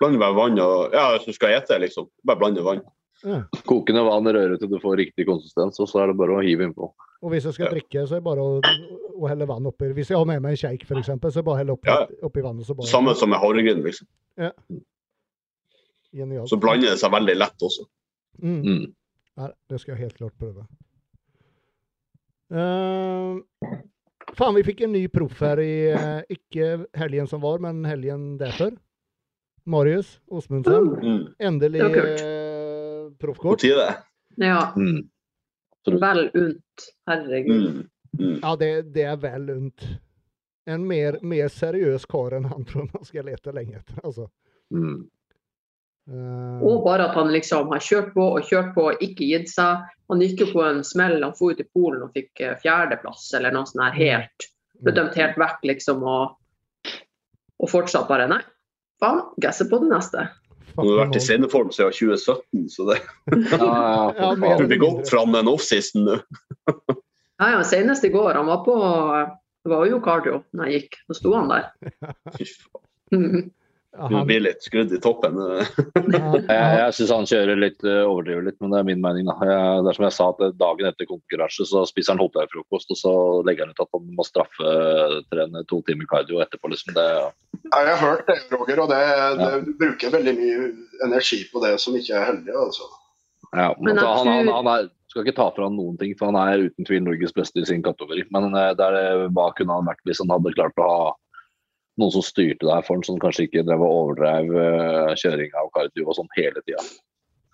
[0.00, 2.08] Blande med vann og Ja, hvis du skal ete, liksom.
[2.26, 2.82] Bare blande vann.
[3.24, 3.38] Ja.
[3.64, 6.66] Kokende vann, røre til du får riktig konsistens, og så er det bare å hive
[6.68, 6.90] innpå.
[7.22, 7.72] Og hvis jeg skal Ja.
[7.72, 8.60] drikke, så er det bare å,
[9.16, 9.88] å helle vann oppi.
[9.96, 12.04] Hvis jeg har med meg en shake, f.eks., så bare å helle oppi, Ja.
[12.22, 12.66] oppi vannet.
[12.66, 14.06] Så bare Samme som med havregryn, liksom.
[16.12, 16.48] Genialt.
[16.48, 17.86] Så blander det seg veldig lett også.
[18.42, 18.60] Mm.
[18.62, 18.94] Mm.
[19.36, 20.66] Nei, det skal jeg helt klart prøve.
[22.52, 23.40] Uh,
[24.38, 28.36] faen, vi fikk en ny proff her i uh, Ikke helgen som var, men helgen
[28.38, 28.76] derfor.
[29.66, 30.88] Marius Åsmundsen.
[31.02, 31.22] Mm.
[31.38, 33.60] Endelig eh, uh, På proffkort.
[33.60, 33.88] tide.
[34.36, 35.08] Ja, Mm.
[36.00, 36.86] vel unt.
[37.06, 37.66] Herregud.
[37.70, 37.88] Mm.
[38.18, 38.38] Mm.
[38.42, 39.82] Ja, det, det er vel unt.
[40.66, 44.26] En mer, mer seriøs kar enn han tror man skal lete lenge etter, altså.
[44.74, 45.04] Mm.
[46.10, 49.50] Eh, Og bare at han liksom har kjørt på og kjørt på og ikke gitt
[49.50, 49.84] seg.
[50.10, 51.20] Han gikk jo på en smell.
[51.22, 54.50] Han dro ut i Polen og fikk eh, fjerdeplass eller noe sånt her helt.
[54.82, 56.02] Ble dømt helt vekk, liksom.
[56.04, 56.34] Og,
[57.62, 58.42] og fortsatt bare nei.
[59.02, 60.28] Faen, gasser på det neste.
[60.76, 62.98] Han har vært i sceneform siden 2017, så det
[64.60, 66.16] du blir godt fram den en offseason nå.
[67.36, 68.34] Ja, ja, senest i går.
[68.38, 68.74] Han var på
[69.66, 70.98] Det var jo cardio når jeg gikk.
[71.10, 71.70] Så sto han der.
[72.36, 72.82] Fy faen,
[73.12, 73.42] Mhm.
[74.10, 75.38] Du blir litt skrudd i toppen.
[75.40, 75.60] ja,
[76.12, 79.30] Jeg, ja, jeg syns han kjører litt, eh, overdriver litt, men det er min mening.
[79.30, 79.36] da.
[79.48, 83.00] Jeg, det er som jeg sa, at Dagen etter konkurranse så spiser han hotellfrokost, og
[83.00, 83.14] så
[83.48, 86.72] legger han ut at han må straffetrene to timer cardio etterpå.
[86.74, 86.96] liksom.
[86.98, 87.06] Det,
[87.72, 89.00] Ja, jeg har hørt det, Roger, og det,
[89.40, 90.68] det bruker veldig mye
[91.06, 92.54] energi på det som ikke er heldig.
[92.66, 92.90] altså.
[93.52, 96.38] ja, Men han, han, han er, skal ikke ta fra han noen ting, for han
[96.42, 98.26] er uten tvil Norges beste i sin kategori.
[98.34, 101.06] Men eh, det er, hva kunne han vært hvis han hadde klart å ha
[101.98, 105.70] noen som styrte deg for den, som kanskje ikke drev og overdrev kjøringa kjøring av
[105.76, 106.82] cardio og sånn hele tida.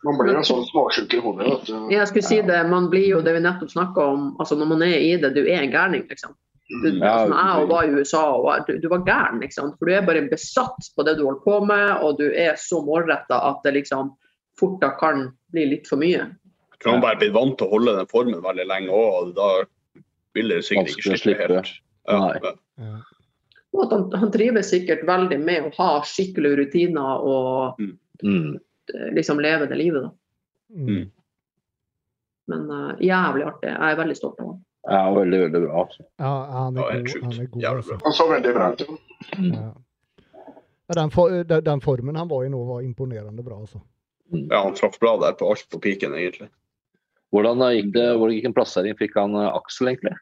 [0.03, 1.47] Man blir jo sånn småsjuk i hodet.
[1.47, 1.74] vet du.
[1.95, 4.82] Jeg skulle si det, man blir jo det vi nettopp snakka om, altså når man
[4.82, 6.34] er i det, du er en gærning, liksom.
[6.82, 7.03] Du, Mm.
[7.03, 9.76] Ja, altså, jeg var i USA, og var- du, du var gæren, liksom.
[9.78, 12.80] For du er bare besatt på det du holder på med, og du er så
[12.82, 14.11] målretta at det liksom
[14.59, 16.24] fort da kan bli litt for mye.
[16.72, 19.34] Jeg tror han bare blitt vant til å holde den formen veldig lenge òg, og
[19.36, 19.64] da
[20.34, 21.49] vil det sikkert ikke slippe slippe.
[21.49, 21.72] helt.
[22.09, 22.97] Ja, ja.
[23.72, 23.78] Ja.
[23.78, 27.80] Og at han, han trives sikkert veldig med å ha skikkelige rutiner og
[28.22, 28.58] Mm.
[28.94, 30.10] eh, liksom leve det livet, da.
[30.76, 31.06] Mm.
[32.52, 33.70] Men uh, jævlig artig.
[33.72, 34.60] Jeg er veldig stolt av han.
[34.90, 35.82] Ja, veldig, veldig bra.
[35.84, 36.02] altså.
[36.18, 37.22] ja, han Ja, er helt god.
[37.24, 37.98] Han er god Jævlig altså.
[38.04, 38.80] Han så veldig bra ut.
[38.82, 39.50] ja.
[39.56, 39.72] Ja.
[40.88, 43.60] Ja, den, for, den, den formen han var i nå, var imponerende bra.
[43.62, 43.80] altså.
[44.32, 46.48] ja, han traff bra der på alt på piken, egentlig.
[47.32, 48.96] Hvordan gikk det, hvordan gikk en plassering?
[48.98, 50.12] Fikk han eh, Aksel, egentlig?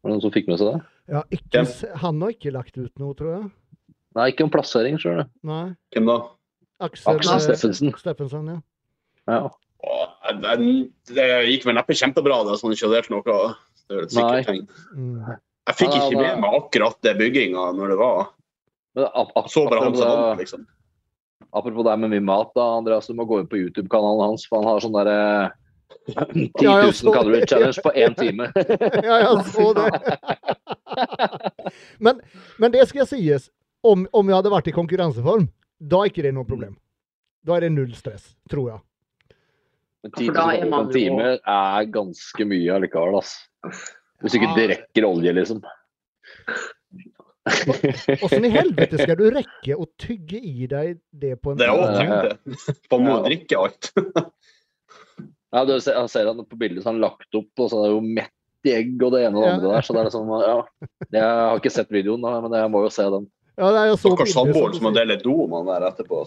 [0.00, 0.80] Var det noen som fikk med seg det?
[1.08, 1.64] Ja, ikke,
[2.02, 3.46] Han har ikke lagt ut noe, tror jeg.
[4.18, 5.22] Nei, ikke om plassering, sjøl.
[5.46, 6.18] Hvem da?
[6.84, 7.92] Aksel, Aksel eh, Steffensen.
[7.98, 8.58] Steffensen, ja.
[9.28, 9.40] Ja.
[9.88, 10.56] Åh, det,
[11.10, 13.36] Det gikk vel neppe kjempebra, det, så han ikke hadde noe.
[13.88, 14.24] Det er et Nei.
[14.24, 14.66] sikkert tegn.
[14.96, 15.36] Mm.
[15.68, 18.28] Jeg fikk ikke med meg akkurat det bygginga når det var.
[19.52, 20.66] Så bare han seg vant, liksom.
[21.52, 24.62] apropos det med mye mat, da, Andreas, du må gå inn på YouTube-kanalen hans, for
[24.62, 25.18] han har sånn derre
[26.08, 28.48] 10 000 calorie challenge på én time.
[29.08, 29.88] ja, jeg så det.
[32.04, 32.20] men,
[32.58, 33.48] men det skal sies,
[33.86, 36.76] om, om jeg hadde vært i konkurranseform, da er ikke det noe problem.
[37.46, 38.80] Da er det null stress, tror jeg.
[40.04, 43.32] Men Ja, 10 for da 000 er en time er ganske mye allikevel, ass.
[44.22, 45.62] Hvis ikke det rekker olje, liksom.
[48.22, 51.78] Åssen i helvete skal du rekke å tygge i deg det på en Det er
[51.78, 51.86] time?
[51.86, 52.76] òg tenkte.
[52.92, 53.22] Man må Ja.
[53.28, 53.92] drikke alt.
[55.48, 57.86] Ja, du ser, jeg ser han på bildet så han lagt opp, og så er
[57.86, 58.34] det jo mett
[58.66, 59.56] i egg og det ene og det Ja.
[59.56, 59.82] andre der.
[59.86, 60.58] Så det er liksom, ja.
[61.12, 63.28] Jeg har ikke sett videoen, da, men jeg må jo se den.
[63.58, 66.18] Ja, det er jo så Stakkars bildet som må dele do med han der etterpå.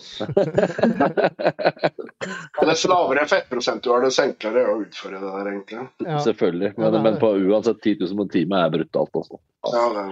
[2.60, 5.86] Ja, Dess lavere fettprosent du har, dess enklere er å utføre det der, egentlig.
[6.04, 6.74] Ja, Selvfølgelig.
[6.76, 9.40] Men, ja, er men på uansett 10 000 på en time er brutalt, altså.
[9.72, 10.04] Ja, det.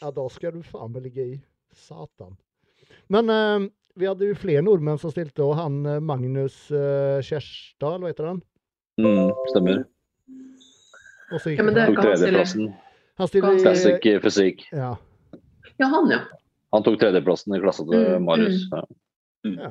[0.00, 1.34] ja, da skal du faen meg ligge i.
[1.74, 2.36] Satan.
[3.10, 3.68] Men eh,
[3.98, 8.12] vi hadde jo flere nordmenn som stilte, og han eh, Magnus uh, Kjærstad, eller hva
[8.14, 8.40] heter han?
[9.02, 9.82] Mm, stemmer.
[11.30, 12.74] Og så gikk Ja, men det- Tok kan han stille- tredjeplassen.
[13.18, 14.64] Han stiller i Classic fysikk.
[14.72, 14.96] Ja.
[15.78, 16.18] Ja, han, ja.
[16.72, 18.64] Han tok tredjeplassen i klassa til Mm, Marius.
[18.72, 18.82] Ja.
[19.44, 19.70] ja.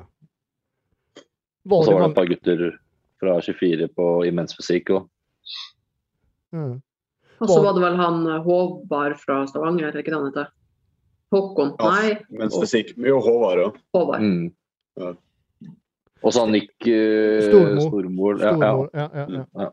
[1.69, 2.77] Og så var det et par gutter
[3.19, 4.89] fra 24 på imensfysikk.
[4.95, 5.09] òg.
[6.53, 6.79] ja.
[7.41, 10.47] Og så var det vel han eh, Håvard fra Stavanger, er ikke det han heter?
[11.31, 11.75] Håkon?
[11.79, 11.89] Ja.
[11.93, 13.77] Nei, Mens fysikk Mye Håvard òg.
[13.95, 14.21] Håvard.
[14.21, 14.51] mm.
[14.99, 15.13] Ja.
[16.21, 17.85] Og så han Nick uh, Stormor.
[17.87, 18.39] Stormol.
[18.41, 18.57] Ja, ja.
[18.57, 18.89] Stormor.
[18.93, 19.09] Ja,
[19.55, 19.69] ja,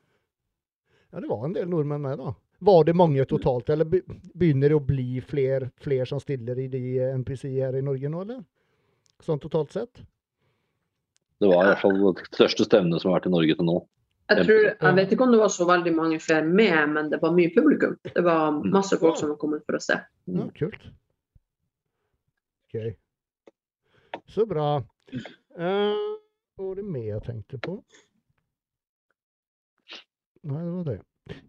[1.17, 1.23] ja.
[1.25, 2.35] Det var en del nordmenn med, da.
[2.59, 6.83] Var det mange totalt, eller begynner det å bli flere, flere som stiller i de
[6.99, 8.45] eh, NPC her i Norge nå, eller?
[9.25, 10.03] Sånn totalt sett?
[11.41, 13.77] Det var i hvert fall det største stevnet som har vært i Norge til nå.
[14.27, 17.21] Jeg, tror, jeg vet ikke om det var så veldig mange flere med, men det
[17.23, 17.95] var mye publikum.
[18.03, 20.01] Det var masse folk som var kommet for å se.
[20.35, 20.89] Ja, kult.
[22.67, 22.97] OK.
[24.33, 24.71] Så bra.
[25.12, 26.01] Eh,
[26.57, 27.79] hva var det mer jeg tenkte på?
[30.47, 30.99] Nei, det var det.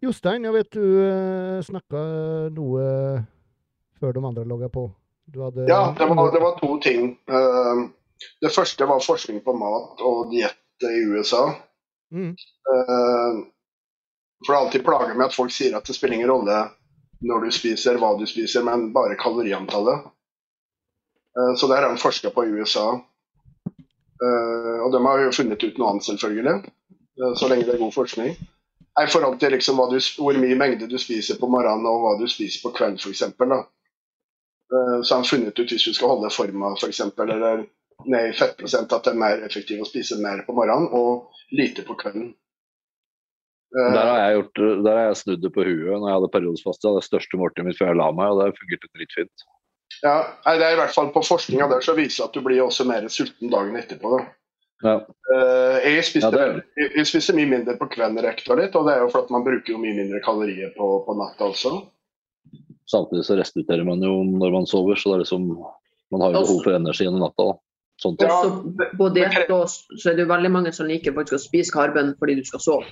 [0.02, 2.00] Jostein, jeg vet du uh, snakka
[2.56, 2.86] noe
[4.00, 4.88] før de andre logga på.
[5.28, 7.12] Du hadde Ja, det var, det var to ting.
[7.28, 7.80] Eh,
[8.42, 11.42] Det første var forskning på mat og diett i USA.
[12.14, 12.32] Mm.
[12.74, 13.40] Eh,
[14.46, 16.62] For det alltid plager med at folk sier at det spiller ingen rolle
[17.26, 20.08] når du spiser, hva du spiser, men bare kaloriantallet.
[21.38, 22.88] Eh, Så der er de forska på i USA.
[24.24, 26.58] Eh, Og de har jo funnet ut noe annet, selvfølgelig.
[27.22, 28.38] eh, Så lenge det er god forskning.
[28.98, 32.26] I forhold til liksom du, hvor mye mengde du spiser på morgenen og hva du
[32.32, 33.22] spiser på kvelden f.eks.
[34.70, 37.02] Så har han funnet ut hvis du skal holde forma f.eks.
[37.06, 37.66] eller
[38.06, 41.86] ned i fettprosent, at det er mer effektivt å spise mer på morgenen og lite
[41.88, 42.32] på kvelden.
[43.76, 46.34] Eh, Der har jeg, gjort, der har jeg snudd det på huet når jeg hadde
[46.36, 46.94] periodesfaste.
[46.98, 49.48] Det største måltidet mitt før jeg la meg, og det fungerte dritfint.
[50.04, 52.86] Ja, det er i hvert fall På forskninga der så viser at du blir også
[52.86, 54.18] mer sulten dagen etterpå.
[54.18, 54.26] da.
[54.86, 54.96] Ja.
[55.34, 58.86] Uh, jeg, spiste, Ja, det jeg, jeg spiser mye mindre på kvelden rektor litt, og
[58.86, 61.72] det er jo fordi man bruker jo mye mindre kalorier på, på natta også.
[62.88, 65.48] Samtidig så restituerer man jo når man sover, så det er liksom
[66.14, 67.50] Man har jo behov for energi gjennom natta.
[67.50, 67.58] da.
[68.00, 68.14] Sånn.
[68.22, 71.74] Ja, Også på diett så er det jo veldig mange som liker faktisk å spise
[71.74, 72.92] karben fordi du skal sove.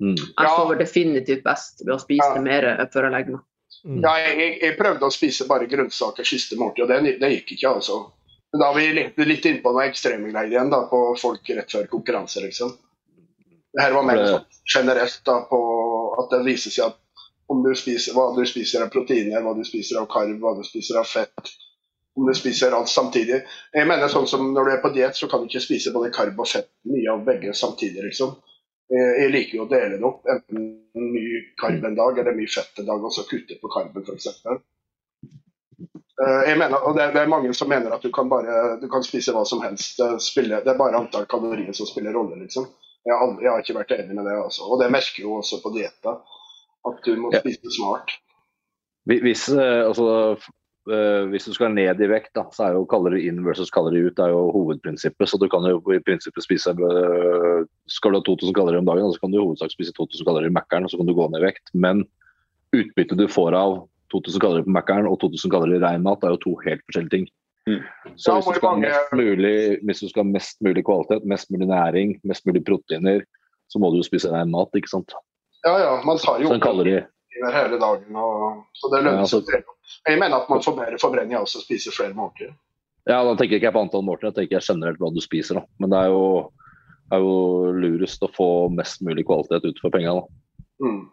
[0.00, 0.14] Mm.
[0.16, 2.40] Jeg sover definitivt best ved å spise Ja.
[2.40, 3.44] mer før jeg legger meg.
[3.84, 3.98] Mm.
[4.00, 7.56] Ja, jeg, jeg, jeg prøvde å spise bare grønnsaker siste måltid, og det, det gikk
[7.58, 7.98] ikke, altså.
[8.54, 11.72] Da er vi litt, litt inne på noe ekstreme greier igjen, da, på folk rett
[11.74, 12.74] før konkurranse, liksom.
[13.74, 15.58] Det her var mer sånn generelt da, på
[16.22, 17.00] at det viser seg at
[17.50, 20.62] om du spiser, hva du spiser av proteiner, hva du spiser av karb, hva du
[20.66, 21.50] spiser av fett,
[22.14, 23.40] om du spiser alt samtidig.
[23.74, 26.12] Jeg mener sånn som Når du er på diett, så kan du ikke spise både
[26.14, 28.04] karb og fett, mye av begge samtidig.
[28.06, 28.36] liksom.
[28.94, 30.22] Jeg jeg liker jo å dele det opp.
[30.30, 34.06] Enten mye karb en dag eller mye fett en dag, og så kutte på karben
[34.06, 34.30] f.eks.
[36.14, 39.32] Jeg mener, og det, er mange som mener at du kan bare du kan spise
[39.34, 39.98] hva som helst.
[39.98, 42.68] Det, det er bare antall kalorier som spiller rolle, liksom.
[43.04, 44.36] Jeg har, aldri, jeg har ikke vært enig med det.
[44.40, 44.68] altså.
[44.70, 46.18] Og det merker jo også på dietta.
[46.88, 47.40] At du må Ja.
[47.40, 48.12] spise smart.
[49.04, 50.38] Hvis, eh, altså,
[50.88, 54.06] eh, hvis du skal ned i vekt, da, så er jo kalori inn versus kalori
[54.06, 55.28] ut det er jo hovedprinsippet.
[55.28, 59.12] Så du kan jo i prinsippet spise eh, Skal du ha 2000 kalorier om dagen,
[59.12, 61.28] så kan du i hovedsak spise 2000 kalorier i Mækkern, og så kan du gå
[61.28, 61.68] ned i vekt.
[61.74, 62.06] Men
[62.72, 66.40] utbyttet du får av 2000 kalorier på Mækkern og 2000 kalorier rein mat, er jo
[66.44, 67.26] to helt forskjellige ting.
[67.68, 67.80] Mm.
[68.20, 69.54] Så hvis du, skal mange- mest mulig,
[69.88, 73.24] hvis du skal ha mest mulig kvalitet, mest mulig næring, mest mulig proteiner,
[73.72, 75.14] så må du jo spise rein mat, ikke sant.
[75.64, 77.06] Ja, ja, man tar jo opp proteiner
[77.54, 79.64] hele dagen, og, så det Ja, lønner altså- seg.
[80.08, 82.54] Jeg mener at man får bedre forbrenning av å spise flere måltider.
[83.08, 85.54] Ja, da tenker ikke jeg på antall måltider, jeg tenker generelt hva du spiser.
[85.60, 85.64] Da.
[85.80, 86.52] Men det er jo,
[87.12, 90.24] er jo lurest å få mest mulig kvalitet ut for pengene.
[90.80, 91.10] Mm.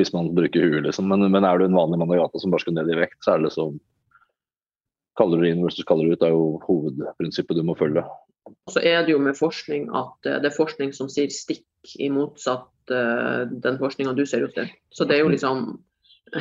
[0.00, 0.82] Hvis man bruker huet.
[0.86, 1.08] Liksom.
[1.08, 3.18] Men, men er du en vanlig mann i gata som bare skal ned i vekt,
[3.24, 3.80] så er det liksom
[5.18, 8.00] Kalori inn versus kalori ut er jo hovedprinsippet du må følge.
[8.72, 12.08] Så er det jo med forskning at eh, det er forskning som sier stikk i
[12.14, 14.70] motsatt uh, den forskninga du ser ut til.
[14.94, 15.64] Så det er jo liksom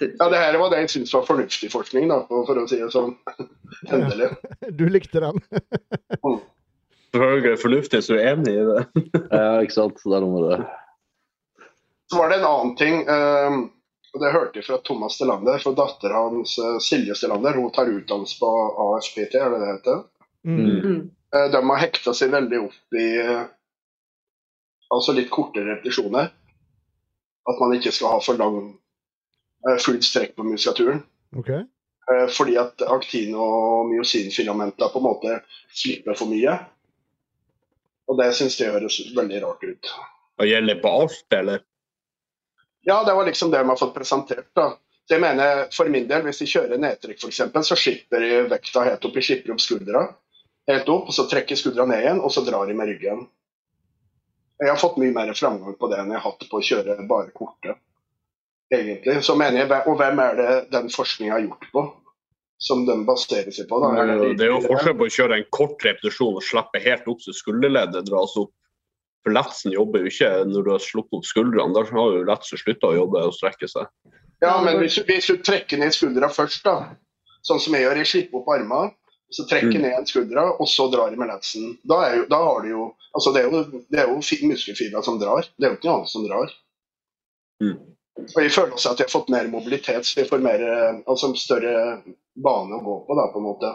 [0.00, 2.80] det, Ja, det her var det jeg syntes var fornuftig forskning, da, for å si
[2.80, 3.16] det sånn.
[3.92, 4.30] Endelig.
[4.78, 5.42] Du likte den.
[7.14, 9.04] Selvfølgelig fornuftig, så er jeg enig i det.
[9.28, 10.00] Ja, ikke sant.
[10.00, 10.60] Det er noe med det.
[12.10, 13.00] Så var det en annen ting.
[13.08, 13.56] eh,
[14.14, 15.58] og Det hørte jeg fra Thomas Stelander.
[15.58, 18.50] For dattera hans, eh, Silje Stelander, hun tar utdannelse på
[18.96, 20.02] ASPT, er det det heter?
[20.46, 20.64] Mm.
[20.64, 23.46] mm, Eh, De har hekta seg veldig opp i eh,
[24.94, 26.28] altså litt kortere repetisjoner.
[27.48, 28.78] At man ikke skal ha for lang
[29.82, 31.02] fullt strekk på muskulaturen.
[31.36, 31.64] Okay.
[32.12, 35.40] Eh, Fordi at aktin- og myosinfilamenter på en måte
[35.74, 36.54] slipper for mye.
[38.08, 39.90] Og det syns jeg høres veldig rart ut.
[40.38, 41.64] Og gjelder på alt, eller?
[42.84, 44.50] Ja, det var liksom det de har fått presentert.
[44.56, 44.74] da.
[45.08, 48.84] Det mener jeg For min del, hvis de kjører nedtrekk f.eks., så slipper de vekta
[48.88, 49.16] helt opp.
[49.16, 50.04] De slipper opp skuldra
[50.70, 53.26] helt opp, og så trekker skuldra ned igjen, og så drar de med ryggen.
[54.62, 56.96] Jeg har fått mye mer framgang på det enn jeg har hatt på å kjøre
[57.10, 57.74] bare korte.
[58.72, 59.18] Egentlig.
[59.26, 61.84] Så mener jeg, Og hvem er det den forskninga har gjort på?
[62.58, 63.80] Som de baserer seg på?
[63.82, 63.90] da?
[64.00, 67.20] Er Det er jo forskjell på å kjøre en kort repetisjon og slippe helt opp
[67.20, 68.54] så skulderleddet dras opp.
[69.24, 71.72] For letsen jobber jo ikke når du har sluppet opp skuldrene.
[71.72, 73.88] Da har jo letsen slutta å jobbe og strekke seg.
[74.44, 76.92] Ja, men hvis, hvis du trekker ned skuldra først, da,
[77.46, 78.92] sånn som jeg gjør, jeg slipper opp armene,
[79.32, 79.82] så trekker Mm.
[79.82, 81.78] ned en skuldra, og så drar jeg med letsen.
[81.82, 85.00] Da, er jo, da har du jo Altså, det er jo, det er jo muskelfibra
[85.06, 86.50] som drar, det er jo ikke noe annet som drar.
[87.62, 87.76] Mm.
[88.34, 90.64] Og jeg føler også at jeg har fått mer mobilitet, så jeg får mer,
[91.06, 92.02] altså større
[92.34, 93.70] bane å gå på, da, på en måte.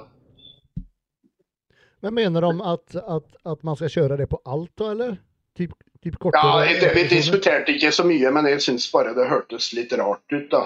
[2.04, 5.18] Men mener de at, at, at man skal kjøre det på alt, da, eller?
[5.60, 9.12] Typ, typ Ja, kortere jeg- det, Vi diskuterte ikke så mye, men jeg syns bare
[9.18, 10.62] det hørtes litt rart ut, da.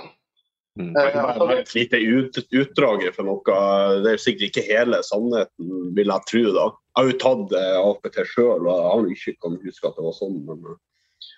[0.77, 0.89] Mm.
[0.89, 3.57] Eh, Det er altså, bare et lite ut, utdrag for noe.
[4.05, 6.43] Det er sikkert ikke hele sannheten, vil jeg tro.
[6.53, 6.65] da.
[6.93, 10.05] Jeg har jo tatt eh, APT sjøl, og jeg har ikke kan huske at det
[10.05, 10.39] var sånn.
[10.45, 10.63] men...
[10.71, 10.79] eh,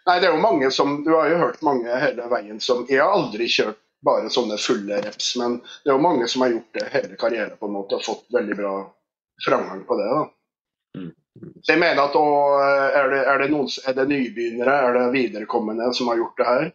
[0.07, 2.99] Nei, det er jo mange som Du har jo hørt mange hele veien som Jeg
[3.01, 6.73] har aldri kjørt bare sånne fulle reps, men det er jo mange som har gjort
[6.77, 8.73] det hele karrieren på en måte og fått veldig bra
[9.47, 10.09] framgang på det.
[10.11, 10.23] da.
[11.35, 12.25] Så jeg mener at å,
[12.63, 16.47] er, det, er, det noen, er det nybegynnere, er det viderekommende som har gjort det
[16.49, 16.67] her?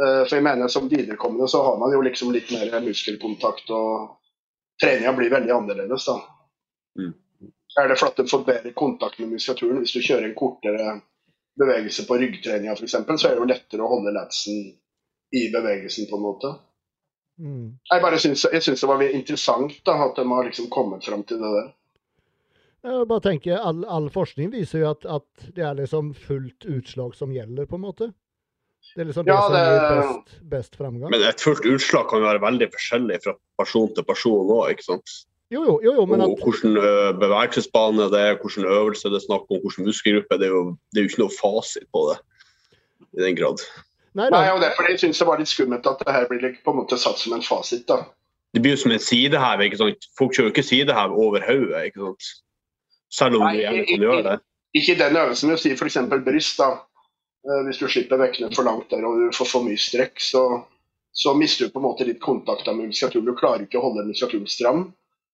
[0.00, 4.16] Eh, For jeg mener Som viderekommende så har man jo liksom litt mer muskelkontakt, og
[4.80, 6.06] treninga blir veldig annerledes.
[6.06, 6.16] da.
[7.00, 7.12] Mm.
[7.80, 10.94] Er det for at du får bedre kontakt med muskulaturen hvis du kjører en kortere
[11.60, 14.64] bevegelse på ryggtreninga f.eks., så er det jo lettere å holde latsen
[15.36, 16.54] i bevegelsen, på en måte.
[17.40, 17.66] Mm.
[17.92, 21.22] Jeg bare syns, jeg syns det var interessant da, at de har liksom kommet fram
[21.28, 21.68] til det der.
[22.80, 27.14] Jeg bare tenker, all, all forskning viser jo at, at det er liksom fullt utslag
[27.18, 28.08] som gjelder, på en måte.
[28.94, 31.10] Det er liksom det Ja, som det- gir best, best fremgang.
[31.12, 34.86] Men et fullt utslag kan jo være veldig forskjellig fra person til person òg, ikke
[34.86, 35.12] sant.
[35.50, 36.74] Jo, jo, jo, jo men at hvilken
[37.20, 40.38] bevegelsesbane det er, hvilken øvelse det er snakk om, hvilken muskelgruppe.
[40.38, 42.18] Det er, jo, det er jo ikke noe fasit på det.
[43.18, 43.58] I den grad.
[44.14, 46.72] Nei Nei, og derfor jeg synes det var litt skummelt at det her blir på
[46.72, 47.84] en måte satt som en fasit.
[47.86, 48.04] da.
[48.54, 49.60] Det blir jo som en sidehev.
[49.66, 50.06] ikke sant?
[50.18, 51.84] Folk kjører ikke sidehev over hodet.
[51.90, 52.30] ikke sant?
[53.10, 54.36] Selv om Nei, du gjerne kan gjøre det.
[54.78, 55.98] Ikke den øvelsen, si f.eks.
[56.26, 56.60] bryst.
[56.62, 56.70] da.
[57.48, 60.44] Eh, Hvis du slipper vektene for langt der og du får for mye strekk, så,
[61.12, 63.26] så mister du på en måte litt kontakten med muskulaturen.
[63.26, 64.88] Du klarer ikke å holde muskulaturen stram.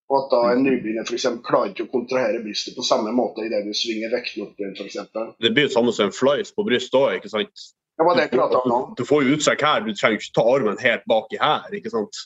[0.06, 3.42] Og at da en nybegynner for eksempel, klarer ikke å kontrahere brystet på samme måte
[3.42, 5.00] idet du svinger vektene opp igjen, f.eks.
[5.42, 7.64] Det blir jo samme som en flies på brystet òg, ikke sant.
[7.98, 8.78] Ja, var det om nå.
[8.94, 12.22] Du får jo utsekk her, du trenger ikke ta armen helt baki her, ikke sant.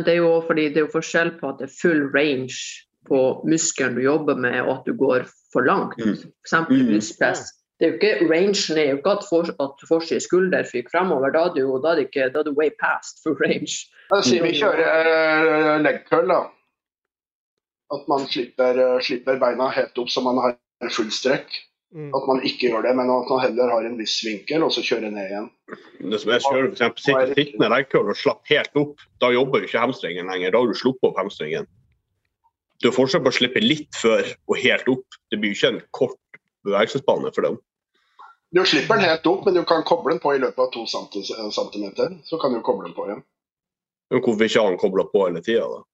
[0.00, 2.56] Det er jo fordi det er jo forskjell på at det er full range
[3.08, 5.98] på muskelen du jobber med, og at du går for langt.
[5.98, 6.16] Mm.
[6.16, 6.92] For eksempel Mm.
[6.92, 7.42] brystpress.
[7.80, 11.32] Det er jo ikke rangen er jo ikke at, for, at forside skulder fyker fremover.
[11.32, 13.88] Da er det jo da er det ikke, da er det way past for range.
[14.10, 16.42] Da sier vi kjører uh, leg curl, da.
[17.90, 21.48] At man slipper, eh, slipper beina helt opp så man har full strekk.
[21.90, 22.12] Mm.
[22.14, 24.84] At man ikke gjør det, men at man heller har en viss vinkel, og så
[24.86, 25.48] kjører ned igjen.
[26.12, 29.66] Hvis jeg kjører for eksempel, sitter sittende curl og slapp helt opp, da jobber jo
[29.66, 30.52] ikke hamstringen lenger.
[30.54, 31.66] Da har du sluppet opp hamstringen.
[32.80, 35.18] Det er forskjell på å slippe litt før og helt opp.
[35.30, 37.58] Det blir jo ikke en kort bevegelsesbane for dem.
[38.50, 40.86] Du slipper den helt opp, men du kan koble den på i løpet av to
[40.88, 42.16] centimeter.
[42.26, 43.22] Så kan du koble den på igjen.
[44.10, 45.84] Men hvorfor ikke ha den kobla på hele tida, da?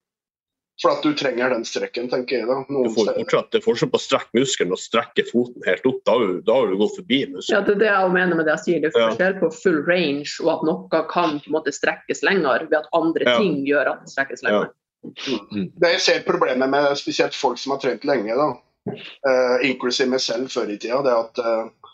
[0.81, 2.47] For at du trenger den strekken, tenker jeg.
[2.49, 2.59] da.
[2.69, 5.99] Du får fortsatt, det er forskjell på å strekke muskelen og strekke foten helt opp.
[6.05, 7.19] Da har du, da har du gått forbi
[7.49, 8.81] Ja, det er det jeg mener med det jeg sier.
[8.81, 9.07] Det er Ja.
[9.09, 12.89] forskjell på full range og at noe kan på en måte strekkes lenger ved at
[12.93, 13.37] andre Ja.
[13.39, 14.69] ting gjør at det strekkes lenger.
[15.15, 18.47] Det jeg ser problemet med spesielt folk som har trent lenge, da,
[18.93, 21.91] uh, inklusiv meg selv før i tida, det er at uh,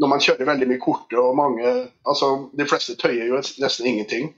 [0.00, 1.70] når man kjører veldig mye korte og mange
[2.04, 4.34] altså De fleste tøyer jo nesten ingenting.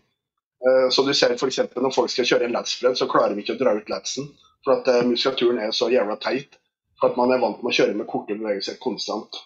[0.63, 1.61] Uh, så du ser f.eks.
[1.75, 4.31] når folk skal kjøre en latsbredd, så klarer vi ikke å dra ut latsen.
[4.65, 6.59] For at eh, muskulaturen er så jævla teit.
[6.99, 9.39] For at man er vant med å kjøre med korte bevegelser konstant.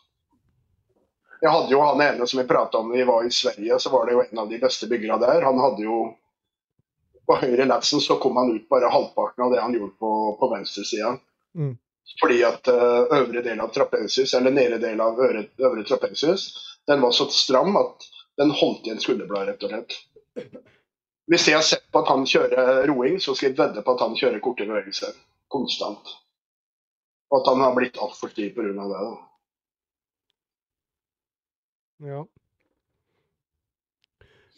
[1.43, 3.91] Jeg hadde jo han ene som vi prata om da vi var i Sverige, så
[3.93, 5.45] var det jo en av de beste byggerne der.
[5.45, 5.99] Han hadde jo
[7.27, 10.49] På høyre lapsen så kom han ut bare halvparten av det han gjorde på, på
[10.51, 11.15] venstresida.
[11.59, 11.77] Mm.
[12.21, 16.49] Fordi at uh, øvre del av trapesius, eller nedre del av øvre, øvre trapesius,
[16.91, 18.09] den var så stram at
[18.41, 20.63] den holdt igjen skulderbladet, rett og slett.
[21.31, 24.03] Hvis jeg har sett på at han kjører roing, så skal jeg vedde på at
[24.03, 25.15] han kjører korte bevegelser
[25.53, 26.17] konstant.
[27.31, 28.73] Og at han har blitt altfor stiv pga.
[28.75, 28.89] det.
[28.91, 29.13] da.
[32.03, 32.25] Ja.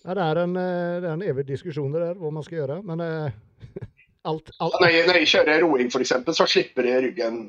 [0.05, 2.61] Ja det, er en, eh, det er en evig diskusjon det der, hva man skal
[2.63, 2.81] gjøre.
[2.87, 3.37] Men eh,
[4.31, 7.41] alt, alt Når jeg, når jeg kjører roing, f.eks., så slipper jeg ryggen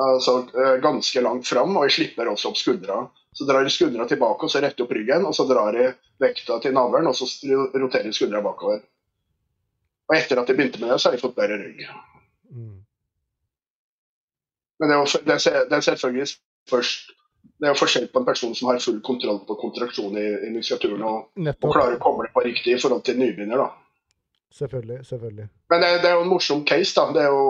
[0.00, 0.36] altså,
[0.82, 3.00] ganske langt fram, og jeg slipper også opp skuldra.
[3.36, 6.58] Så drar jeg skuldra tilbake, og så retter opp ryggen, og så drar jeg vekta
[6.62, 8.82] til navlen, og så roterer jeg skuldra bakover.
[10.10, 11.84] Og etter at jeg begynte med det, så har jeg fått bedre rygg.
[12.50, 12.76] mm.
[14.80, 16.30] Men det er, det er selvfølgelig
[16.70, 17.10] først
[17.60, 20.50] det er jo forskjell på en person som har full kontroll på kontraksjonen i, i
[20.54, 23.60] muskulaturen og, og klarer å komme det på riktig i forhold til nybegynner.
[23.60, 23.68] da.
[24.56, 25.04] Selvfølgelig.
[25.06, 25.48] selvfølgelig.
[25.70, 27.04] Men det, det er jo en morsom case, da.
[27.14, 27.44] Det er jo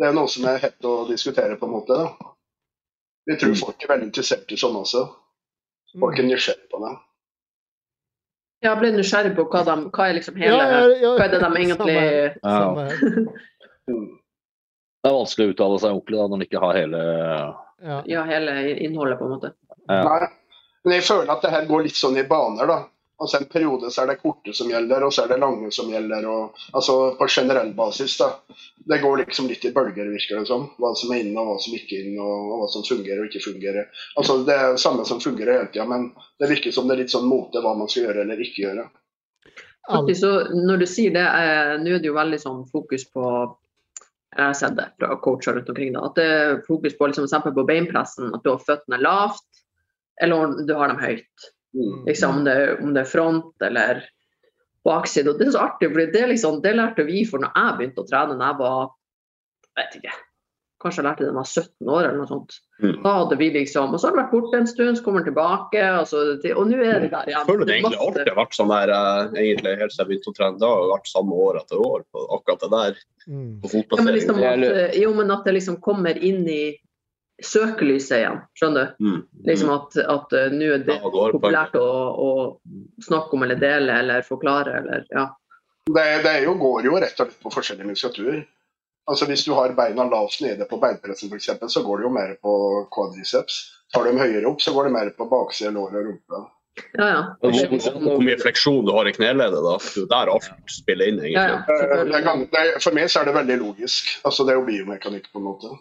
[0.00, 1.96] det er noe som er hett å diskutere, på en måte.
[1.98, 2.32] da.
[3.28, 5.04] Vi tror folk er veldig interessert i sånn også.
[5.98, 6.30] Folk er Mm.
[6.32, 6.92] nysgjerrige på det.
[8.62, 11.12] Jeg ble nysgjerrig på hva, de, hva er liksom hele Ja, ja, ja.
[11.16, 12.34] Hva er det de egentlig Samme her.
[12.42, 12.56] Ja.
[12.60, 12.96] Samme her.
[13.90, 14.08] Mm.
[15.00, 17.00] Det er vanskelig å uttale seg ordentlig da, når man ikke har hele
[17.82, 18.02] Ja.
[18.06, 19.52] Ja, hele innholdet, på en måte.
[19.86, 20.02] Ja.
[20.04, 20.30] Nei.
[20.84, 22.80] Men jeg føler at det her går litt sånn i baner, da.
[23.20, 25.90] Altså En periode så er det korte som gjelder, og så er det lange som
[25.92, 26.24] gjelder.
[26.24, 28.16] Og, altså På generell basis.
[28.16, 28.30] da.
[28.88, 30.70] Det går liksom litt i bølger, virker det som.
[30.80, 33.20] Hva som er inne, og hva som ikke er inne, og, og hva som fungerer
[33.20, 33.90] og ikke fungerer.
[34.16, 36.08] Altså Det er det samme som fungerer hele tida, men
[36.40, 38.88] det virker som det er litt sånn mote hva man skal gjøre eller ikke gjøre.
[40.14, 43.24] Så, når du sier det, eh, nå er det jo veldig sånn fokus på
[44.36, 45.94] Jeg har sett det fra coacher rundt omkring.
[45.96, 49.64] Da, at det er fokus på liksom, eksempel på beinpressen, at du har føttene lavt,
[50.22, 51.50] eller om du har dem høyt.
[51.74, 52.06] Mm.
[52.06, 54.04] Liksom, om, det, om det er front eller
[54.86, 55.32] bakside.
[55.32, 58.04] Og det er så artig, for det, liksom, det lærte vi for når jeg begynte
[58.04, 58.90] å trene da jeg var
[59.78, 60.14] vet ikke,
[60.80, 62.54] Kanskje jeg lærte det da jeg var 17 år eller noe sånt.
[62.80, 62.94] Mm.
[63.04, 65.30] Da hadde vi liksom, Og så har det vært borte en stund, så kommer den
[65.30, 66.22] tilbake, og, så,
[66.54, 67.34] og nå er det der igjen.
[67.34, 70.32] Jeg føler det egentlig alltid har vært sånn der, eh, egentlig helt siden jeg begynte
[70.32, 70.60] å trene.
[70.62, 73.02] Det har jo vært samme år etter år på akkurat det der.
[73.26, 73.50] Mm.
[73.60, 76.62] på Ja, men liksom at, jo, men at det liksom kommer inn i
[77.44, 78.40] søkelyset igjen.
[78.56, 79.04] Skjønner du?
[79.04, 79.20] Mm.
[79.48, 82.30] Liksom at, at uh, nå er det Ja, det populært å, å
[83.04, 85.28] snakke om eller dele eller forklare eller ja.
[85.90, 88.42] Det, det er jo, går jo rett og slett på forskjellig muskulatur.
[89.10, 92.32] Altså Hvis du har beina lavt nede på beinpressen f.eks., så går det jo mer
[92.42, 92.54] på
[92.94, 93.60] quadriceps.
[93.92, 96.42] Tar du dem høyere opp, så går det mer på bakside lår og rumpe.
[96.94, 97.22] Ja, ja.
[97.42, 99.76] Hvor- mye fleksjon du har i kneleddet, da.
[99.82, 102.54] Det er der alt spiller inn, Ja, ja, egentlig.
[102.54, 104.12] Eh, for meg så er det veldig logisk.
[104.24, 105.74] Altså Det er jo biomekanikk, på en måte.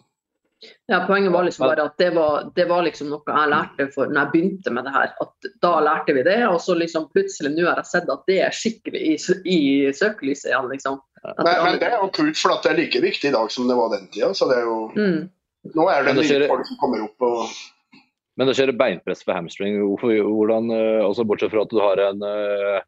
[0.91, 4.11] Ja, poenget var liksom bare at det var, det var liksom noe jeg lærte for
[4.11, 5.13] når jeg begynte med det her.
[5.23, 8.39] At da lærte vi det, og så liksom plutselig nå har jeg sett at det
[8.43, 9.15] er skikkelig i,
[9.47, 9.59] i
[9.95, 10.99] søkelyset igjen, liksom.
[11.23, 13.51] At Men, men det er jo kult, for at det er like viktig i dag
[13.51, 14.33] som det var den tida.
[14.35, 15.19] Så det er jo mm.
[15.75, 17.57] Nå er det nye folk som kommer opp og
[18.39, 22.23] Men å kjøre beinpress for hamstring, hvordan, eh, altså bortsett fra at du har en
[22.23, 22.85] eh,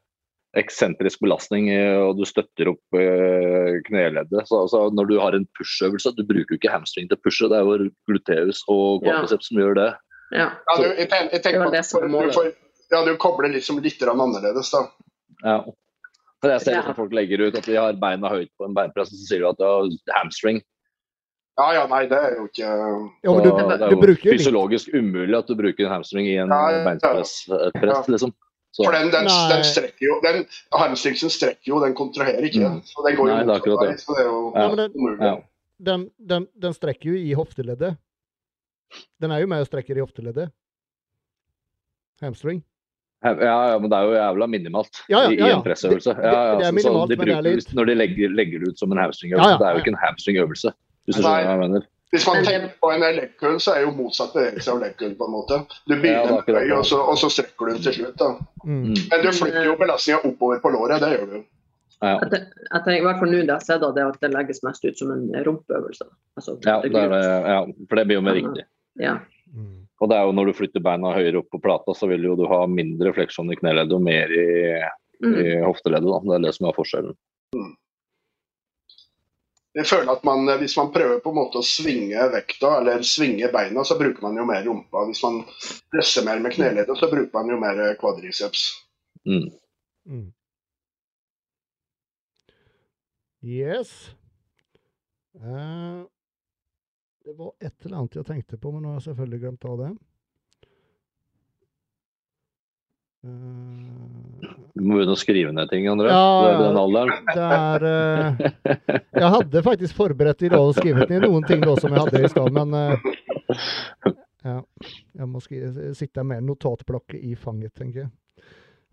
[0.60, 4.48] eksentrisk belastning eh, og du støtter opp eh, kneleddet.
[4.50, 7.48] Så, så når du har en push-øvelse, du bruker jo ikke hamstring til å pushe,
[7.52, 9.22] det er jo gluteus og Ja.
[9.32, 9.92] som gjør det.
[10.36, 10.50] Ja.
[10.56, 12.52] ja, du, jeg, tenker, jeg tenker det du, får,
[12.92, 14.86] ja, du kobler liksom litt annerledes, da.
[15.44, 15.58] Ja.
[16.42, 16.94] For jeg ser Ja.
[16.98, 19.50] folk legger ut at de har beina høyt på en beinpress, og så sier du
[19.52, 20.62] at du har hamstring.
[21.60, 25.50] Ja ja, nei, det er jo ikke Ja, du, det er jo fysiologisk umulig at
[25.52, 26.86] du bruker en hamstring i en Ja, ja, ja.
[26.88, 28.32] beinpress, et press, liksom.
[28.72, 32.70] Så, For den, den, den strekker jo den Hamstringsen strekker jo, den kontraherer ikke.
[32.70, 32.82] Mm.
[32.88, 33.90] Så den går jo Nei, det er akkurat det.
[33.90, 34.68] vei, så det er jo Ja.
[34.80, 35.20] Den, umulig.
[35.28, 35.34] ja.
[35.90, 37.98] den, den, den strekker jo i hofteleddet.
[39.20, 40.52] Den er jo med og strekker i hofteleddet.
[42.22, 42.62] Hamstring.
[43.24, 46.16] Ja, ja, men det er jo jævla minimalt Ja, ja, i, ja, i en pressøvelse.
[46.18, 48.30] Ja, ja, det er så- så minimalt, de men det er litt- Når de legger,
[48.30, 50.72] legger det ut som en hamstringøvelse, Ja, ja, det er jo ikke en hamstringøvelse.
[51.06, 51.82] Hvis du skjønner hva jeg mener.
[52.12, 55.32] Hvis man tenker på en legkøll, så er jo motsatt bevegelse av legkøll, på en
[55.32, 55.60] måte.
[55.88, 58.18] Du begynner er med høy, og så, og så strekker du til slutt.
[58.20, 58.30] da.
[58.66, 58.82] Mm.
[58.92, 58.98] Mm.
[59.14, 61.38] Men du flytter jo belastninga oppover på låret, det gjør du.
[62.02, 62.16] Ja.
[62.26, 64.64] Jeg, jeg tenker i hvert fall nå det jeg ser, da, det, at det legges
[64.66, 66.08] mest ut som en rumpeøvelse.
[66.40, 67.14] Altså, Ja, det er
[67.54, 68.66] ja, for det blir jo mer riktig.
[69.00, 69.20] Ja.
[69.54, 69.78] Mm.
[70.02, 72.34] Og det er jo når du flytter beina høyere opp på plata, så vil jo
[72.40, 74.48] du ha mindre fleksjon i kneleddet og mer i,
[75.22, 75.36] Mm.
[75.38, 76.10] i hofteleddet.
[76.10, 76.20] Da.
[76.26, 77.16] Det er det som er forskjellen.
[79.74, 83.48] Jeg føler at man, Hvis man prøver på en måte å svinge vekta eller svinge
[83.54, 85.06] beina, så bruker man jo mer rumpa.
[85.08, 85.42] Hvis man
[85.94, 88.66] presser mer med kneleddet, så bruker man jo mer kvadriceps.
[89.24, 89.48] Mm.
[90.06, 90.28] Mm.
[93.42, 94.12] Yes.
[95.36, 96.04] Uh,
[97.26, 99.78] det var et eller annet jeg tenkte på, men nå har jeg selvfølgelig glemt av
[99.80, 99.92] det.
[99.92, 100.08] Eh,
[103.22, 106.10] Du må begynne å skrive ned ting, André.
[106.10, 107.28] Ja, du er i den alderen.
[107.28, 108.40] det er uh,
[109.22, 112.24] Jeg hadde faktisk forberedt i dag og skrevet ned noen ting da som jeg hadde
[112.26, 112.96] i stad, men uh,
[114.48, 114.58] ja,
[115.22, 118.12] jeg må skrive, sitte med notatblokket i fanget, tenker jeg.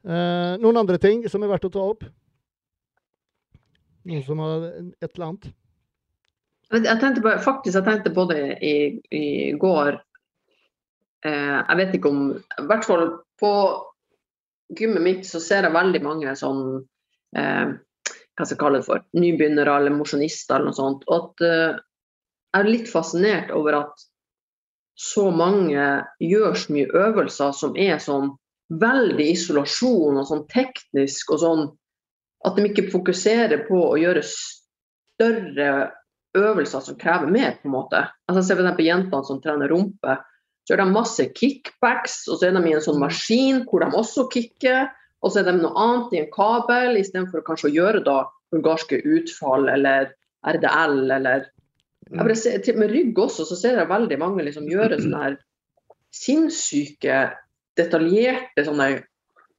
[0.05, 2.05] Uh, noen andre ting som er verdt å ta opp?
[4.09, 5.49] Noen som har et eller annet?
[6.69, 8.77] Jeg tenkte på, faktisk jeg tenkte på det i,
[9.09, 9.25] i
[9.57, 9.97] går.
[11.27, 13.09] Eh, jeg vet ikke om I hvert fall
[13.41, 13.53] på
[14.77, 16.63] gymmet mitt så ser jeg veldig mange sånn
[17.37, 19.05] eh, Hva skal jeg kalle det for?
[19.19, 21.07] Nybegynnere eller mosjonister eller noe sånt.
[21.09, 21.81] Og at eh,
[22.49, 24.07] jeg er litt fascinert over at
[24.99, 25.83] så mange
[26.23, 28.33] gjør så mye øvelser som er sånn
[28.83, 31.69] veldig isolasjon og sånn teknisk og sånn
[32.47, 35.71] At de ikke fokuserer på å gjøre større
[36.39, 38.03] øvelser som krever mer, på en måte.
[38.31, 38.79] Altså, Se f.eks.
[38.85, 40.15] jentene som trener rumpe.
[40.69, 43.89] Så gjør de masse kickbacks, og så er de i en sånn maskin hvor de
[43.97, 44.91] også kicker.
[45.25, 48.19] Og så er de noe annet i en kabel, istedenfor kanskje å gjøre da
[48.53, 50.13] bulgarske utfall eller
[50.45, 51.49] RDL eller
[52.09, 55.23] jeg bare ser, til, Med rygg også, så ser jeg veldig mange liksom gjøre sånne
[55.25, 55.39] her
[56.15, 57.19] sinnssyke,
[57.77, 58.89] detaljerte sånne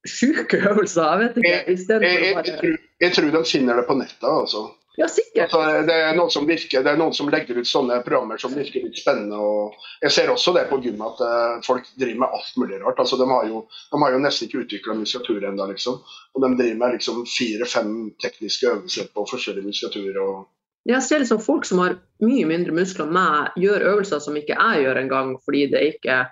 [0.08, 1.10] sjuke øvelser.
[1.10, 1.60] Jeg vet ikke.
[1.74, 4.66] Istedenfor å bare jeg tror de finner det på nettet, altså.
[5.00, 5.54] Ja, sikkert.
[5.54, 5.82] altså.
[5.88, 8.84] Det er noen som virker, det er noen som legger ut sånne programmer som virker
[8.84, 9.38] litt spennende.
[9.40, 13.00] og Jeg ser også det på gym at eh, folk driver med alt mulig rart.
[13.00, 13.62] altså De har jo,
[13.94, 16.02] de har jo nesten ikke utvikla muskulatur ennå, liksom.
[16.36, 20.20] Og de driver med liksom fire-fem tekniske øvelser på forskjellig muskulatur.
[20.26, 24.36] og Jeg ser liksom folk som har mye mindre muskler enn meg, gjør øvelser som
[24.36, 26.26] ikke jeg gjør engang, fordi det ikke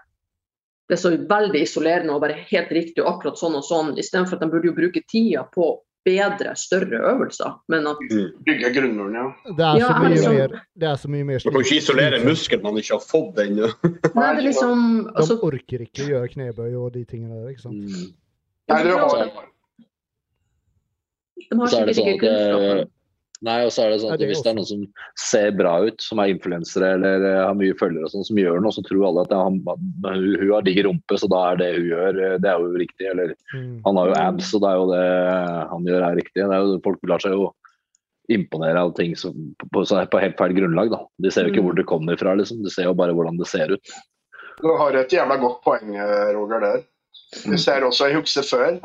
[0.88, 4.38] det er så veldig isolerende og bare helt riktig og akkurat sånn og sånn, istedenfor
[4.38, 5.74] at de burde jo bruke tida på
[6.08, 7.58] bedre, større øvelser.
[7.72, 8.00] Men at
[8.48, 9.26] Bygge grunnmuren, ja.
[9.52, 11.78] Det er, Ja, så mye liksom- mer, det er så mye mer Man kan ikke
[11.82, 13.72] isolere en muskel man ikke har fått ennå.
[14.16, 17.76] Nei, det liksom De altså, orker ikke gjøre knebøy og de tingene der, ikke sant.
[17.76, 18.14] Mm.
[18.70, 19.32] Nei, du har,
[21.38, 22.32] De har Så er sånn ikke
[22.82, 22.94] at.
[23.46, 24.86] Nei, og så er det sånn at Hvis det er noen som
[25.22, 28.64] ser bra ut, som er influensere eller eh, har mye følgere, og sånn, som gjør
[28.66, 31.68] noe, så tror alle at han, hun, hun har digg rumpe, så da er det
[31.76, 33.06] hun gjør, eh, det er jo riktig.
[33.12, 33.82] Eller Mm.
[33.86, 35.04] han har jo abs, så det er jo det
[35.70, 36.42] han gjør er riktig.
[36.42, 37.46] Det er jo, folk lar seg jo
[38.34, 39.32] imponere av ting som,
[39.62, 40.90] på, på, på helt feil grunnlag.
[40.92, 41.00] da.
[41.22, 41.68] De ser jo ikke Mm.
[41.70, 42.64] hvor det kommer fra, liksom.
[42.64, 43.94] de ser jo bare hvordan det ser ut.
[44.62, 46.82] du har et jævla godt poeng, eh, Roger, der.
[47.46, 48.80] Du ser også, jeg husker før,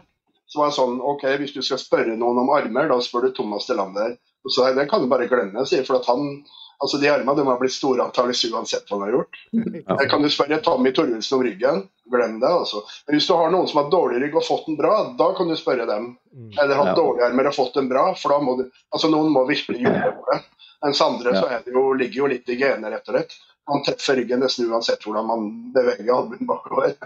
[0.46, 3.32] så var det sånn OK, hvis du skal spørre noen om armer, da spør du
[3.32, 4.18] Thomas Delander.
[4.44, 6.42] Og så Det kan du bare glemme, sier for at han,
[6.82, 9.36] Altså De armene de har blitt store antakeligvis uansett hva de har gjort.
[9.54, 9.96] Ja.
[10.00, 11.84] Der kan du spørre Tommy Torjussen om ryggen.
[12.10, 12.48] Glem det.
[12.50, 12.82] altså.
[13.06, 15.46] Men hvis du har noen som har dårlig rygg og fått den bra, da kan
[15.46, 16.16] du spørre dem.
[16.34, 16.48] Mm.
[16.58, 16.96] Eller hatt Ja.
[16.98, 20.10] dårlige armer og fått den bra, for da må du Altså Noen må virkelig jobbe
[20.16, 20.40] for det.
[20.82, 23.38] Mens andre så er det jo, ligger jo litt i gener, rett og slett.
[23.70, 26.96] Man treffer ryggen nesten uansett hvordan man beveger albuen bakover.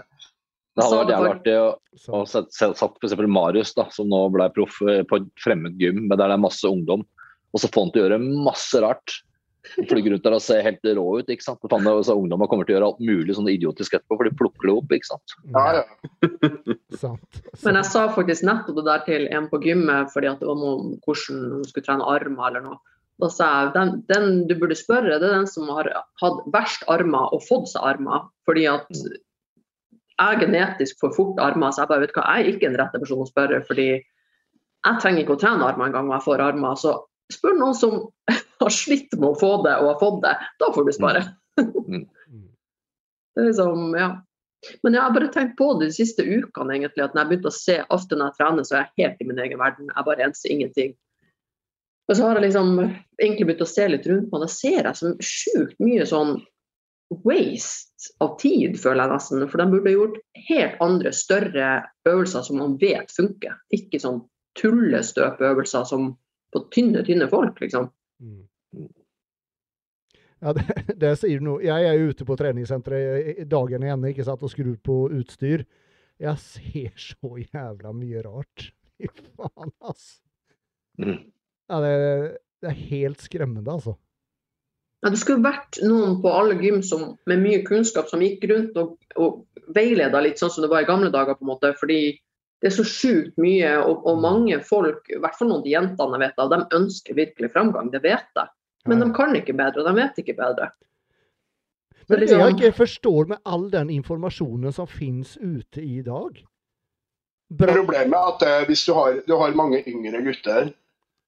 [0.77, 1.69] Det hadde vært jævlig artig å,
[2.17, 3.29] å sette, sette sette f.eks.
[3.29, 6.41] Marius, da, som nå ble proff eh, på et fremmed gym, men der det er
[6.41, 7.05] masse ungdom,
[7.57, 9.15] og så får han til å gjøre masse rart.
[9.75, 11.29] Flyger rundt der og ser helt rå ut.
[11.33, 11.63] ikke sant?
[11.69, 14.69] Faen, altså, Ungdommer kommer til å gjøre alt mulig sånn idiotisk etterpå, for de plukker
[14.69, 14.93] det opp.
[14.95, 15.35] ikke sant?
[15.55, 16.43] Ja, ja.
[17.03, 17.41] sant.
[17.65, 20.61] Men jeg sa faktisk nettopp det der til en på gymmet fordi at det var
[20.61, 22.79] noe om hvordan hun skulle trene armer eller noe.
[23.17, 25.89] Da sa jeg den, den du burde spørre, det er den som har
[26.21, 28.29] hatt verst armer og fått seg armer.
[28.45, 32.69] Fordi at jeg genetisk får fort armer, så jeg bare vet hva, jeg er ikke
[32.69, 33.63] en rette person å spørre.
[33.65, 36.77] fordi jeg trenger ikke å trene armer engang når jeg får armer.
[36.79, 36.93] Så
[37.33, 37.97] spør noen som
[38.63, 40.35] har slitt med å få det og har fått det.
[40.61, 41.25] Da får du spare.
[41.57, 42.05] Mm.
[43.37, 44.11] Det er liksom, ja.
[44.83, 47.51] Men jeg har bare tenkt på det de siste ukene, egentlig, at når jeg begynte
[47.51, 49.91] å se ofte når jeg trener, så er jeg helt i min egen verden.
[49.93, 50.95] Jeg bare enser ingenting.
[52.07, 54.43] Og så har jeg liksom egentlig begynt å se litt rundt meg.
[54.43, 56.37] Da ser jeg så sjukt mye sånn
[57.23, 59.45] waste av tid, føler jeg nesten.
[59.51, 60.17] For de burde gjort
[60.49, 61.67] helt andre, større
[62.07, 63.59] øvelser som man vet funker.
[63.75, 64.23] Ikke sånn
[64.59, 66.15] tullestøpøvelser som
[66.53, 67.89] på tynne, tynne folk, liksom.
[68.23, 68.87] Mm.
[70.39, 70.65] Ja, det,
[71.01, 71.65] det sier du noe.
[71.65, 75.65] Jeg er jo ute på treningssenteret dagen i ikke sant, og skrur på utstyr.
[76.21, 78.71] Jeg ser så jævla mye rart.
[78.97, 80.17] Fy faen, ass.
[80.97, 81.23] Mm.
[81.69, 81.95] Ja, det,
[82.63, 83.97] det er helt skremmende, altså.
[85.05, 88.79] Ja, det skulle vært noen på alle gym som, med mye kunnskap som gikk rundt
[88.81, 89.43] og, og
[89.75, 91.37] veileda litt sånn som det var i gamle dager.
[91.37, 92.17] på en måte, fordi
[92.61, 95.73] det er så sjukt mye, og, og mange folk, i hvert fall noen av de
[95.75, 98.53] jentene jeg vet av, de ønsker virkelig framgang, det vet jeg.
[98.87, 100.71] Men de kan ikke bedre, og de vet ikke bedre.
[102.07, 106.45] Men det liksom- jeg ikke forstår med all den informasjonen som finnes ute i dag
[107.49, 107.73] Bra.
[107.73, 110.73] Problemet er at eh, hvis du har, du har mange yngre gutter,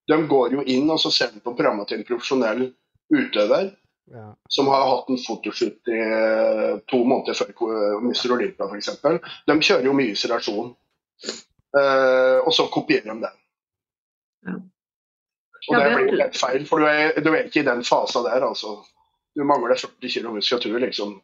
[0.08, 2.74] de går jo inn og så ser de på programmet til en profesjonell
[3.14, 3.76] utøver
[4.12, 4.34] Ja.
[4.50, 8.32] som har hatt en fotoshoot i eh, to måneder før Mr.
[8.34, 8.90] Olympia f.eks.
[9.48, 10.76] De kjører jo mye isolasjon.
[11.78, 13.40] Eh, og så kopierer de den.
[14.48, 14.56] Ja.
[15.70, 17.84] Og det blir litt jo helt feil, for du er, du er ikke i den
[17.86, 18.80] fasa der, altså.
[19.38, 21.20] Du mangler 40 kg muskulatur, liksom.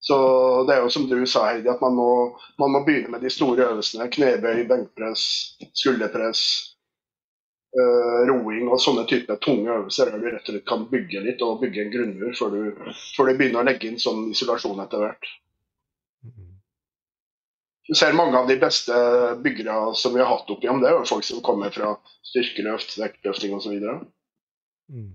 [0.00, 0.16] Så
[0.64, 2.10] det er jo som du sa, Heidi, at man må,
[2.58, 4.08] man må begynne med de store øvelsene.
[4.08, 5.24] Knebøy, benkpress,
[5.76, 6.44] skulderpress,
[7.76, 11.44] eh, roing og sånne typer tunge øvelser der du rett og slett kan bygge litt
[11.44, 15.04] og bygge en grunnmur før du, før du begynner å legge inn sånn isolasjon etter
[15.04, 15.30] hvert.
[17.90, 18.94] Du ser mange av de beste
[19.42, 21.96] byggere som vi har hatt opp igjen, det er folk som kommer fra
[22.28, 23.80] styrkeløft, vektløfting osv.
[24.86, 25.08] Mm.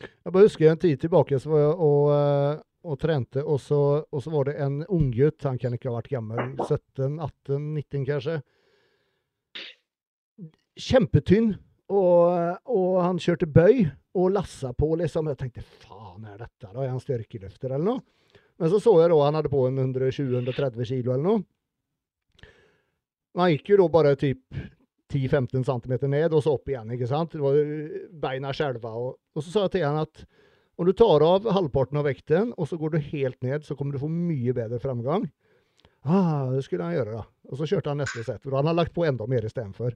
[0.00, 3.80] Jeg bare husker en tid tilbake så var jeg og, eh, og trente, og så,
[4.08, 8.08] og så var det en unggutt, han kan ikke ha vært gammel, 17, 18, 19
[8.08, 8.38] kanskje.
[10.80, 11.52] Kjempetynn,
[11.92, 13.84] og, og han kjørte bøy
[14.16, 15.28] og lassa på, liksom.
[15.28, 16.80] Jeg tenkte faen er dette, da?
[16.80, 18.06] Er han styrkeløfter eller noe?
[18.60, 21.42] Men så så jeg da han hadde på en 120-130 kilo eller noe.
[23.32, 24.42] Men han gikk jo da bare typ
[25.12, 26.92] 10-15 cm ned, og så opp igjen.
[26.94, 27.34] ikke sant?
[27.34, 27.58] Det var
[28.24, 28.92] beina skjelva.
[28.96, 30.24] Og, og så sa jeg til han at
[30.80, 33.94] om du tar av halvparten av vekten, og så går du helt ned, så kommer
[33.94, 35.28] du få mye bedre framgang.
[36.02, 37.26] Ah, det skulle han gjøre, da.
[37.50, 38.42] Og så kjørte han neste sett.
[38.48, 39.94] Og han har lagt på enda mer istedenfor.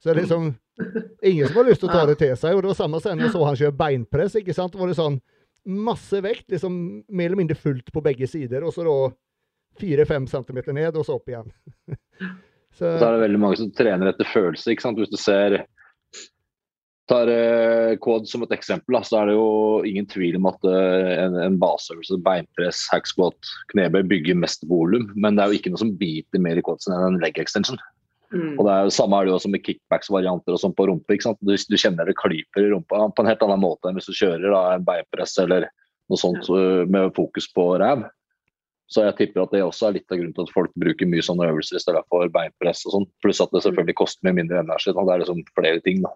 [0.00, 0.46] Så det er liksom
[1.30, 2.56] ingen som har lyst til å ta det til seg.
[2.56, 4.38] Og det var samme sen jeg så han kjøre beinpress.
[4.40, 4.72] ikke sant?
[4.72, 5.18] Det var det sånn
[5.64, 6.74] masse vekt, liksom
[7.08, 8.64] mer eller mindre fullt på begge sider.
[8.66, 8.96] Og så da
[9.80, 11.52] fire-fem centimeter ned, og så opp igjen.
[12.76, 14.72] så, Så er det veldig mange som trener etter følelse.
[14.72, 15.00] ikke sant?
[15.00, 15.62] Hvis du ser
[17.10, 17.28] tar
[18.00, 19.48] Quad som et eksempel, så er det jo
[19.88, 25.08] ingen tvil om at eh, en, en baseøvelse, beinpress, hack squat, knebøy bygger mest volum.
[25.16, 27.80] Men det er jo ikke noe som biter mer i quadsen enn en leg extension.
[28.32, 28.54] Mm.
[28.56, 31.14] Og det er jo Samme er det jo også med kickbacks-varianter og sånn på rumpe.
[31.14, 31.40] ikke sant?
[31.44, 34.16] Du, du kjenner det klyper i rumpa på en helt annen måte enn hvis du
[34.16, 35.68] kjører da, en beinpress eller
[36.10, 38.06] noe sånt øh, med fokus på ræv.
[38.92, 41.24] Så jeg tipper at det også er litt av grunnen til at folk bruker mye
[41.24, 43.06] sånne øvelser i stedet for beinpress og sånn.
[43.24, 44.92] Pluss at det selvfølgelig koster mye mindre energi.
[44.92, 46.12] Det er liksom flere ting, da.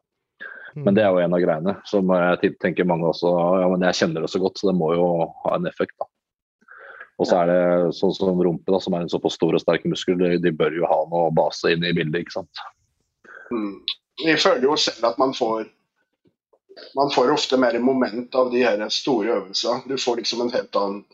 [0.77, 3.31] Men det er jo en av greiene som jeg tenker mange også
[3.63, 5.07] Ja, men jeg kjenner det så godt, så det må jo
[5.47, 6.09] ha en effekt, da.
[7.17, 9.87] Og så er det sånn som rumpe, da, som er en såpass stor og sterk
[9.89, 12.65] muskel, de, de bør jo ha noe base inn i bildet, ikke sant.
[13.49, 13.79] Mm.
[14.21, 15.65] Vi føler jo selv at man får
[16.97, 19.87] man får ofte mer moment av de her store øvelsene.
[19.89, 21.05] Du får liksom en helt annen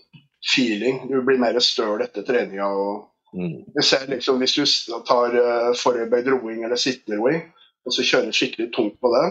[0.42, 1.04] feeling.
[1.06, 2.66] Du blir mer støl etter treninga.
[2.66, 3.64] og Mm.
[3.74, 4.64] jeg ser liksom Hvis du
[5.08, 7.42] tar uh, forarbeidet roing eller sittende roing,
[7.86, 9.22] og så kjører skikkelig tungt på det,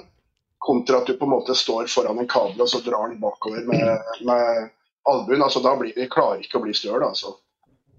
[0.62, 3.62] kontra at du på en måte står foran en kabel og så drar den bakover
[3.66, 4.72] med, med
[5.10, 5.44] albuen.
[5.44, 7.02] Altså, da blir vi klarer ikke å bli støl.
[7.06, 7.36] Altså.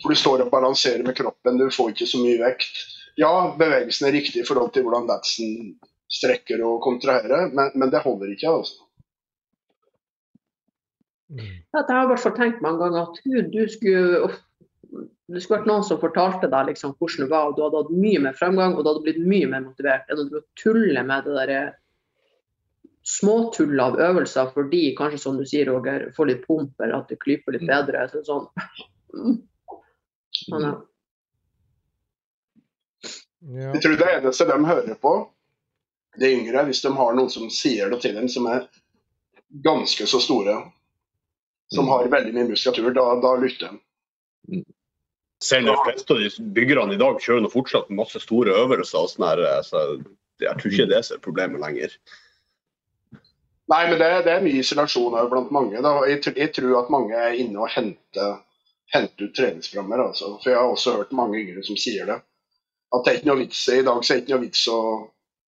[0.03, 2.85] For du står og balanserer med kroppen, du får ikke så mye vekt.
[3.21, 5.75] Ja, bevegelsen er riktig i forhold til hvordan Datsen
[6.13, 8.55] strekker og kontraherer, men, men det holder ikke.
[8.61, 8.81] altså.
[11.33, 14.33] Ja, Jeg har i hvert fall tenkt mange ganger at Gud, du skulle,
[15.33, 17.95] det skulle vært noen som fortalte deg liksom hvordan det var, og du hadde hatt
[18.05, 21.39] mye mer fremgang og du hadde blitt mye mer motivert enn å tulle med det
[21.39, 21.63] derre
[23.03, 27.21] småtull av øvelser fordi kanskje, som du sier, Roger, får litt pump eller at det
[27.23, 28.07] klyper litt bedre.
[28.13, 28.49] Så sånn.
[29.13, 29.39] Mm.
[30.53, 30.75] Men, ja.
[33.75, 35.15] Jeg tror det eneste de hører på,
[36.21, 38.69] de yngre, hvis de har noen som sier det til dem, som er
[39.65, 40.59] ganske så store,
[41.73, 44.63] som har veldig mye muskulatur, da, da lytter de.
[45.43, 49.01] Ser de fleste av de byggerne i dag kjører fortsatt masse store øvelser.
[49.01, 49.81] og sånn her, så
[50.43, 51.97] jeg tror ikke det er problemet lenger.
[53.73, 55.81] Nei, men det, det er mye isolasjon her blant mange.
[55.85, 55.95] Da.
[56.11, 58.35] Jeg, jeg tror at mange er inne og henter,
[58.93, 60.03] henter ut treningsprogrammer.
[60.11, 60.35] Altså.
[60.43, 62.19] For jeg har også hørt mange yngre som sier det.
[62.93, 64.79] At det er ikke noe vits i dag, så er det ikke noe vits å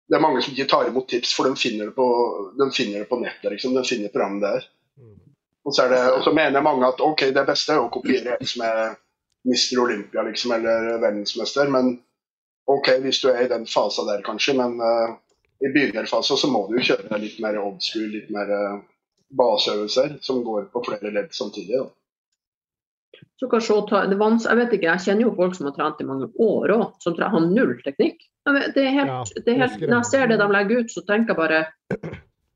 [0.04, 2.06] Det er mange som ikke tar imot tips, for de finner det på,
[2.60, 3.46] de finner det på nettet.
[3.54, 3.72] Liksom.
[3.72, 4.66] De finner programmet der.
[5.64, 8.48] Og så, det, og så mener mange at ok, det beste er å kopiere en
[8.48, 8.82] som er
[9.48, 9.78] Mr.
[9.80, 11.94] Olympia liksom, eller verdensmester, men
[12.68, 15.16] ok, hvis du er i den fasen der kanskje, men eh,
[15.64, 18.80] i begynnerfasen så må du kjøre litt mer old school, litt mer eh,
[19.38, 21.80] baseøvelser som går på flere ledd samtidig.
[21.80, 21.86] Da.
[23.40, 25.76] Så kanskje å ta, det vans, jeg vet ikke, jeg kjenner jo folk som har
[25.76, 28.20] trent i mange år òg, som har null teknikk.
[28.44, 30.90] Vet, det er helt, Ja, det er helt, når jeg ser det de legger ut,
[30.92, 31.62] så tenker jeg bare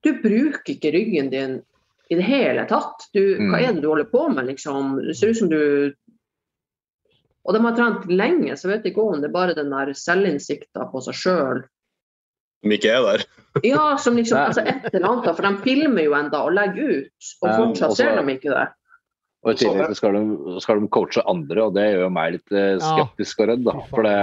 [0.05, 1.55] Du bruker ikke ryggen din
[2.13, 3.09] i det hele tatt.
[3.15, 3.65] Du, hva Mm.
[3.65, 4.97] er det du holder på med, liksom?
[5.07, 5.95] Det ser ut som du
[7.49, 9.95] Og de har trent lenge, så jeg vet ikke om det er bare den der
[9.97, 11.63] selvinnsikta på seg sjøl.
[12.63, 13.27] Som ikke er der.
[13.65, 17.31] Ja, som liksom altså et eller annet, for de filmer jo enda og legger ut,
[17.43, 18.67] og fortsatt um, også, ser de ikke det.
[19.47, 20.22] Og i tillegg så skal de,
[20.61, 23.61] skal de coache andre, og det gjør jo meg litt eh, skeptisk og redd.
[23.68, 23.74] da.
[23.93, 24.14] For det,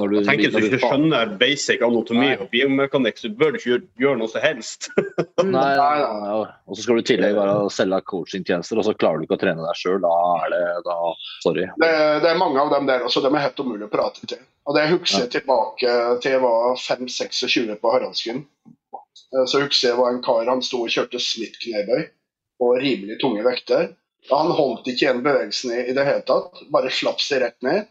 [0.00, 2.38] når du, Jeg tenker at du ikke skjønner basic anatomi Nei.
[2.40, 4.88] og biomekanikk, så bør du ikke gjøre, gjøre noe som helst.
[4.96, 6.40] nei, Nei, Nei, ja.
[6.64, 9.42] Og så skal du i tillegg bare selge coachingtjenester, og så klarer du ikke å
[9.44, 10.00] trene deg sjøl.
[10.06, 10.14] Da
[10.46, 10.98] er det da
[11.44, 11.68] Sorry.
[11.84, 11.92] Det,
[12.24, 14.40] det er mange av dem der også, de er helt umulig å prate til.
[14.70, 15.94] Og det husker jeg tilbake
[16.24, 18.44] til jeg var 5-26 på Haraldskuen.
[18.64, 22.06] Eh, Så husker jeg var en kar han sto og kjørte snittknebøy
[22.62, 23.90] på rimelig tunge vekter.
[24.30, 27.58] Og Han holdt ikke igjen bevegelsen i, i det hele tatt, bare slapp seg rett
[27.66, 27.88] ned.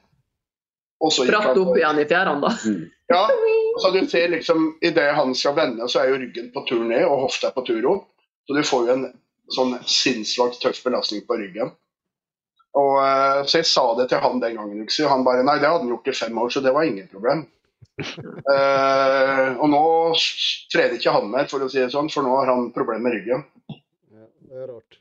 [1.01, 2.75] Og så gikk Bratt han opp igjen i fjærene, da.
[3.11, 3.25] Ja,
[3.81, 7.03] så du ser liksom Idet han skal vende, så er jo ryggen på tur ned
[7.07, 8.07] og hofta er på tur opp.
[8.47, 9.07] Så du får jo en
[9.51, 11.73] sånn sinnssvakt tøff belastning på ryggen.
[12.79, 15.67] Og, eh, så jeg sa det til han den gangen, husker han bare Nei, det
[15.67, 17.43] hadde han gjort i fem år, så det var ingen problem.
[18.01, 19.81] uh, og nå
[20.71, 23.17] trener ikke han mer, for å si det sånn, for nå har han problemer med
[23.17, 23.43] ryggen.
[23.67, 25.00] Ja, det er rart.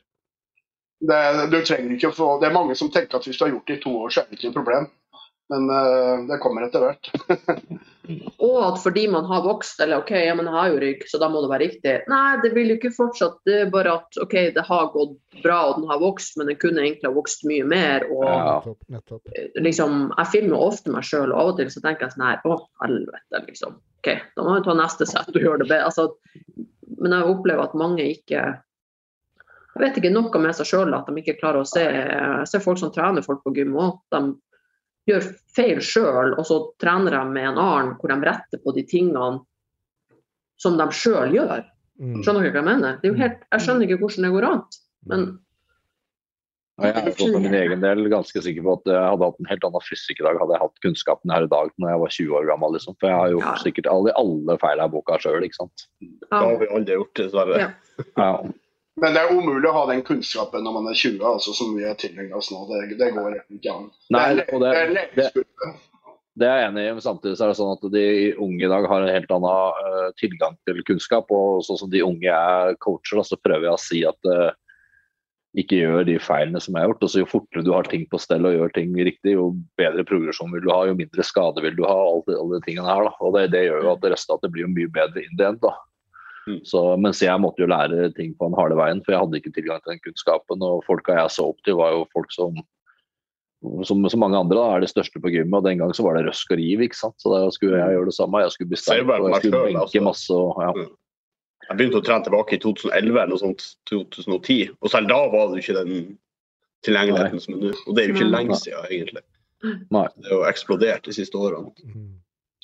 [1.01, 3.55] Det, du trenger ikke å få, det er mange som tenker at hvis du har
[3.55, 4.89] gjort det i to år, så er det ikke noe problem.
[5.51, 7.09] Men uh, det kommer etter hvert.
[8.45, 11.19] Og at fordi man har vokst, eller OK, ja, men jeg har jo rygg, så
[11.21, 11.95] da må det være riktig.
[12.11, 13.35] Nei, det vil jo ikke fortsatt.
[13.47, 16.59] Det er bare at OK, det har gått bra og den har vokst, men den
[16.61, 18.07] kunne egentlig ha vokst mye mer.
[18.09, 18.39] Og Ja.
[18.55, 18.79] Nettopp.
[18.95, 19.35] nettopp.
[19.67, 22.47] liksom, jeg filmer ofte meg sjøl, og av og til så tenker jeg sånn her
[22.47, 23.77] Å, helvete, liksom.
[24.01, 25.91] OK, da må vi ta neste sett og gjøre det bedre.
[25.91, 26.09] Altså,
[26.97, 28.45] men jeg opplever at mange ikke
[29.71, 32.63] Jeg vet ikke noe med seg sjøl at de ikke klarer å se Jeg ser
[32.63, 34.01] folk som trener folk på gym òg.
[34.11, 34.21] De
[35.09, 38.83] gjør feil sjøl, og så trener de med en annen hvor de retter på de
[38.87, 39.39] tingene
[40.61, 41.63] som de sjøl gjør.
[42.01, 42.19] Mm.
[42.21, 42.99] Skjønner dere hva jeg mener?
[42.99, 44.61] Det er jo helt, jeg skjønner ikke hvordan det går an.
[45.11, 45.25] Men
[46.81, 49.49] Og jeg er for min egen del ganske sikker på at jeg hadde hatt en
[49.51, 52.15] helt annen fysikk i dag hadde jeg hatt kunnskapen her i dag når jeg var
[52.15, 52.73] 20 år gammel.
[52.77, 52.97] Liksom.
[52.97, 53.55] For jeg har gjort Ja.
[53.61, 55.85] sikkert alle, alle feil av boka sjøl, ikke sant.
[56.01, 57.59] Det har vi aldri gjort, dessverre.
[57.61, 57.69] Ja.
[58.17, 58.31] Ja.
[58.99, 61.85] Men det er umulig å ha den kunnskapen når man er 20, altså, som vi
[61.87, 62.65] er tilhengt oss nå.
[62.67, 63.87] Det, det går ikke an.
[64.11, 65.77] Nei, det er, det- det er.
[66.39, 68.03] Det er jeg enig i, men samtidig så er det sånn at de
[68.39, 71.27] unge i dag har en helt annen uh, tilgang til kunnskap.
[71.35, 74.53] Og sånn som de unge er coacher, da, så prøver jeg å si at uh,
[75.59, 77.03] ikke gjør de feilene som jeg har gjort.
[77.03, 80.07] Og så Jo fortere du har ting på stell og gjør ting riktig, jo bedre
[80.07, 81.97] progresjon vil du ha, jo mindre skade vil du ha.
[82.13, 83.13] Alt, alle de tingene her da.
[83.19, 85.59] Og det, det gjør jo at resultatet blir mye bedre in the end.
[85.67, 85.75] da.
[86.47, 86.59] Mm.
[86.65, 89.53] Så, mens jeg måtte jo lære ting på den harde veien, for jeg hadde ikke
[89.55, 90.63] tilgang til den kunnskapen.
[90.65, 92.61] Og folka jeg så opp til, var jo folk som
[93.85, 96.17] som som mange andre da, er det største på gymmet, og den gang så var
[96.17, 96.81] det røsk og riv.
[96.81, 97.13] ikke sant?
[97.21, 98.41] Så da skulle jeg gjøre det samme.
[98.41, 100.01] Jeg skulle bli sterk og jeg skulle selv, benke altså.
[100.07, 100.33] masse.
[100.33, 100.87] Og, ja.
[101.67, 103.67] Jeg begynte å trene tilbake i 2011 eller noe sånt.
[103.91, 104.73] 2010.
[104.81, 105.93] Og selv da var det jo ikke den
[106.87, 107.75] tilgjengeligheten som er nå.
[107.85, 109.23] Og det er jo ikke lenge siden, egentlig.
[109.93, 110.07] Nei.
[110.17, 111.69] Det har jo eksplodert de siste årene.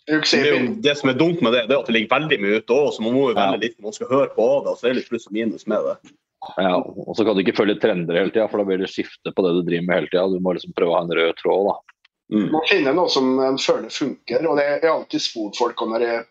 [0.07, 2.37] Det, er jo, det som er dumt med det, det er at det ligger veldig
[2.39, 4.77] mye ute òg, så man må jo velge litt man skal høre på det.
[4.79, 6.13] Så er det litt pluss og minus med det.
[6.55, 9.33] Ja, og så kan du ikke følge trender hele tida, for da blir det skifte
[9.35, 10.23] på det du driver med hele tida.
[10.31, 11.71] Du må liksom prøve å ha en rød tråd.
[11.71, 11.97] da.
[12.37, 12.47] Mm.
[12.53, 14.47] Man finner noe som en føler funker.
[14.47, 16.25] og det er alltid spurt folk om når jeg,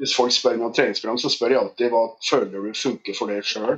[0.00, 3.28] Hvis folk spør meg om treningsprogram, så spør jeg alltid hva føler du funker for
[3.28, 3.74] deg sjøl.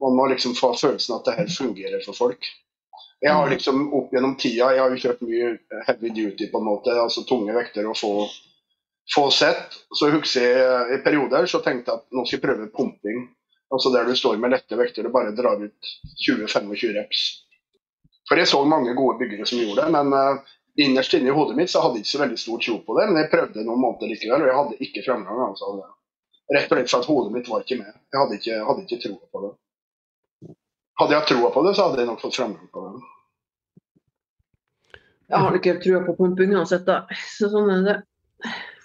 [0.00, 2.48] Man må liksom få følelsen at det her fungerer for folk.
[3.24, 5.52] Jeg har liksom opp gjennom tida jeg har jo kjørt mye
[5.86, 8.26] heavy duty, på en måte, altså tunge vekter å få,
[9.14, 9.78] få sett.
[9.96, 13.24] Så husker jeg i perioder så tenkte jeg at nå skal jeg prøve pumping.
[13.72, 15.94] Altså der du står med lette vekter og bare drar ut
[16.26, 17.22] 20-25 reps.
[18.28, 20.52] For jeg så mange gode byggere som gjorde det, men eh,
[20.84, 23.08] innerst inne i hodet mitt så hadde jeg ikke så veldig stor tro på det.
[23.08, 25.42] Men jeg prøvde noen måneder likevel, og jeg hadde ikke framgang.
[25.48, 25.72] Altså.
[26.52, 27.98] Rett og slett for at hodet mitt var ikke med.
[28.12, 29.52] Jeg hadde ikke, hadde ikke troa på det.
[31.00, 33.13] Hadde jeg troa på det, så hadde jeg nok fått framgang på det.
[35.28, 37.04] Jeg har ikke trua på pumping uansett, da.
[37.38, 37.96] Så sånn er det.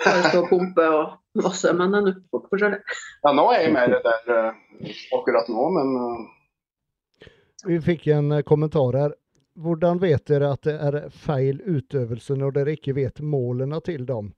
[0.06, 2.80] Bare stå og pumpe og masse, men det er nok folk forskjellig.
[3.26, 7.32] Ja, nå er jeg mer der eh, akkurat nå, men eh,
[7.68, 9.16] Vi fikk en eh, kommentar her.
[9.60, 14.32] Hvordan vet dere at det er feil utøvelse når dere ikke vet målene til dem?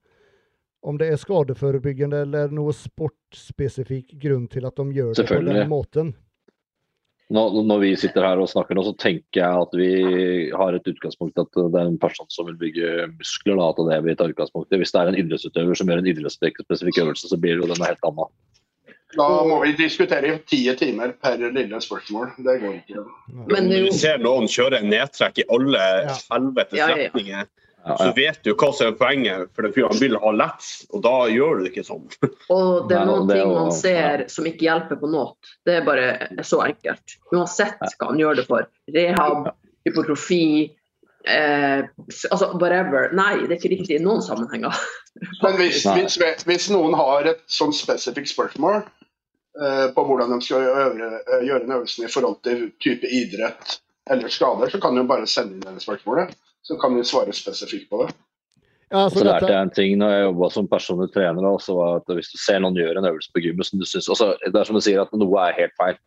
[0.81, 5.69] Om det er skadeforebyggende eller noe sportspesifikk grunn til at de gjør det på den
[5.69, 6.15] måten?
[6.15, 6.30] Nå,
[7.31, 9.91] når vi sitter her og snakker nå, så tenker jeg at vi
[10.51, 13.59] har et utgangspunkt at det er en person som vil bygge muskler.
[13.59, 14.73] Da, at det er vi tar utgangspunkt.
[14.75, 17.85] Hvis det er en idrettsutøver som gjør en idrettsspesifikk øvelse, så blir det jo den
[17.87, 18.27] helt anna.
[19.11, 22.29] da må vi diskutere i ti timer per lille spørsmål.
[22.37, 23.05] Det går ikke.
[23.51, 26.15] Men du ser noen kjøre en nedtrekk i alle Ja.
[26.31, 27.43] helvetes Ja, ja,
[27.85, 27.95] ja.
[27.97, 30.67] Ja, så vet du hva som er poenget, for det fordi han vil ha lett,
[30.93, 32.03] og da gjør du det ikke sånn.
[32.53, 35.33] Og det er Nei, noen det ting man ser som ikke hjelper på noe.
[35.65, 37.17] Det er bare så enkelt.
[37.33, 38.69] Uansett hva han gjør det for.
[38.93, 39.49] Rehab,
[39.87, 40.45] hypotrofi,
[41.25, 41.81] eh,
[42.29, 43.09] altså whatever.
[43.17, 44.77] Nei, det er ikke riktig i noen sammenhenger.
[45.43, 50.69] Men hvis, hvis, hvis noen har et sånn spesifikt spørsmål eh, på hvordan de skal
[50.69, 53.79] øve, eh, gjøre en øvelse i forhold til type idrett
[54.11, 56.37] eller skader, så kan du bare sende inn det spørsmålet.
[56.65, 58.13] Så kan vi svare spesifikt på det.
[58.91, 61.47] Ja, altså så lærte jeg en ting når jeg jobba som personlig trener.
[61.47, 64.09] Også var at Hvis du ser noen gjøre en øvelse på gymmet som du syns
[64.11, 65.99] altså, Det er som du sier at noe er helt feil.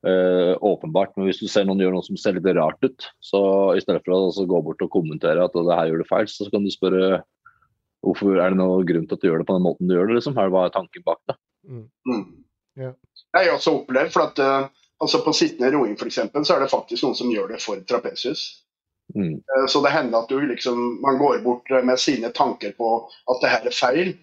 [0.00, 1.12] Uh, åpenbart.
[1.16, 3.40] Men hvis du ser noen gjøre noe som ser litt rart ut, så
[3.76, 6.30] i stedet for å altså, gå bort og kommentere at det her gjør du feil,
[6.30, 7.20] så kan du spørre
[8.06, 10.08] hvorfor er det noen grunn til at du gjør det på den måten du gjør
[10.08, 10.20] det.
[10.20, 10.38] liksom?
[10.38, 11.36] Er det Hva er tanken bak det?
[11.68, 12.22] Mm.
[12.78, 12.94] Yeah.
[13.34, 14.70] Jeg har også opplevd, for at uh,
[15.02, 18.46] altså på sittende roing f.eks., så er det faktisk noen som gjør det for trapesius.
[19.14, 19.34] Mm.
[19.40, 22.92] Eh, Så det hender at du liksom, man går bort med sine tanker på
[23.30, 24.14] at det her er feil.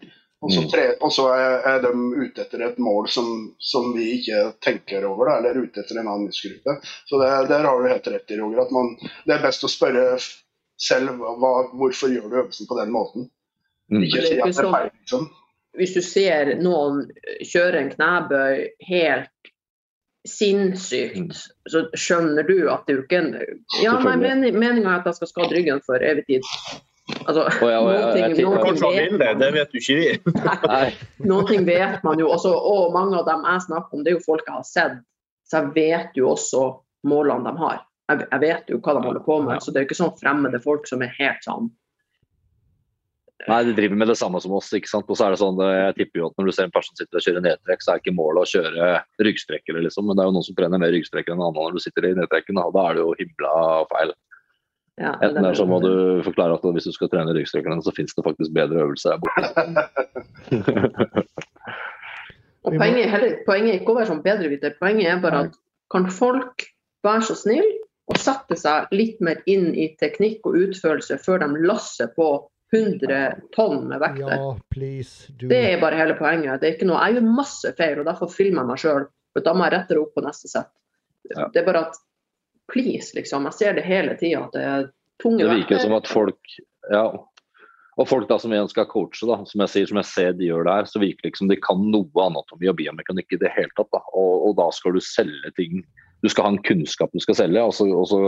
[0.42, 0.70] Og så, Mm.
[0.70, 1.90] tre, og så er, de
[2.22, 6.08] ute etter et mål som, som vi ikke tenker over, da, eller ute etter en
[6.08, 6.76] annen muskelgruppe.
[7.10, 8.62] Så det, der har du helt rett i, Roger.
[8.62, 8.92] at man,
[9.26, 10.20] Det er best å spørre
[10.78, 13.30] selv hva, hvorfor gjør du øvelsen på den måten.
[13.92, 14.04] Mm.
[14.04, 14.92] Ikke si at det er feil.
[15.02, 15.28] liksom.
[15.78, 17.02] Hvis du ser noen
[17.42, 19.30] kjøre en knebøy helt
[20.28, 21.38] sinnssykt,
[21.72, 23.32] så skjønner du at det er jo ikke en
[23.84, 24.16] Ja, nei,
[24.52, 26.50] meninga er at jeg skal skade ryggen for evig tid.
[27.24, 29.20] Altså, oh, ja, og jeg- noen ting, noen ting vet man.
[29.22, 30.34] det, det vet jo ikke vi.
[30.74, 30.88] Nei.
[31.32, 34.18] Noen ting vet man jo også, og mange av dem jeg snakker om, det er
[34.18, 34.98] jo folk jeg har sett.
[35.48, 36.66] Så jeg vet jo også
[37.08, 37.84] målene de har.
[38.12, 39.46] Jeg, jeg vet jo hva de holder på Ja.
[39.48, 39.62] med.
[39.64, 41.72] Så det er jo ikke sånn fremmede folk som er helt sånn
[43.46, 44.72] Nei, de driver med det samme som oss.
[44.74, 45.10] ikke sant?
[45.14, 47.20] Og så er det sånn, jeg tipper jo at Når du ser en person sitter
[47.20, 48.88] og kjører nedtrekk, så er ikke målet å kjøre
[49.28, 49.84] ryggstrekkere.
[49.86, 50.08] liksom.
[50.08, 52.16] Men det er jo noen som trener mer ryggstrekkere enn andre når du sitter i
[52.18, 52.58] nedtrekken.
[52.58, 53.54] og Da er det jo himla
[53.94, 54.16] feil.
[54.98, 55.94] ja, Enten er så må du
[56.26, 59.46] forklare at hvis du skal trene ryggstrekkerne, så finnes det faktisk bedre øvelser der borte.
[62.68, 65.54] Og poenget, er heller, poenget er ikke å være sånn bedreviter, poenget er bare at
[65.94, 66.66] kan folk
[67.06, 67.68] være så snill
[68.12, 72.28] og sette seg litt mer inn i teknikk og utførelse før de lasser på
[72.76, 73.20] 100
[73.56, 74.34] tonn med vekter.
[74.34, 75.48] ja, please, do.
[75.48, 76.60] Det er bare hele poenget.
[76.62, 79.08] Det er ikke noe, jeg gjør masse feil, og derfor filmer jeg meg sjøl.
[79.38, 80.72] Da må jeg rette det opp på neste sett.
[81.30, 81.48] Ja.
[81.54, 82.00] Det er bare at
[82.72, 83.46] please, liksom.
[83.48, 84.88] Jeg ser det hele tida, at det er
[85.24, 85.54] tunge vekter.
[85.54, 86.58] Det virker som at folk
[86.92, 87.06] ja,
[87.98, 90.50] og folk da som igjen skal coache, da, som jeg sier, som jeg ser de
[90.52, 93.74] gjør der, så virker det liksom de kan noe anatomi og biomekanikk i det hele
[93.78, 93.90] tatt.
[93.96, 95.82] da, og, og da skal du selge ting.
[96.22, 98.22] Du skal ha en kunnskap du skal selge, og så, og så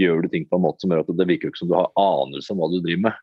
[0.00, 1.92] gjør du ting på en måte som gjør at det virker ikke som du har
[2.00, 3.20] anelse om hva du driver med.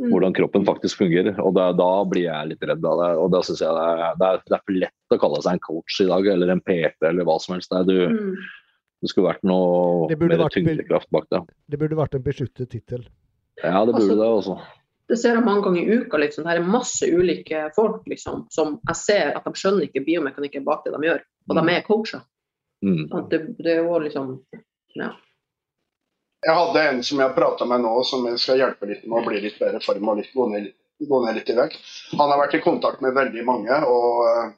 [0.00, 0.08] Mm.
[0.08, 1.36] Hvordan kroppen faktisk fungerer.
[1.44, 3.10] og Da, da blir jeg litt redd av det.
[3.20, 5.52] og da synes jeg det er, det, er, det er for lett å kalle seg
[5.52, 7.70] en coach i dag, eller en PT eller hva som helst.
[7.70, 8.36] Det, du, Mm.
[9.02, 11.42] det skulle vært noe mer tyngdekraft bak det.
[11.68, 13.04] Det burde vært en beskyttet tittel.
[13.62, 14.56] Ja, det burde Altså- det også.
[15.08, 16.16] Det ser jeg mange ganger i uka.
[16.16, 16.44] Liksom.
[16.44, 20.84] Det er masse ulike folk liksom, som jeg ser at de skjønner ikke biomekanikken bak
[20.86, 21.20] det de gjør.
[21.50, 22.22] Og de er coacher.
[22.82, 23.28] Mm.
[23.28, 24.40] Det, det er jo liksom
[24.96, 25.10] ja.
[26.42, 29.26] Jeg hadde en som jeg prata med nå, som jeg skal hjelpe litt med å
[29.28, 30.72] bli litt bedre form og litt, gå ned,
[31.06, 31.78] gå ned litt i vekt.
[32.18, 34.48] Han har vært i kontakt med veldig mange, og eh,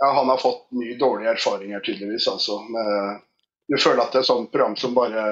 [0.00, 2.28] ja, han har fått mye dårlige erfaringer, tydeligvis.
[2.32, 2.60] altså.
[2.72, 3.20] Med,
[3.68, 5.26] du føler at det er et sånt program som bare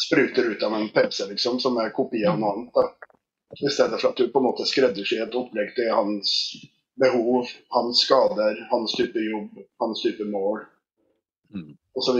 [0.00, 2.72] spruter ut av en PC, liksom, som er kopi av noe annet.
[2.76, 2.88] da.
[3.60, 6.32] I stedet for at du på en måte skreddersyr et opplegg til hans
[7.00, 10.64] behov, hans skader, hans type jobb, hans type mål
[11.54, 11.76] Mm.
[11.94, 12.16] osv.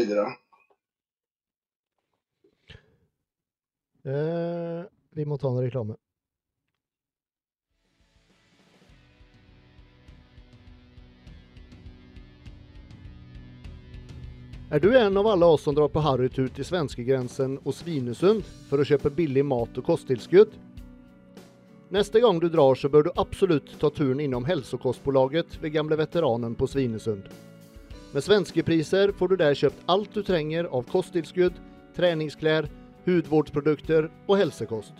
[4.06, 5.96] Eh, vi må ta en reklame.
[14.70, 18.82] Er du en av alle oss som drar på harrytur til svenskegrensen og Svinesund for
[18.82, 20.54] å kjøpe billig mat og kosttilskudd?
[21.94, 26.54] Neste gang du drar så bør du absolutt ta turen innom Hälsokostbolaget ved gamle veteranen
[26.58, 27.26] på Svinesund.
[28.14, 31.58] Med svenske priser får du der kjøpt alt du trenger av kosttilskudd,
[31.94, 32.66] treningsklær,
[33.06, 34.94] hudvårdsprodukter og helsekost.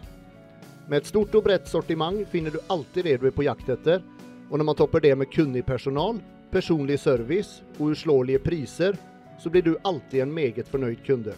[0.87, 4.05] Med et stort og bredt sortiment finner du alltid det du er på jakt etter,
[4.51, 6.21] og når man topper det med kunnig personal,
[6.53, 8.95] personlig service og uslåelige priser,
[9.43, 11.35] så blir du alltid en meget fornøyd kunde.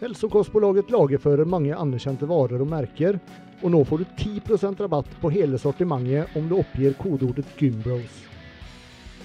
[0.00, 3.18] Hälsokostbolaget lagerfører mange anerkjente varer og merker,
[3.62, 8.35] og nå får du 10% rabatt på hele sortimentet om du oppgir kodeordet Gymbros.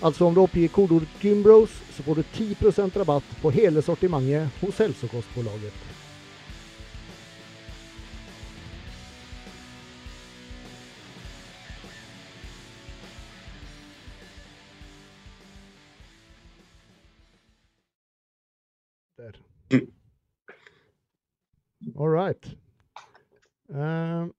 [0.02, 4.80] Altså om du oppgir kodeordet Gymbros, så får du 10% rabatt på hele sortimentet hos
[4.82, 5.74] Hälsokostbolaget.
[22.00, 22.46] All right.
[23.70, 24.30] Uh,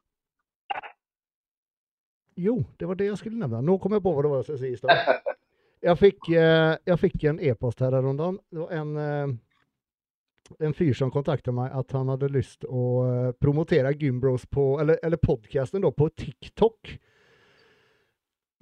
[2.36, 3.62] jo, det var det jeg skulle nevne.
[3.62, 5.30] Nå kom jeg på hva det var jeg skulle si.
[5.82, 8.38] Jeg fikk, eh, jeg fikk en e-post häromdagen.
[8.50, 13.32] Det var en, eh, en fyr som kontaktet meg at han hadde lyst å eh,
[13.32, 16.92] promotere Gymbros på, eller, eller podcasten på TikTok.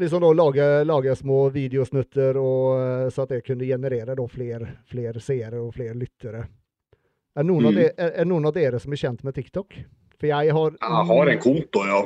[0.00, 5.20] Liksom da lage, lage små videosnutter og, eh, så at det kunne generere flere, fler
[5.20, 6.46] seere og flere lyttere.
[7.36, 7.76] Er noen, av Mm.
[7.76, 9.76] de, er, er noen av dere som er kjent med TikTok?
[10.18, 12.00] For jeg har Jeg har en konto, ja.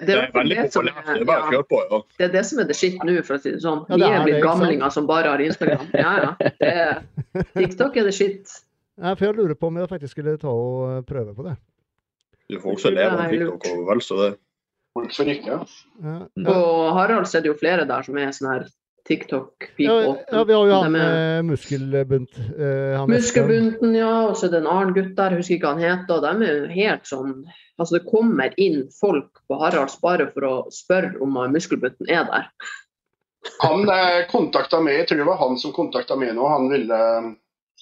[0.00, 2.00] Det Det er, er det, som er, Det er ja, på, ja.
[2.18, 3.82] det er det som er det skitt nå, for å si det sånn.
[3.90, 5.86] Vi er blitt gamlinger som bare har Instagram.
[5.92, 6.32] Ja, ja.
[6.60, 7.02] Det er,
[7.56, 8.56] TikTok er det skitt.
[9.00, 11.56] Ja, for jeg lurer på om jeg faktisk skulle ta og eh, prøve på det.
[12.52, 14.30] Du får også leve av TikTok og vel så det.
[14.92, 15.54] Hvorfor ikke?
[15.56, 15.62] Ja,
[16.02, 16.26] Mm.
[16.36, 16.56] ja, På
[16.98, 18.66] Harald så er det jo flere der som er sånn her
[19.02, 20.24] ja, TikTok-people.
[20.30, 22.38] ja, vi har jo han er- med muskelbunt.
[22.58, 23.06] eh.
[23.06, 24.28] Muskelbunten, ja.
[24.28, 26.14] Og så er det en annen gutt der, husker ikke hva han heter.
[26.14, 27.44] og De er jo helt sånn
[27.80, 32.46] Altså, det kommer inn folk på Haralds bare for å spørre om muskelbunten er der.
[33.62, 36.46] Han eh, kontakta meg, jeg tror det var han som kontakta meg nå.
[36.46, 37.32] Han ville eh,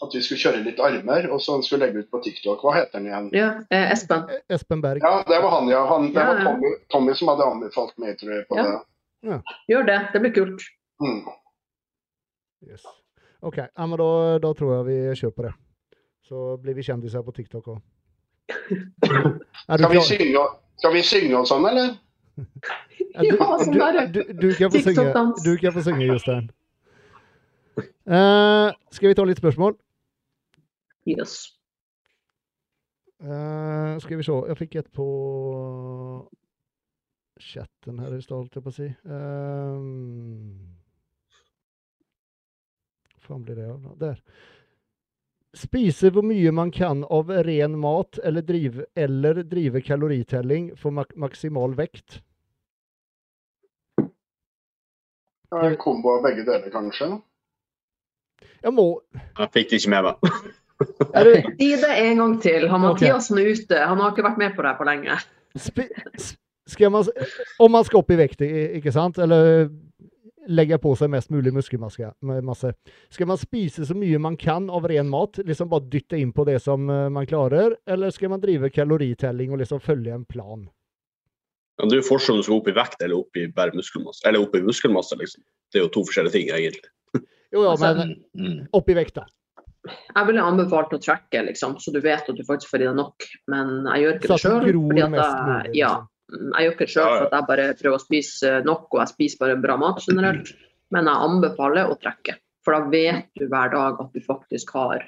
[0.02, 2.62] at vi skulle kjøre litt armer, og så han skulle legge ut på TikTok.
[2.62, 3.28] Hva heter han igjen?
[3.36, 4.24] Ja, eh, Espen.
[4.48, 5.02] Espen Berg.
[5.02, 5.82] Ja, det var han, ja.
[5.90, 6.44] Han, det Ja, var.
[6.44, 8.48] Tommy, Tommy som hadde anbefalt meg, tror jeg.
[8.48, 8.80] på Ja.
[9.26, 9.42] det.
[9.68, 9.98] Gjør det.
[10.14, 10.62] Det blir kult.
[11.01, 11.22] Mm.
[12.68, 12.85] Yes.
[13.40, 15.52] OK, ja, men da, da tror jeg vi kjøper det.
[16.28, 17.81] Så blir vi kjendiser på TikTok òg.
[18.51, 20.43] Skal, vi synge,
[20.78, 21.97] skal vi synge og sånn, eller?
[23.10, 23.81] Ja, du, sånn du,
[24.14, 25.05] du, du, kan få synge,
[25.43, 26.44] du kan få synge, Jostein.
[28.06, 29.74] Uh, skal vi ta litt spørsmål?
[31.10, 31.40] Yes.
[33.18, 34.36] Uh, skal vi se.
[34.52, 35.09] Jeg fikk et på
[37.40, 38.89] chatten her i stad, holdt jeg på å si.
[39.10, 40.80] Um,
[43.31, 43.93] faen blir det av?
[44.01, 44.19] Der.
[45.57, 51.16] Spise hvor mye man kan av ren mat, eller drive, eller drive kaloritelling for mak
[51.19, 52.20] maksimal vekt.
[55.51, 57.09] En kombo av begge deler, kanskje?
[58.62, 60.15] Jeg må Jeg fikk det ikke med meg.
[60.81, 62.62] Si det en gang til.
[62.73, 63.02] Han Ok.
[63.02, 63.11] okay.
[63.11, 63.81] er ute.
[63.85, 65.19] Han har ikke vært med på det her på lenge.
[65.59, 65.82] Sp
[66.70, 67.05] skal man,
[67.59, 69.69] Om man skal opp i vekt, ikke sant, eller
[70.49, 72.73] legge på seg mest mulig muskelmasse,
[73.11, 75.39] skal man spise så mye man kan av ren mat?
[75.45, 77.77] Liksom bare dytte inn på det som eh, man klarer?
[77.87, 80.69] Eller skal man drive kaloritelling og liksom følge en plan?
[81.81, 83.73] Ja, det er jo forskjell om du skal opp i vekt eller opp i bare
[83.77, 84.25] muskelmasse.
[84.29, 85.43] Eller opp i muskelmasse, liksom.
[85.73, 86.91] Det er jo to forskjellige ting, egentlig.
[87.51, 88.59] Jo, ja, Altså, men Mm.
[88.77, 89.25] opp i vekt, da.
[89.89, 92.99] Jeg ville anbefalt å tracke, liksom, så du vet at du faktisk får i deg
[92.99, 93.25] nok.
[93.49, 94.67] Men jeg gjør ikke Så det sjøl.
[95.01, 96.07] Ja, liksom.
[96.31, 97.07] Jeg gjør ikke det ja.
[97.07, 100.52] for at jeg bare prøver å spise nok, og jeg spiser bare bra mat generelt.
[100.94, 102.36] Men jeg anbefaler å trekke.
[102.66, 105.07] For da vet du hver dag at du faktisk har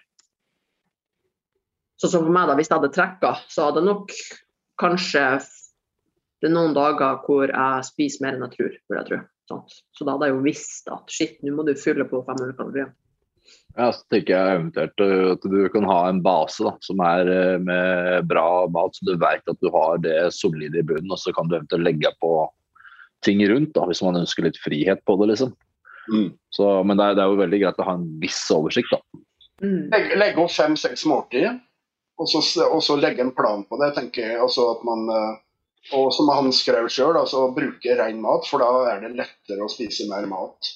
[2.01, 4.11] Sånn som for meg, da, hvis jeg hadde trekka, så hadde nok
[4.81, 5.21] kanskje
[6.43, 9.21] Det er noen dager hvor jeg spiser mer enn jeg tror, vil jeg tro.
[9.95, 12.89] Så da hadde jeg jo visst at shit, nå må du fylle på 500 kalorier.
[13.77, 17.29] Ja, så tenker jeg eventuelt uh, at du kan ha en base da, som er
[17.31, 21.13] uh, med bra mat, så du vet at du har det solide i bunnen.
[21.13, 22.35] Og så kan du eventuelt legge på
[23.25, 25.33] ting rundt, da, hvis man ønsker litt frihet på det.
[25.33, 25.55] liksom.
[26.13, 26.33] Mm.
[26.51, 28.93] Så, men det er, det er jo veldig greit å ha en viss oversikt.
[28.93, 29.23] da.
[29.63, 29.89] Mm.
[29.95, 31.57] Legge, legge opp fem-seks måltider,
[32.21, 33.93] og så, og så legge en plan på det.
[33.97, 34.41] tenker jeg.
[34.43, 38.73] Altså at man, eh, og som han skrev sjøl, altså bruke ren mat, for da
[38.93, 40.75] er det lettere å spise mer mat.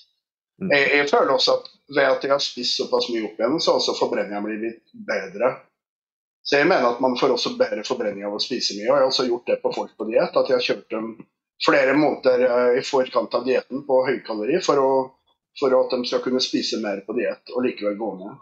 [0.63, 0.71] Mm.
[0.73, 3.73] Jeg, jeg føler også at ved at jeg har spist såpass mye opp igjen, så
[3.73, 5.53] har også forbrenninga blitt litt bedre.
[6.47, 8.87] Så jeg mener at man får også bedre forbrenning av å spise mye.
[8.87, 10.37] Og jeg har også gjort det på folk på diett.
[10.39, 11.09] At jeg har kjørt dem
[11.67, 14.93] flere måneder eh, i forkant av dietten på høykalori for, å,
[15.59, 18.37] for at de skal kunne spise mer på diett og likevel gå ned.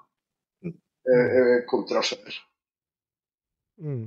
[0.66, 0.74] Mm.
[1.14, 2.36] Eh, eh, kontra før.
[3.80, 4.04] Mm.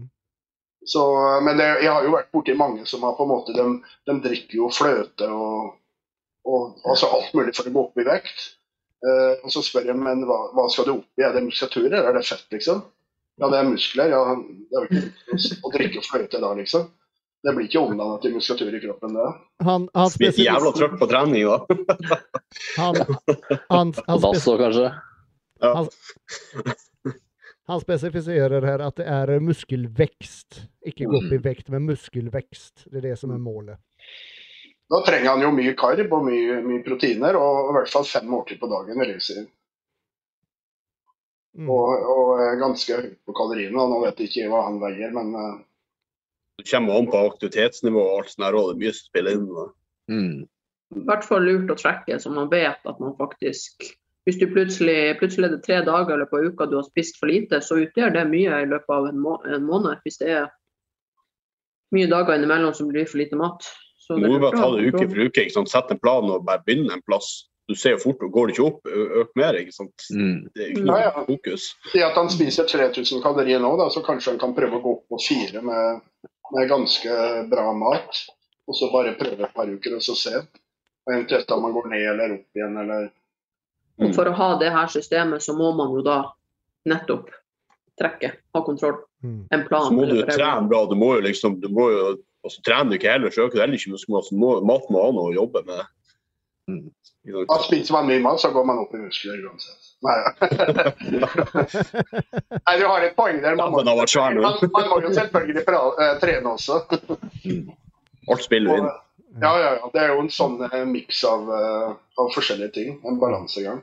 [0.85, 1.03] Så,
[1.43, 3.65] men det, jeg har jo vært borti mange som har på en måte De,
[4.07, 5.73] de drikker jo fløte og,
[6.47, 8.45] og altså alt mulig for å gå opp i vekt.
[9.05, 11.99] Eh, og så spør jeg men hva, hva skal du opp i, er det muskulaturer
[11.99, 12.81] eller er det fett, liksom?
[13.37, 14.09] Ja, det er muskler.
[14.09, 16.87] Ja, det er jo ikke å, drikke fløyte da, liksom.
[17.45, 19.27] Det blir ikke omdanna til muskulatur i kroppen, det.
[19.67, 21.57] Han, han, Blir jævla trøtt trøkk på trening da.
[23.69, 24.25] han, og
[24.63, 24.89] kanskje.
[27.69, 30.63] han spesifiserer her at det er muskelvekst.
[30.89, 32.87] Ikke gå opp i vekt, men muskelvekst.
[32.89, 33.77] Det er det som er målet.
[34.87, 38.27] Da trenger han jo mye karb og mye, mye proteiner, og i hvert fall fem
[38.31, 38.99] måltider på dagen.
[39.01, 39.41] vil jeg si.
[41.57, 41.69] Mm.
[41.73, 43.81] Og, og ganske høyt på kaloriene.
[43.81, 45.55] og Nå vet jeg ikke hva han veier, men eh,
[46.61, 49.47] Det kommer an på aktivitetsnivå og alt sånt og det er mye som spiller inn.
[50.07, 50.37] Mm.
[50.95, 53.89] I hvert fall lurt å trekke, så man vet at man faktisk
[54.27, 57.31] Hvis du plutselig, plutselig er det tre dager eller på uka du har spist for
[57.31, 60.01] lite, så utgjør det mye i løpet av en, må en måned.
[60.03, 60.49] Hvis det er
[61.95, 63.63] mye dager innimellom som blir for lite mat.
[64.07, 65.43] Så Nå må bare ta det uke for uke.
[65.43, 65.71] ikke sant?
[65.71, 67.47] Sette en plan og bare begynne en plass.
[67.67, 69.57] Du ser jo fort, går det ikke opp, øk mer.
[69.59, 70.05] ikke sant?
[70.15, 70.37] Mm.
[70.55, 71.11] Det er ikke noe ja.
[71.27, 71.65] fokus.
[71.91, 74.93] Det at han spiser 3000 kalorier nå, da, så kanskje han kan prøve å gå
[74.95, 76.05] opp på fire med,
[76.55, 77.17] med ganske
[77.51, 78.21] bra mat.
[78.67, 80.39] Og så bare prøve et par uker og så se.
[80.39, 83.11] Og Eventuelt om man går ned eller opp igjen eller
[84.03, 86.21] Og for å ha det her systemet, så må man jo da
[86.87, 87.31] nettopp
[87.97, 88.99] trekke, ha kontroll.
[89.23, 89.47] Mm.
[89.51, 89.87] En plan.
[89.87, 90.83] Så må du trene bra.
[90.85, 92.03] Du må jo liksom, du må jo,
[92.45, 94.41] og så trener du ikke heller, så øker du heller ikke muskelmassen.
[94.41, 95.81] Mat må ha noe å jobbe med.
[96.67, 96.87] Mm.
[97.27, 99.83] Ikke spiser man mye mat, så går man opp i muskler uansett.
[100.05, 100.17] Nei,
[102.67, 103.57] Nei du har et poeng der.
[103.59, 106.75] Man må, Den svær man, man må jo selvfølgelig pra, uh, trene også.
[108.31, 108.87] Alt spiller inn.
[108.87, 109.41] inn.
[109.41, 109.89] Ja, ja, ja.
[109.93, 112.89] Det er jo en sånn uh, miks av, uh, av forskjellige ting.
[113.07, 113.81] En balansegang.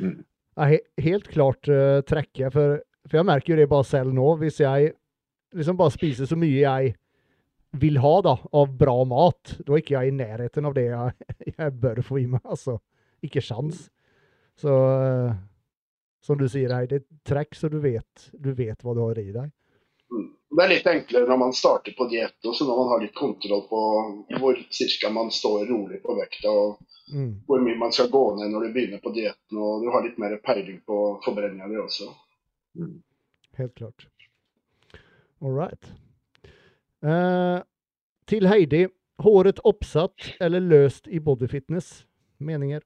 [0.00, 4.28] Ja, he helt klart uh, trekke, for, for jeg merker jo det bare selv nå.
[4.42, 4.92] Hvis jeg
[5.54, 6.94] liksom bare spiser så mye jeg
[7.80, 11.26] vil ha da, av bra mat, da er ikke jeg i nærheten av det jeg,
[11.58, 12.44] jeg bør få i meg.
[12.44, 12.78] Altså,
[13.24, 13.88] ikke sjans.
[14.60, 15.34] Så uh,
[16.24, 19.52] som du sier, Heidi, trekk så du vet, du vet hva du har i deg.
[20.14, 20.30] Mm.
[20.54, 23.64] Det er litt enklere når man starter på diett, også når man har litt kontroll
[23.66, 23.80] på
[24.38, 27.42] hvor cirka man står rolig på vekta, og Mm.
[27.46, 30.16] hvor mye man skal gå ned når du begynner på dietten, og du har litt
[30.18, 32.08] mer peiling på forbrenninga di også.
[33.58, 34.06] Helt klart.
[35.42, 35.90] All right.
[37.04, 37.62] Eh,
[38.30, 38.86] til Heidi.
[39.22, 42.02] Håret oppsatt eller løst i bodyfitness?
[42.42, 42.82] Meninger?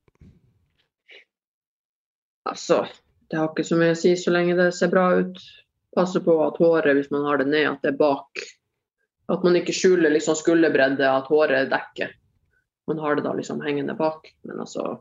[2.49, 2.83] Altså,
[3.31, 5.41] det har ikke så mye å si så lenge det ser bra ut.
[5.97, 8.45] Passe på at håret, hvis man har det ned, at det er bak.
[9.33, 12.13] At man ikke skjuler liksom skulderbredde, at håret dekker.
[12.89, 14.31] Man har det da liksom hengende bak.
[14.49, 14.99] Men altså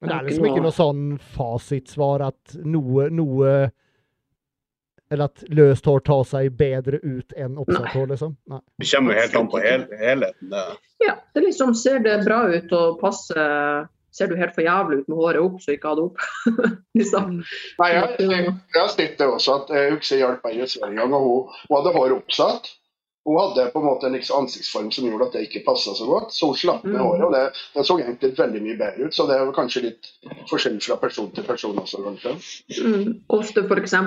[0.00, 3.52] Men det er liksom ikke noe- noe sånn fasitsvar at noe, noe
[5.10, 8.32] Eller at løst hår tar seg bedre ut enn oppsatt hår, liksom?
[8.50, 8.58] Nei.
[8.82, 10.48] Det kommer jo helt an på hel, helheten.
[10.50, 10.64] Det.
[11.06, 15.08] Ja, det liksom ser det bra ut og passer Ser du helt for jævlig ut
[15.12, 16.22] med håret opp, så ikke ha det opp.
[16.98, 17.34] liksom.
[17.76, 20.68] Nei, jeg, jeg, jeg har sett det også, at jeg husker jeg hjalp meg i
[20.72, 22.70] Sverige en gang, hun, hun hadde håret oppsatt.
[23.28, 26.08] Hun hadde på en måte en liksom ansiktsform som gjorde at det ikke passa så
[26.08, 27.04] godt, så hun slapp ned Mm.
[27.04, 27.24] håret.
[27.28, 27.44] og det,
[27.76, 30.10] det så egentlig veldig mye bedre ut, så det er kanskje litt
[30.48, 32.36] forskjell fra person til person også, kanskje.
[32.86, 33.12] Mm.
[33.36, 33.98] Ofte f.eks.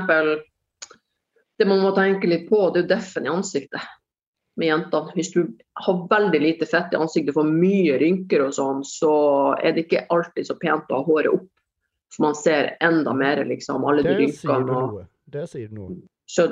[1.59, 3.87] Det man må tenke litt på, det er jo deffen i ansiktet
[4.59, 5.13] med jentene.
[5.15, 5.41] Hvis du
[5.85, 9.13] har veldig lite fett i ansiktet, får mye rynker og sånn, så
[9.59, 11.49] er det ikke alltid så pent å ha håret opp.
[12.15, 14.79] For man ser enda mer liksom alle de rynkene.
[14.79, 15.03] og.
[15.29, 15.99] Der sier du noe.
[16.29, 16.47] Så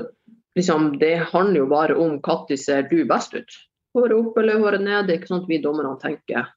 [0.57, 3.57] liksom, det handler jo bare om når ser du best ut.
[3.97, 5.07] Håret opp eller håret ned.
[5.07, 6.53] Det er ikke sånn at vi dommerne tenker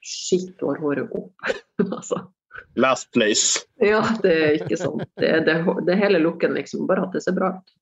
[0.00, 1.50] Shit, du har håret opp.
[1.98, 2.24] altså.
[2.74, 3.64] Last place.
[3.82, 5.02] Ja, det er ikke sånn.
[5.18, 5.56] Det det,
[5.86, 6.86] det hele looken, liksom.
[6.86, 7.72] Bare at det ser bra ut.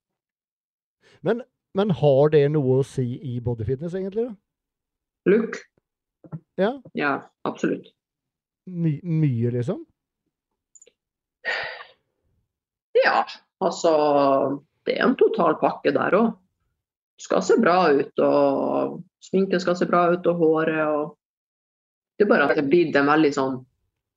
[1.27, 1.43] Men,
[1.77, 4.31] men har det noe å si i bodyfitness, egentlig?
[4.31, 4.37] da?
[5.29, 5.61] Look?
[6.59, 7.13] Ja, Ja,
[7.47, 7.93] absolutt.
[8.69, 9.85] My, mye, liksom?
[13.05, 13.23] Ja,
[13.65, 13.93] altså
[14.85, 16.35] Det er en total pakke der òg.
[17.19, 21.17] Skal se bra ut, og sminken skal se bra ut, og håret og
[22.19, 23.59] Det er bare at det blir en veldig sånn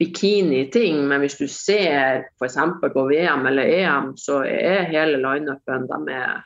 [0.01, 2.57] bikini-ting, men hvis du ser f.eks.
[2.81, 6.39] på VM eller EM, så er hele lineupen de er,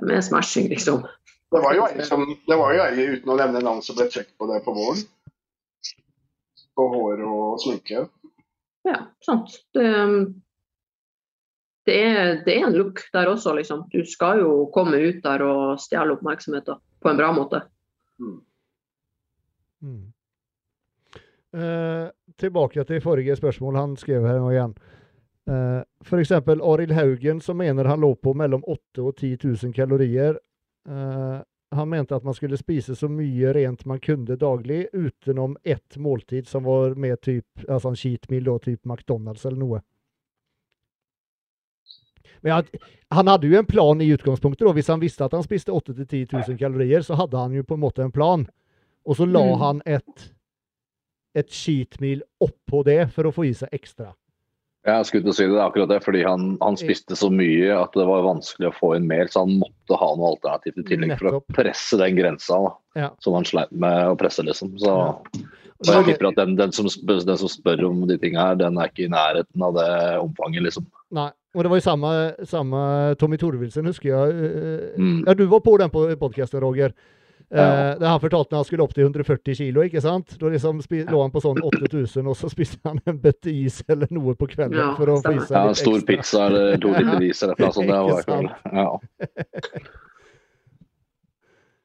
[0.00, 1.04] de er smashing, liksom.
[1.54, 4.08] Det var jo ei som, det var jo ei, uten å nevne navn, som ble
[4.10, 5.04] trukket på det på våren.
[6.74, 8.08] På hår og sminke.
[8.88, 9.54] Ja, sant.
[9.76, 9.84] Det,
[11.86, 13.86] det, er, det er en look der også, liksom.
[13.94, 17.62] Du skal jo komme ut der og stjele oppmerksomheten på en bra måte.
[18.18, 20.02] Mm.
[21.54, 24.74] Eh, tilbake til forrige spørsmål han skrev her nå igjen.
[25.50, 26.32] Uh, F.eks.
[26.32, 30.38] Arild Haugen som mener han lå på mellom 8000 og 10 000 kalorier.
[30.88, 31.40] Uh,
[31.74, 36.46] han mente at man skulle spise så mye rent man kunne daglig, utenom ett måltid
[36.46, 39.80] som var med typ, altså en cheat meal, da, typ McDonald's eller noe.
[42.44, 42.64] Men han,
[43.10, 44.66] han hadde jo en plan i utgangspunktet.
[44.66, 47.64] da, Hvis han visste at han spiste 8000 10 000 kalorier, så hadde han jo
[47.64, 48.46] på en måte en plan.
[49.04, 49.58] Og så la Mm.
[49.60, 50.32] han et,
[51.34, 54.12] et meal oppå det for å få i seg ekstra.
[54.84, 57.94] Jeg skulle til å si det, akkurat det, fordi han, han spiste så mye at
[57.96, 61.14] det var vanskelig å få inn mer, så han måtte ha noe alternativt i tillegg
[61.22, 63.08] for å presse den grensa da, Ja.
[63.24, 64.44] som han sleit med å presse.
[64.44, 64.74] liksom.
[64.78, 64.92] Så
[65.84, 68.76] så jeg tipper at den, den, som den som spør om de tinga her, den
[68.78, 69.88] er ikke i nærheten av det
[70.20, 70.86] omfanget, liksom.
[71.16, 71.30] Nei.
[71.54, 72.12] Og det var jo samme,
[72.50, 72.78] samme
[73.16, 74.36] Tommy Thorvildsen, husker jeg.
[74.44, 75.24] eh, Mm.
[75.26, 76.92] Ja, du var på den på podkasten, Roger.
[77.54, 77.94] Eh, Ja.
[78.00, 80.36] Der han fortalte han skulle opp til 140 kilo, ikke sant?
[80.40, 83.82] Da liksom spi- lå han på sånn 8000, og så spiste han en bøtte is
[83.88, 86.06] eller noe på kvelden Ja, for å få i seg Ja, en litt stor ekstra.
[86.16, 87.86] pizza eller to liter is eller noe sånt.
[87.86, 88.50] Det var Ikke sant?
[88.74, 88.88] ja.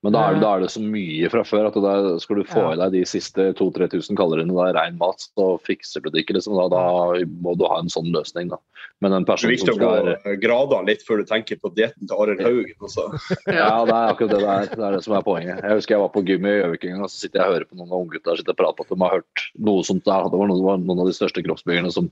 [0.06, 1.94] Men da er, det, da er det så mye fra før at da
[2.24, 2.72] skal du få Ja.
[2.72, 6.38] i deg de siste 2000-3000 kaloriene da rein mat, så fikser du det ikke.
[6.38, 6.56] liksom.
[6.56, 8.48] Da, da må du ha en sånn løsning.
[8.54, 8.62] da.
[9.04, 11.60] Men en Det er person viktig som å gå skal gradene litt før du tenker
[11.60, 12.76] på dietten til Arild Haugen.
[12.80, 13.10] Altså.
[13.60, 14.72] Ja, det er akkurat det det er.
[14.72, 15.64] Det er det som er poenget.
[15.68, 17.56] Jeg husker jeg var på gym i Gjøvik en gang, og så sitter jeg og
[17.60, 20.30] hører på noen av unggutta og på at de har hørt noe sånt der.
[20.32, 22.08] Det var noen, det var noen av de største kroppsbyggerne som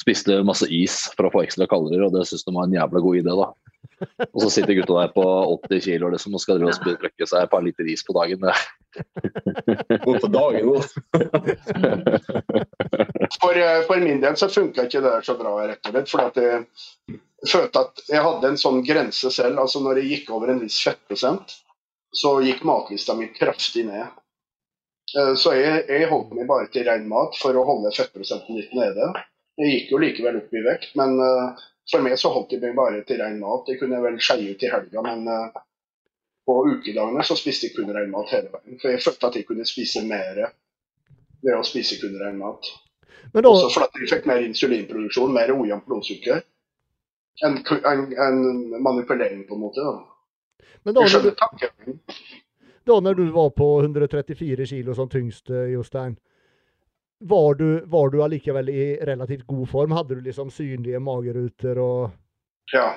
[0.00, 3.02] spiste masse is for å få ekstra kalorier, og det syns de var en jævla
[3.04, 3.50] god idé, da.
[4.32, 5.24] Og så sitter gutta der på
[5.68, 8.42] 80 kilo liksom, og skal drive og drikke seg et par liter is på dagen.
[10.04, 10.80] Gå på dagen nå.
[13.42, 16.10] For, eh, for min del så funka ikke det der så bra, rett og slett.
[16.12, 19.58] For at jeg følte at jeg hadde en sånn grense selv.
[19.62, 21.56] altså Når jeg gikk over en viss fettprosent,
[22.12, 24.06] så gikk matlista mi kraftig ned.
[25.16, 28.74] Eh, Så jeg, jeg holdt meg bare til ren mat for å holde fettprosenten litt
[28.76, 29.12] nede.
[29.60, 31.60] Jeg gikk jo likevel opp i vekt, men uh,
[31.90, 33.68] for meg så holdt jeg meg bare til ren mat.
[33.68, 35.62] Jeg kunne vel skeie ut i helga, men uh,
[36.46, 38.78] på ukedagene så spiste jeg kun ren mat hele veien.
[38.80, 40.40] For jeg følte at jeg kunne spise mer
[41.42, 42.70] ved å spise kun ren mat.
[43.32, 46.42] Men da, Også fordi jeg fikk mer insulinproduksjon, mer ojevnt blodsukker.
[47.46, 49.84] En, en, en manipulering, på en måte.
[49.84, 50.66] da.
[50.84, 52.26] men da, skjønner, når du,
[52.90, 56.18] da når du var på 134 kilo som tyngste, Jostein,
[57.22, 59.92] var du, var du allikevel i relativt god form?
[59.92, 62.10] Hadde du liksom synlige mageruter og
[62.72, 62.94] Ja.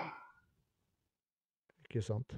[1.86, 2.34] Ikke sant?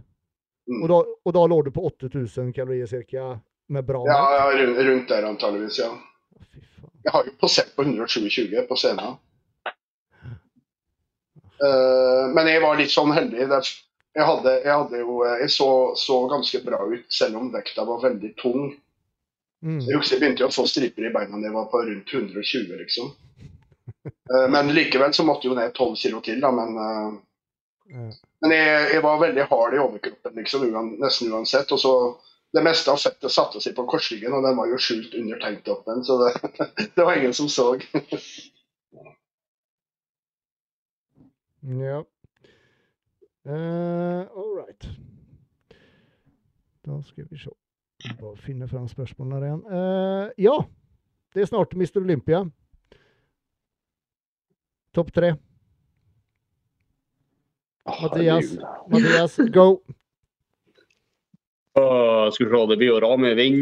[0.68, 0.82] Mm.
[0.84, 3.38] Og da, og da lå du på 8000 kalorier cirka
[3.68, 4.36] med bra ja, mat?
[4.36, 5.94] ja rundt, rundt der antageligvis, ja.
[7.04, 9.16] Jeg har jo posert på 127 på scenen.
[11.58, 13.40] Uh, men jeg var litt sånn heldig.
[13.42, 17.82] Jeg, hadde, jeg, hadde jo, eh, jeg så, så ganske bra ut, selv om vekta
[17.88, 18.68] var veldig tung.
[19.66, 19.80] Mm.
[19.82, 22.76] Jeg jeg begynte jo å få striper i beina da jeg var på rundt 120,
[22.84, 23.16] liksom.
[24.08, 26.50] Eh, men likevel så måtte jo ned 12 kilo til, da.
[26.52, 27.18] Men, eh,
[27.88, 28.10] Ja.
[28.44, 30.66] men jeg, jeg var veldig hard i overkroppen, liksom,
[31.00, 31.72] nesten uansett.
[31.72, 31.94] Og så
[32.56, 36.04] det meste av fettet satte seg på korsryggen, og den var jo skjult under tanktoppen,
[36.08, 36.32] så det,
[36.96, 37.74] det var ingen som så.
[41.68, 42.04] Ja.
[43.46, 44.84] Uh, all right.
[46.86, 47.52] Da skal vi se.
[48.16, 49.62] Bare finne fram spørsmålene igjen.
[49.68, 50.56] Uh, ja,
[51.36, 52.00] det er snart Mr.
[52.02, 52.44] Olympia.
[54.96, 55.34] Topp tre.
[57.88, 58.54] Å, Mathias.
[58.92, 59.68] Mathias, go!
[61.78, 63.60] Uh, skal vi se, det blir jo Rami Ving.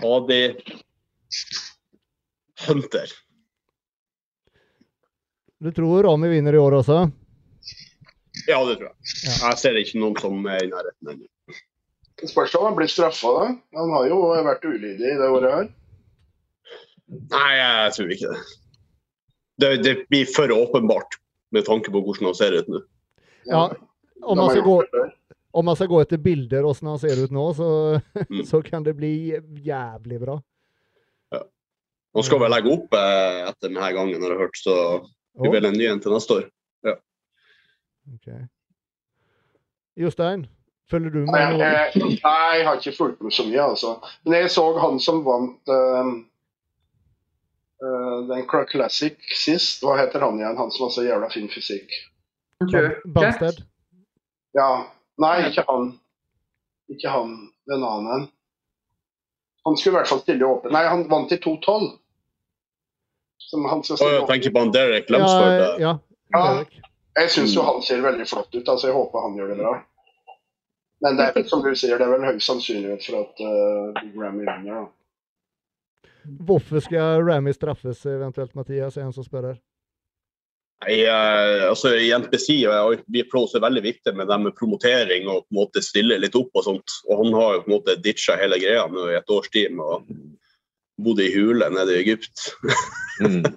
[0.00, 0.42] Hadi.
[2.66, 3.12] Hunter.
[5.60, 7.02] Du tror Rami vinner i år også?
[8.48, 8.96] Ja, det tror jeg.
[9.26, 9.34] Ja.
[9.50, 11.28] Jeg ser ikke noen som er i nærheten ennå.
[12.28, 13.46] Spørs om han blir straffa, da.
[13.78, 15.68] Han har jo vært ulydig i det året her.
[17.10, 18.42] Nei, jeg tror ikke det.
[19.62, 19.70] det.
[19.86, 21.16] Det blir for åpenbart
[21.50, 22.82] med tanke på hvordan han ser ut nå.
[23.48, 23.64] Ja,
[24.22, 24.76] om man skal gå,
[25.56, 27.70] om man skal gå etter bilder hvordan han ser ut nå, så,
[28.28, 28.44] Mm.
[28.50, 29.32] så kan det bli
[29.64, 30.36] jævlig bra.
[31.34, 31.42] Ja.
[32.14, 34.76] Han skal vel legge opp eh, etter denne gangen, har jeg hørt, så
[35.40, 36.48] Blir vel en ny en til neste år.
[38.10, 38.26] Ok.
[40.00, 40.42] Jostein,
[40.90, 43.92] følger du med Nei, jeg, nei, jeg har ikke fulgt med så mye, altså.
[44.26, 46.10] Men jeg så han som vant uh,
[47.84, 49.82] uh, den Classic sist.
[49.84, 50.58] Hva heter han igjen?
[50.60, 51.94] Han som har så jævla fin fysikk.
[52.60, 53.40] Andrew Ban- Jack.
[53.40, 53.62] Banstead?
[54.58, 54.70] Ja.
[55.20, 55.92] Nei, ikke han.
[56.90, 57.34] Ikke han.
[57.70, 58.28] Den annen.
[59.68, 60.72] Han skulle i hvert fall stille åpen.
[60.74, 61.90] Nei, han vant i 2-12.
[63.50, 64.32] Som han skal stille jeg åpen.
[64.34, 65.80] tenker på han Derek Ja, Lemsford.
[65.82, 65.92] ja.
[66.32, 66.42] Ja.
[66.54, 66.76] Derek.
[67.18, 69.72] Jeg syns jo han ser veldig flott ut, altså jeg håper han gjør det bra.
[71.00, 74.00] Men det er vel som du sier, det er vel høy sannsynlighet for at uh,
[74.00, 74.84] Big Ramy vinner.
[74.84, 74.88] da.
[76.46, 78.96] Hvorfor skal Rammy straffes eventuelt, Mathias?
[78.96, 79.60] Er en som spør her.
[80.80, 84.56] Nei, eh, altså I NPC og vi pros er det veldig viktig med det med
[84.56, 86.94] promotering og på en måte stille litt opp og sånt.
[87.08, 89.76] Og han har jo på en måte ditcha hele greia nå i et års tid
[89.76, 89.98] med å
[91.04, 92.50] bodde i hule nede i Egypt.
[93.20, 93.44] Mm.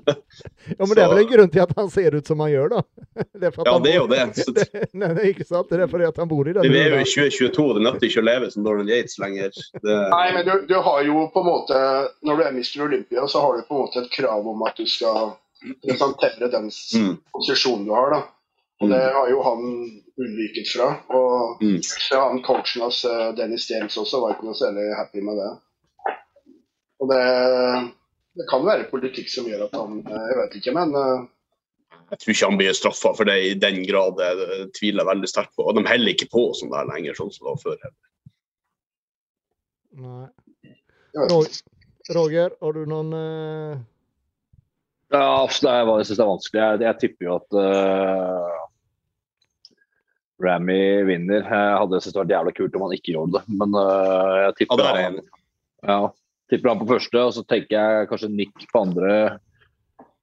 [0.77, 2.71] Ja, men Det er vel en grunn til at han ser ut som han gjør,
[2.71, 2.79] da?
[3.39, 4.23] Det er for at Ja, han det er jo det.
[4.39, 5.69] Så det- Nei, det er ikke sant.
[5.69, 8.07] Det er fordi at han bor i den Vi er jo i 2022, det nytter
[8.09, 9.53] ikke å leve som Dorian Yates lenger.
[9.79, 11.79] Det, Nei, men du, du har jo på en måte
[12.27, 12.85] Når du er Mr.
[12.87, 15.35] Olympia, så har du på en måte et krav om at du skal
[15.83, 18.17] presentere den mm, posisjonen du har.
[18.17, 18.23] da.
[18.83, 19.61] Og det har jo han
[20.19, 20.89] unnviket fra.
[21.15, 21.77] Og mm.
[21.83, 25.51] så han coachen hans, eh, Dennis James, også var ikke noe særlig happy med det.
[27.03, 27.23] Og det,
[28.39, 31.25] det kan være politikk som gjør at han eh, Jeg vet ikke, men eh,
[32.13, 34.15] Jeg tror ikke han blir straffa for det i den grad.
[34.19, 35.67] Det, det tviler veldig sterkt på.
[35.67, 37.93] Og de holder ikke på sånn der lenger, sånn som det var før.
[40.03, 40.27] Nei.
[41.13, 41.61] jeg Ro- ikke.
[42.17, 43.81] Roger, har du noen uh...
[45.13, 46.61] Ja, altså, det er, jeg synes det er vanskelig.
[46.63, 48.55] Jeg, jeg tipper jo at uh,
[50.43, 51.45] Rammy vinner.
[51.45, 54.49] Jeg hadde syntes det vært jævla kult om han ikke gjorde det, men uh, jeg
[54.49, 55.19] Ja, tipper, det er jeg han,
[55.87, 55.99] ja,
[56.51, 57.19] tipper han på første.
[57.19, 59.17] Og så tenker jeg kanskje Nick på andre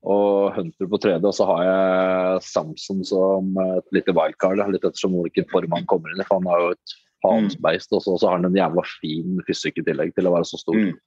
[0.01, 1.27] og Hunter på tredje.
[1.27, 6.13] Og så har jeg Samson som et lite wildcard, litt ettersom hvilken form han kommer
[6.13, 6.27] inn i.
[6.29, 9.41] For han har jo et faensbeist, og så og så har han en jævla fin
[9.49, 10.79] fysikk i tillegg til å være så stor.
[10.79, 10.99] Mm.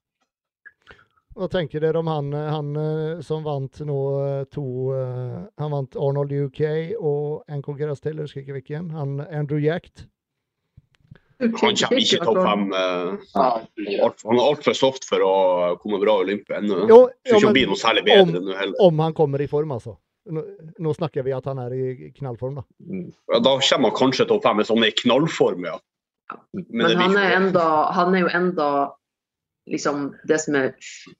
[1.34, 5.96] Hva tenker dere om han, han eh, som vant nå eh, to eh, Han vant
[5.98, 6.62] Arnold UK
[7.00, 8.92] og en konkurranse til, jeg husker ikke hvilken.
[8.94, 10.06] Han Andrew Yacht.
[11.44, 12.64] Han kommer ikke topp fem.
[12.74, 15.34] eh, Nei, alt- Han er altfor soft for å
[15.82, 16.88] komme bra i Olympia ennå.
[16.90, 18.76] Jo, jo, ikke blir noe særlig bedre nå heller.
[18.80, 19.98] om han kommer i form, altså.
[20.32, 20.42] Nå,
[20.80, 22.64] nå snakker vi at han er i knallform, da.
[22.90, 23.14] Mm.
[23.34, 25.78] Ja, Da kommer han kanskje topp fem hvis han er i knallform, ja.
[26.54, 28.70] Men, Men han er, enda, han er jo enda
[29.70, 30.74] liksom det som er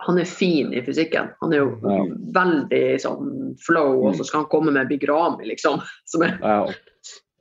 [0.08, 1.34] Han er fin i fysikken.
[1.42, 2.06] Han er jo Ja.
[2.42, 5.82] veldig sånn flow, og så skal han komme med Big Ramy, liksom.
[6.06, 6.66] Som er, Ja,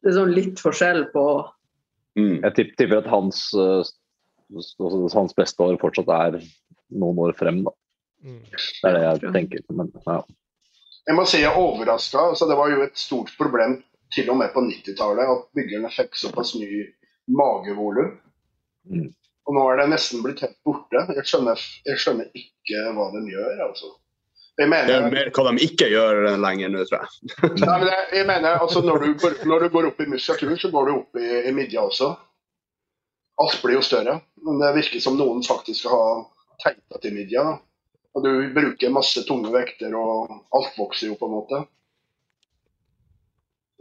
[0.02, 1.24] det er sånn litt forskjell på
[2.18, 2.36] mm.
[2.42, 6.38] Jeg tipper at hans, altså, hans beste år fortsatt er
[6.92, 7.62] noen år frem.
[7.66, 7.74] Da.
[8.22, 8.42] Mm.
[8.52, 9.32] Det er det jeg jeg.
[9.38, 9.64] tenker.
[9.78, 10.20] Men, ja.
[11.08, 12.28] Jeg må si jeg er overraska.
[12.32, 13.80] Altså, det var jo et stort problem
[14.12, 16.86] til og med på 90-tallet at byggerne fikk såpass mye
[17.32, 18.14] magevolum.
[18.90, 19.08] Mm.
[19.48, 21.02] Og nå er det nesten blitt helt borte.
[21.16, 21.58] Jeg skjønner,
[21.88, 23.90] jeg skjønner ikke hva de gjør, altså.
[24.60, 27.30] Jeg Det er mer hva de ikke gjør lenger nå, tror jeg.
[27.62, 30.60] nei, men jeg, jeg mener altså, når, du går, når du går opp i muskulaturen,
[30.60, 32.10] så går du opp i, i midja også.
[33.42, 37.46] Alt blir jo større, men det virker som noen faktisk har ha teita til midja.
[38.12, 41.62] Og du bruker masse tunge vekter, og alt vokser jo på en måte.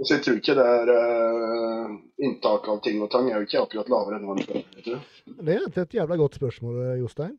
[0.02, 1.92] Så jeg tror ikke det er uh,
[2.26, 5.04] inntak av ting og tang er jo ikke akkurat lavere enn hva den før.
[5.46, 7.36] Det er et, jævla godt spørsmål, Jostein.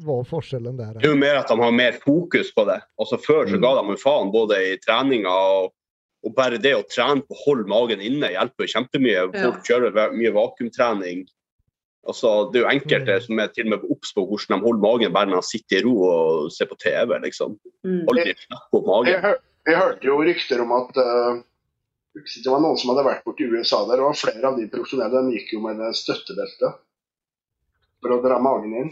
[0.00, 0.94] Hva er forskjellen der?
[0.96, 2.78] Det er jo mer at de har mer fokus på det.
[3.00, 5.72] Altså Før så ga de jo faen både i treninga og,
[6.24, 9.26] og bare det å trene på å holde magen inne hjelper jo kjempemye.
[9.36, 11.26] Folk kjører mye vakuumtrening.
[12.06, 13.22] Altså, det er jo enkelte Mm.
[13.26, 15.80] som er til og med obs på hvordan de holder magen bare når de sitter
[15.80, 17.18] i ro og ser på TV.
[17.24, 17.58] liksom.
[17.84, 18.06] mm.
[18.08, 19.22] Aldri knekke opp Jeg, magen.
[19.26, 21.40] hør, jeg hørte jo rykter om at uh,
[22.16, 25.34] det var noen som hadde vært borti USA der, og flere av de profesjonelle de
[25.36, 26.70] gikk jo med støttebelte.
[28.06, 28.90] For å dra magen inn.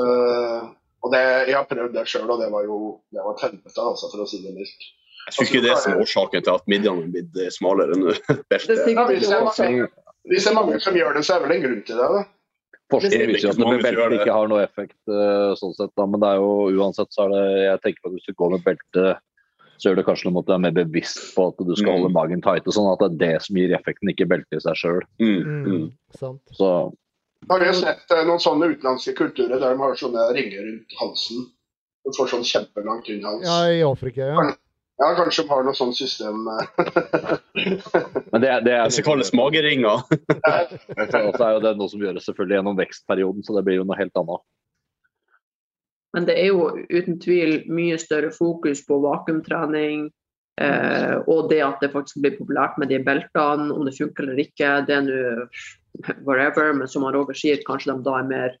[0.00, 0.66] Eh,
[1.04, 1.20] og det,
[1.50, 2.76] Jeg har prøvd det sjøl, og det var jo
[3.12, 4.86] det var et helvete, altså, for å si det mildt.
[5.24, 8.12] Jeg tror ikke det er som årsaken til at midjene er blitt eh, smalere nå.
[8.28, 8.88] Det Beltet.
[8.92, 9.90] Ja, hvis det er mange,
[10.32, 12.08] hvis det er mange som gjør det, så er vel en grunn til det.
[12.16, 12.24] da.
[12.92, 16.04] Forskning er viser at mange belte ikke har noe effekt, øh, sånn sett, da.
[16.04, 18.52] men det er jo uansett så er det Jeg tenker på at hvis du går
[18.56, 19.06] med belte,
[19.80, 21.88] så gjør det kanskje noe med at du er mer bevisst på at du skal
[21.90, 21.96] Mm.
[21.96, 24.62] holde magen tight, og sånn at det er det som gir effekten, ikke beltet i
[24.66, 25.00] seg sjøl.
[25.18, 26.36] Mm, Mm, mm.
[26.52, 26.70] Så
[27.48, 30.98] Har vi jo sett eh, noen sånne utenlandske kulturer der de har sånne ringer rundt
[31.00, 31.46] halsen.
[32.04, 33.44] Du får sånn kjempelang, tynn hals.
[33.46, 34.44] Ja, i Afrika, ja.
[35.00, 36.44] Ja, kanskje de har noe sånt system.
[36.46, 37.36] eh.
[38.32, 40.04] Men det, det er Det skal kalles mageringer.
[41.24, 43.86] Og så er jo det noe som gjøres selvfølgelig gjennom vekstperioden, så det blir jo
[43.88, 44.44] noe helt annet.
[46.14, 50.06] Men det er jo uten tvil mye større fokus på vakuumtrening.
[50.62, 54.44] Eh, og det at det faktisk blir populært med de beltene, om det funker eller
[54.44, 55.22] ikke, det er nå
[56.26, 56.72] whatever.
[56.72, 58.58] Men som Roger sier, kanskje de da er mer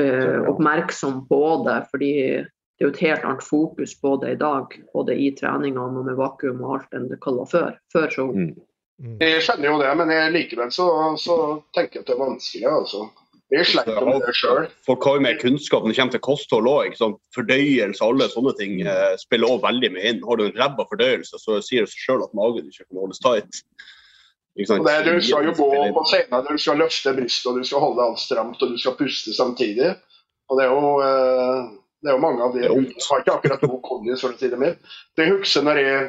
[0.00, 1.78] uh, oppmerksom på det.
[1.92, 4.74] Fordi det er jo et helt annet fokus på det i dag.
[4.94, 7.78] Både i treningene og med vakuum og alt enn det hva før.
[7.92, 8.52] Før så Mm.
[9.00, 9.16] Mm.
[9.16, 10.86] Jeg skjønner jo det, men jeg, likevel så,
[11.16, 11.34] så
[11.72, 12.66] tenker jeg at det er vanskelig.
[12.68, 13.06] altså.
[13.50, 14.66] Jeg sliter med det sjøl.
[14.86, 16.98] Folk har jo mer kunnskap når det kommer til kosthold òg.
[17.34, 20.20] Fordøyelse og alle sånne ting eh, spiller også veldig mye inn.
[20.26, 23.22] Har du en ræva fordøyelse, så sier det seg sjøl at magen ikke kan holdes
[23.24, 23.62] tight.
[24.58, 24.82] Ikke sant?
[24.82, 27.84] Og det, du skal jo gå på scenen, du skal løfte brystet, og du skal
[27.84, 29.92] holde alt stramt, og du skal puste samtidig.
[30.50, 31.70] Og det er jo, eh,
[32.02, 32.74] det er jo mange av de er.
[32.74, 34.94] Jeg har ikke akkurat god kondis, for å si det mildt.
[35.16, 36.06] Det jeg husker når jeg,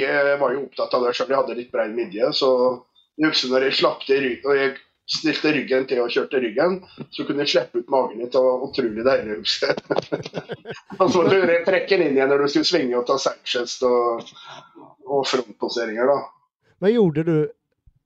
[0.00, 2.32] jeg var jo opptatt av det sjøl, jeg hadde litt brei midje.
[2.40, 2.50] Så
[3.18, 4.76] jeg husker når jeg slapp til ryggen, og jeg
[5.08, 6.80] stilte ryggen til og kjørte ryggen,
[7.12, 8.32] så kunne jeg slippe ut magen litt.
[8.32, 9.38] Det var utrolig deilig.
[9.42, 10.32] husker jeg.
[11.00, 13.84] og så måtte du trekke den inn igjen når du skulle svinge og ta sidechest
[13.88, 14.32] og,
[15.04, 16.12] og frontposeringer.
[16.12, 16.18] da.
[16.84, 17.36] Men gjorde du,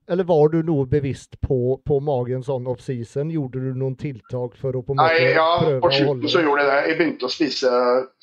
[0.06, 3.30] eller var du noe bevisst på, på magen sånn off-season?
[3.30, 6.42] Gjorde du noen tiltak for å på en måte Nei, ja, prøve på slutten så
[6.42, 6.80] gjorde jeg det.
[6.88, 7.70] Jeg begynte å spise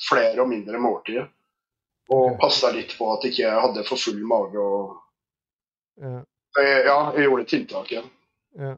[0.09, 1.29] flere og mindre måltider.
[2.09, 2.37] Og okay.
[2.41, 4.59] passa litt på at jeg ikke hadde for full mage.
[4.59, 4.99] Og...
[6.03, 6.19] Ja,
[6.57, 8.13] Jeg, ja, jeg gjorde tiltak igjen.
[8.59, 8.75] ja.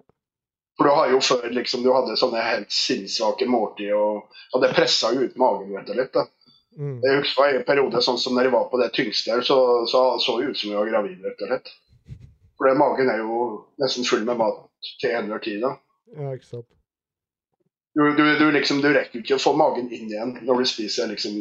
[0.77, 5.11] For du har jo før liksom, du hadde sånne helt sinnssvake måltider og hadde pressa
[5.13, 6.13] ut magen vet du, litt.
[6.15, 6.23] da.
[6.79, 6.95] Mm.
[7.03, 9.57] Jeg husker en periode sånn som når jeg var på det tyngste her, så
[9.91, 11.19] så så ut som jeg var gravid.
[11.25, 11.73] rett og slett.
[12.61, 13.37] For det, magen er jo
[13.81, 14.59] nesten full med mat
[15.01, 15.63] til enhver tid.
[15.65, 15.71] da.
[16.13, 16.67] ja, ikke sant.
[17.97, 21.09] Du, du, du, liksom, du rekker ikke å få magen inn igjen når du spiser
[21.09, 21.39] liksom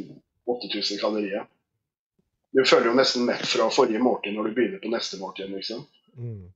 [0.49, 1.45] 8000 kalorier.
[2.57, 5.53] Du føler jo nesten mett fra forrige måltid når du begynner på neste måltid.
[5.53, 5.85] liksom.
[6.17, 6.49] Mm.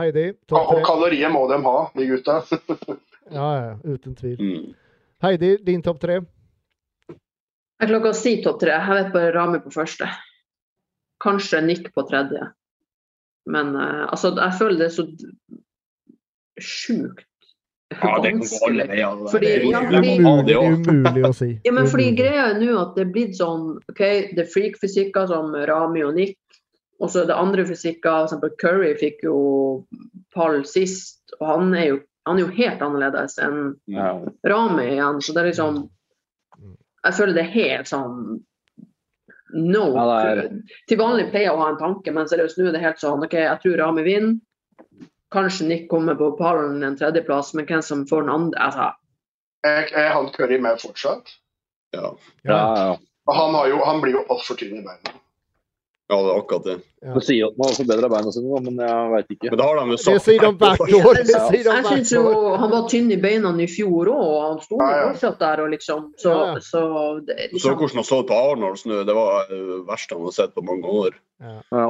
[0.00, 0.80] Heidi, Og topp tre.
[0.88, 2.40] kalorier må de ha, de gutta.
[3.26, 4.36] Ja, ja, uten tvil.
[4.38, 4.74] Mm.
[5.24, 6.20] Heidi, din topp tre?
[7.10, 8.76] Jeg klarer ikke å si topp tre.
[8.76, 10.06] Jeg vet bare Rami på første.
[11.26, 12.52] Kanskje Nick på tredje.
[13.50, 15.06] Men uh, altså, jeg føler det er så
[16.60, 17.24] sjukt
[18.02, 19.20] Ja, det kan gå alle veier.
[19.30, 20.90] Fordi- er ja, fordi- det også.
[20.90, 21.60] umulig å si.
[21.64, 24.00] Ja, men fordi greia er nå at det er blitt sånn OK,
[24.34, 26.38] det er freak-fysikker som Rami og Nick.
[27.00, 28.24] Og så er det andre fysikker.
[28.26, 29.86] Eksempel Curry fikk jo
[30.34, 34.18] pall sist, og han er jo, han er jo helt annerledes enn Ja.
[34.44, 35.20] Rami igjen.
[35.22, 35.90] Så det er liksom
[37.04, 38.40] Jeg føler det er helt sånn
[39.54, 39.84] No.
[39.94, 40.46] Ja, det
[40.90, 43.24] Til vanlig pleier jeg å ha en tanke, men seriøst nå er det helt sånn
[43.24, 44.38] OK, jeg tror Rami vinner.
[45.34, 48.92] Kanskje Nick kommer på pallen en tredjeplass, men hvem som får den andre altså,
[49.66, 51.32] Er, er han Curry med fortsatt?
[51.94, 52.12] Ja.
[52.46, 52.98] Ja, ja.
[53.34, 55.14] Han, har jo, han blir jo altfor tynn i beina.
[56.06, 56.74] Ja, det er akkurat det.
[57.02, 59.48] De sier at man har forbedra beina sine, men jeg veit ikke.
[59.50, 61.18] Men det har de jo Det sier de hvert år!
[61.18, 62.22] Det sier de jeg syns jo
[62.62, 65.08] han var tynn i beina i fjor òg, og han sto Ja, ja.
[65.10, 66.62] fortsatt der og liksom Så, Ja, ja.
[66.62, 66.82] så
[67.26, 67.62] det, liksom.
[67.64, 69.00] Så hvordan han så ut på Arnolds nå.
[69.08, 71.18] Det var det verste han har sett på mange år.
[71.42, 71.88] Ja.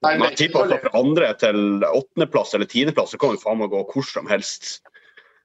[0.00, 3.60] Nei, Men jeg tipper at fra andre til åttendeplass eller tiendeplass så kan jo faen
[3.60, 4.78] meg gå hvor som helst.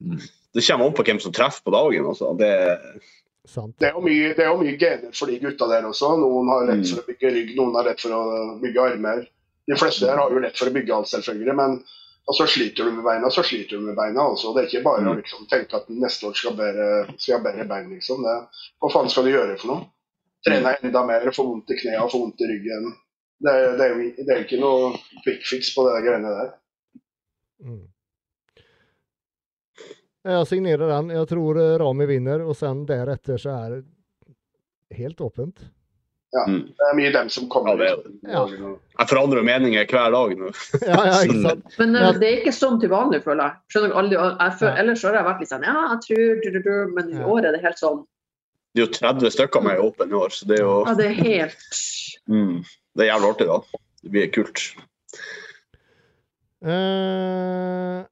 [0.03, 0.19] Mm.
[0.55, 2.07] Det kommer an på hvem som treffer på dagen.
[2.07, 2.29] Altså.
[2.39, 2.51] Det,
[3.47, 3.75] Sant.
[3.79, 6.11] Det er jo mye, det er jo mye gener for de gutta der også.
[6.19, 6.89] Noen har lett Mm.
[6.95, 9.27] for å bygge rygg, noen har lett for å bygge armer.
[9.67, 11.55] De fleste her har jo lett for å bygge alt, selvfølgelig.
[11.55, 11.83] Men
[12.27, 14.21] og så sliter du med beina, så sliter du med beina.
[14.31, 14.53] Altså.
[14.55, 15.21] Det er ikke bare å Mm.
[15.21, 17.89] liksom, tenke at neste år skal, bedre, skal jeg ha bedre bein.
[17.93, 18.23] Liksom.
[18.25, 18.47] Det,
[18.81, 19.85] hva faen skal du gjøre for noe?
[20.45, 22.93] Trene enda mer, få vondt i knærne, få vondt i ryggen.
[23.45, 26.49] Det, det, er jo det er jo ikke noe quick fix på de greiene der.
[27.63, 27.81] Mm.
[30.25, 31.09] Jag signerer den.
[31.13, 35.59] Jeg tror eh, Rami vinner og sen deretter så er det helt åpent.
[36.35, 37.77] Ja, Det er mye dem som kommer.
[37.77, 37.93] Ja,
[38.23, 38.63] det er liksom.
[38.65, 38.71] Ja.
[38.99, 40.49] Jeg forandrer meninger hver dag nå.
[40.81, 41.77] Ja, ja, ikke sant?
[41.79, 43.61] men uh, det er ikke sånn til vanlig, føler jeg.
[43.71, 43.95] Skjønner du?
[44.01, 44.81] Aldri, jeg føler, Ja.
[44.83, 47.29] ellers har jeg vært litt sånn Ja, jeg tror du, du, du, Men i Ja.
[47.35, 48.01] år er det helt sånn
[48.75, 50.97] Det er jo 30 stykker med i Åpen i år, så det er jo Ja,
[50.99, 51.79] det er helt
[52.27, 52.57] mm,
[52.97, 53.79] Det er jævlig artig, da.
[54.03, 54.65] Det blir kult.
[56.65, 58.03] Eh,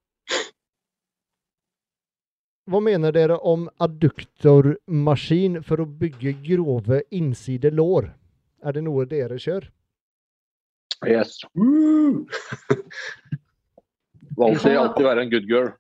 [2.71, 8.11] hva mener dere om adduktormaskin for å bygge grove innsidelår?
[8.63, 9.67] Er det noe dere kjører?
[11.03, 11.41] Yes.
[14.39, 15.73] Valgte sier alltid være en good girl.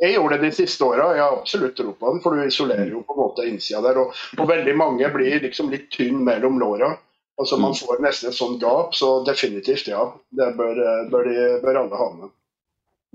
[0.00, 1.10] Jeg gjorde det de siste åra.
[1.16, 4.00] Jeg har absolutt tro på den, for du isolerer jo på en måte innsida der.
[4.00, 6.94] Og, og veldig mange blir liksom litt tynn mellom låra.
[7.40, 10.08] Altså Man får nesten et sånt gap, så definitivt, ja.
[10.32, 10.80] Det bør,
[11.12, 12.34] bør, de, bør alle ha med.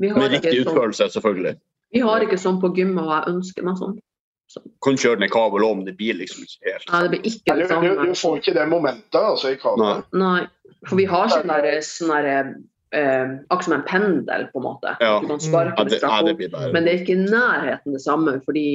[0.01, 1.55] Vi har, Med riktig sånn, utførelse, selvfølgelig.
[1.91, 3.99] Vi har ikke sånn på gym, og jeg ønsker meg sånn.
[4.84, 7.27] Kan kjøre den i kabel òg, men det blir liksom ikke helt Nei, det blir
[7.30, 7.91] ikke Du, det du, samme.
[8.09, 9.93] du får ikke det momentet altså, i Nei.
[10.19, 10.41] Nei.
[10.89, 12.27] For vi har sånn derre sånn der
[12.91, 14.95] eh, akkurat som en pendel, på en måte.
[14.99, 15.13] Ja.
[15.23, 18.03] Du kan sparke Ja, det ja, det bare Men det er ikke i nærheten det
[18.03, 18.68] samme, fordi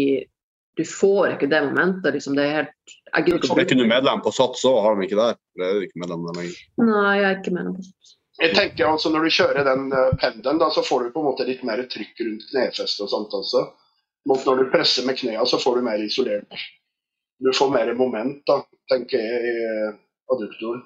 [0.77, 2.13] du får ikke det momentet.
[2.15, 2.37] Liksom.
[2.37, 4.97] Det er helt Jeg gidder ikke å Er ikke du medlem på SATS òg, har
[4.97, 5.41] de ikke der?
[5.57, 6.63] Det er ikke medlem der lenger.
[6.85, 8.17] Nei, jeg er ikke medlem på sånt.
[8.37, 11.29] Jeg tenker altså Når du kjører den uh, pendelen, da, så får du på en
[11.31, 13.63] måte litt mer trykk rundt knefestet og sånt også.
[14.29, 16.59] Mot når du presser med knærne, så får du mer isolert.
[17.39, 18.59] Du får mer moment, da,
[18.91, 19.97] tenker jeg, i eh,
[20.33, 20.83] adduktoren.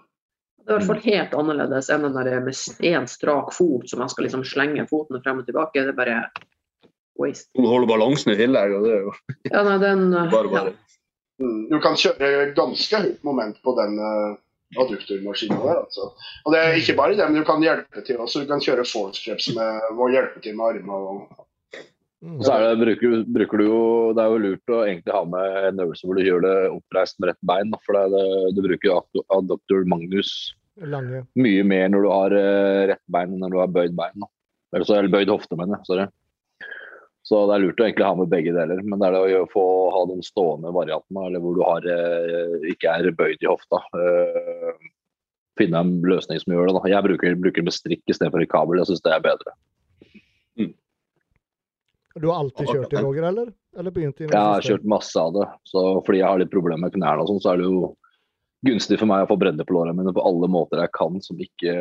[0.61, 4.03] Det er i hvert fall helt annerledes enn den der med én strak fot som
[4.03, 5.87] man skal liksom slenge fotene frem og tilbake.
[5.87, 6.19] Det er bare
[7.19, 7.49] waste.
[7.57, 9.15] Du holder balansen i tillegg, og det er jo
[9.49, 10.05] Ja, nei, den
[10.35, 10.53] bare ja.
[10.53, 10.75] bare.
[11.41, 14.37] Mm, Du kan kjøre ganske høyt moment på den uh,
[14.79, 15.83] adduktormaskinen der.
[15.85, 16.11] altså.
[16.45, 18.45] Og det er ikke bare det, men du kan hjelpe til også.
[18.45, 21.07] Du kan kjøre force med å hjelpe til med armer.
[21.15, 21.47] og
[22.21, 22.37] Mm.
[22.37, 23.83] Og så er det, bruker, bruker du jo,
[24.13, 27.17] det er jo lurt å egentlig ha med en øvelse hvor du gjør det oppreist
[27.17, 27.73] med rett bein.
[27.87, 30.35] For det, er det, du bruker jo adoptor magnus
[30.81, 31.25] Lange.
[31.41, 34.29] mye mer når du har eh, rett bein enn når du har bøyd bein.
[34.75, 35.89] Eller, så, eller bøyd hofte, mener jeg.
[35.89, 36.07] Sorry.
[37.31, 38.81] Så det er lurt å egentlig ha med begge deler.
[38.83, 42.57] Men det er det å få ha den stående varianten, eller hvor du har, eh,
[42.73, 43.79] ikke er bøyd i hofta.
[43.95, 44.89] Eh,
[45.61, 46.75] finne en løsning som gjør det.
[46.75, 46.91] da.
[46.91, 48.83] Jeg bruker, bruker med strikk istedenfor i kabel.
[48.83, 49.55] Jeg syns det er bedre.
[52.19, 53.53] Du har alltid kjørt i Roger, eller?
[53.79, 55.47] Eller i Jeg har kjørt masse av det.
[55.71, 57.93] Så fordi jeg har litt problemer med knærne, og sånn, så er det jo
[58.67, 61.39] gunstig for meg å få bredde på lårene mine på alle måter jeg kan som
[61.41, 61.73] ikke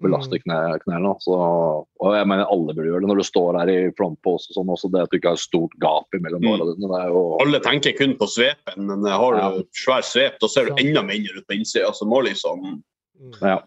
[0.00, 1.10] belaster knæ, knærne.
[1.20, 4.56] Så, og jeg mener alle burde gjøre det når du står her i frontpose og
[4.56, 6.48] sånn også, det at du ikke har stort gap mellom Mm.
[6.48, 6.88] lårene dine.
[6.94, 9.50] Det er jo Alle tenker kun på svepen, men har Ja.
[9.52, 11.92] du svær svep, da ser du enda mindre ut på innsida.
[11.92, 12.82] Så må liksom
[13.20, 13.32] Mm.
[13.42, 13.58] ja.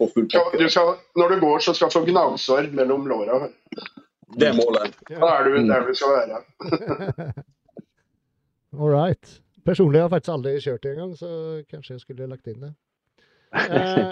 [0.00, 0.26] få full
[0.58, 3.48] Du skal, når du går, så skal du få gnagsår mellom låra.
[4.36, 4.92] Det er målet.
[5.08, 5.68] Da er du Mm.
[5.68, 6.42] der du skal være.
[8.80, 9.40] All right.
[9.64, 11.28] Personlig har jeg faktisk aldri kjørt det engang, så
[11.70, 12.74] kanskje jeg skulle lagt inn det.
[13.54, 14.10] Eh,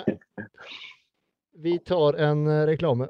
[1.66, 3.08] vi tar en eh, reklame.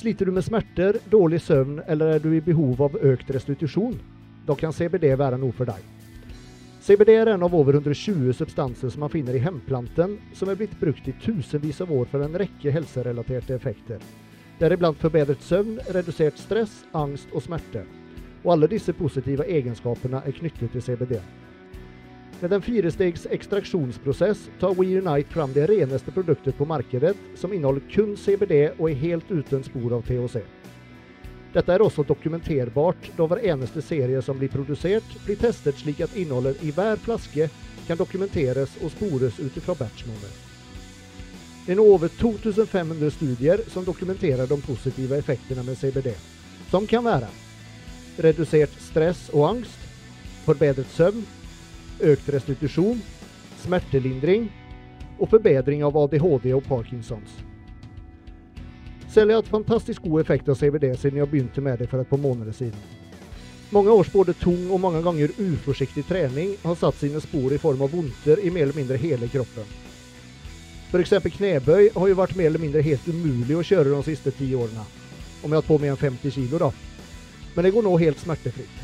[0.00, 3.98] Sliter du med smerter, dårlig søvn eller er du i behov av økt restitusjon?
[4.46, 5.82] Da kan CBD være noe for deg.
[6.80, 10.78] CBD er en av over 120 substanser som man finner i hemplanten, som er blitt
[10.80, 14.00] brukt i tusenvis av år for en rekke helserelaterte effekter.
[14.60, 17.86] Deriblant forbedret søvn, redusert stress, angst og smerte.
[18.44, 21.14] Og alle disse positive egenskapene er knyttet til CBD.
[22.40, 28.12] Med en firestegs ekstraksjonsprosess tar WeUnite fram det reneste produktet på markedet, som inneholder kun
[28.16, 30.42] CBD og er helt uten spor av THC.
[31.54, 36.14] Dette er også dokumenterbart, da hver eneste serie som blir produsert, blir testet slik at
[36.20, 37.48] innholdet i hver flaske
[37.88, 40.49] kan dokumenteres og spores ut ifra batchnummer.
[41.76, 46.14] Nå over 2500 studier som dokumenterer de positive effektene med CBD,
[46.70, 47.28] som kan være
[48.18, 49.84] redusert stress og angst,
[50.44, 51.22] forbedret søvn,
[52.00, 52.98] økt restitusjon,
[53.62, 54.48] smertelindring
[55.20, 57.36] og forbedring av ADHD og Parkinsons.
[59.10, 62.10] Selv har hatt fantastisk god effekt av CBD siden jeg begynte med det for et
[62.10, 62.82] par måneder siden.
[63.70, 67.86] Mange års både tung og mange ganger uforsiktig trening har satt sine spor i form
[67.86, 69.70] av vondter i mer eller mindre hele kroppen.
[70.90, 71.12] F.eks.
[71.36, 74.82] knebøy har jo vært mer eller mindre helt umulig å kjøre de siste ti årene.
[75.40, 76.70] Om jeg har hatt på meg en 50 kilo, da.
[77.54, 78.80] Men det går nå helt smertefritt.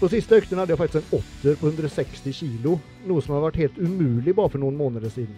[0.00, 3.60] På siste økten hadde jeg faktisk en åtter på 160 kilo, noe som har vært
[3.60, 5.36] helt umulig bare for noen måneder siden.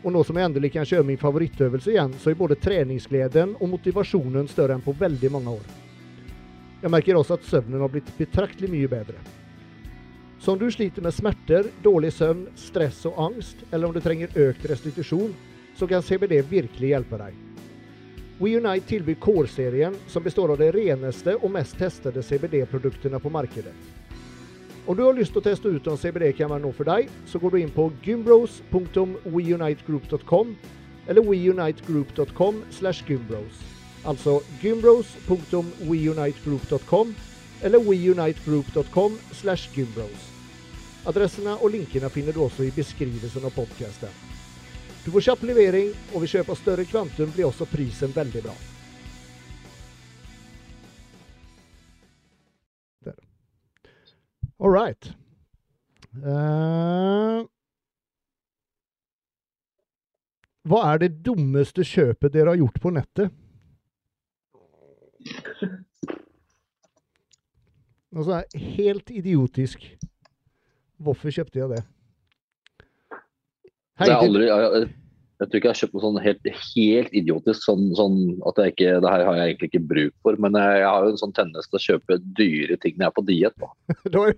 [0.00, 3.72] Og nå som jeg endelig kan kjøre min favorittøvelse igjen, så er både treningsgleden og
[3.76, 5.72] motivasjonen større enn på veldig mange år.
[6.80, 9.20] Jeg merker også at søvnen har blitt betraktelig mye bedre.
[10.38, 14.28] Så om du sliter med smerter, dårlig søvn, stress og angst, eller om du trenger
[14.36, 15.34] økt restitusjon,
[15.76, 17.32] så kan CBD virkelig hjelpe deg.
[18.40, 23.72] WeUnite tilbyr Core-serien, som består av de reneste og mest testede CBD-produktene på markedet.
[24.86, 27.08] Om du har lyst til å teste ut om CBD kan være noe for deg,
[27.26, 30.56] så går du inn på gymbros.weunitegroup.com
[31.08, 33.56] eller weunitegroup.com slash gymbros.
[34.06, 37.14] Altså gymbros.weunitegroup.com
[37.62, 40.32] eller weunitegroup.com slash gymbros.
[41.06, 44.10] Adressene og linkene finner du også i beskrivelsen av podcasten.
[45.06, 48.54] Du får kjapp levering, og ved kjøp av større kvantum blir også prisen veldig bra.
[53.06, 53.20] Der.
[54.58, 55.12] All right.
[56.16, 57.46] Uh,
[60.66, 63.30] hva er det dummeste kjøpet dere har gjort på nettet?
[68.16, 69.82] Noe sånn helt idiotisk.
[71.04, 71.82] Hvorfor kjøpte jeg det?
[74.00, 74.46] Det er aldri,
[75.36, 78.16] jeg, tror ikke jeg har kjøpt noe sånn helt, helt idiotisk, sånn, sånn
[78.48, 80.38] at jeg ikke, det her har jeg egentlig ikke bruk for.
[80.40, 83.10] Men jeg, jeg har jo en sånn tendens til å kjøpe dyre ting når jeg
[83.10, 83.66] er på diett.
[84.16, 84.34] er.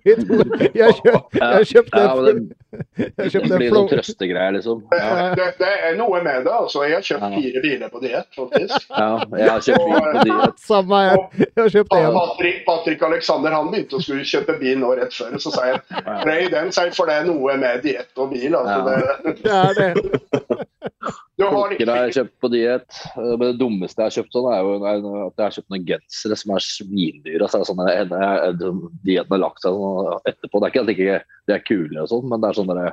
[0.79, 2.33] Jeg, kjøp, jeg kjøpte Ja, det,
[3.19, 4.81] jeg det blir sånn trøstegreier, liksom.
[4.95, 6.53] Ja, Det, det er noe med det.
[6.53, 6.83] altså.
[6.87, 8.85] Jeg har kjøpt fire biler på diett, faktisk.
[8.91, 9.07] ja,
[9.39, 10.61] jeg har kjøpt bil på diett.
[10.65, 11.23] Samme her.
[11.39, 12.09] Jeg har kjøpt én.
[12.19, 15.37] Patrick, Patrick Alexander han begynte å skulle kjøpe bil nå rett før.
[15.41, 18.55] Så sa jeg prøv den, for det er noe med diett og bil.
[18.59, 18.79] altså.
[18.85, 20.67] Det, Det er det.
[21.39, 22.97] Du har jeg kjøpt på diett.
[23.15, 24.71] Men det dummeste jeg har kjøpt sånn, er jo
[25.27, 27.45] at jeg har kjøpt noen gensere som er svindyre.
[27.47, 27.83] Altså, sånn,
[29.07, 30.59] dietten har lagt seg sånn etterpå.
[30.59, 32.91] Det er ikke at ikke de er kule og sånn, men det er sånn der,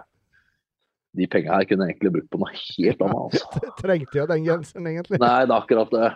[1.16, 3.20] de pengene her kunne jeg egentlig brukt på noe helt annet.
[3.26, 3.74] Altså.
[3.82, 5.20] Trengte jo den genseren, egentlig?
[5.22, 6.10] Nei, det er akkurat det.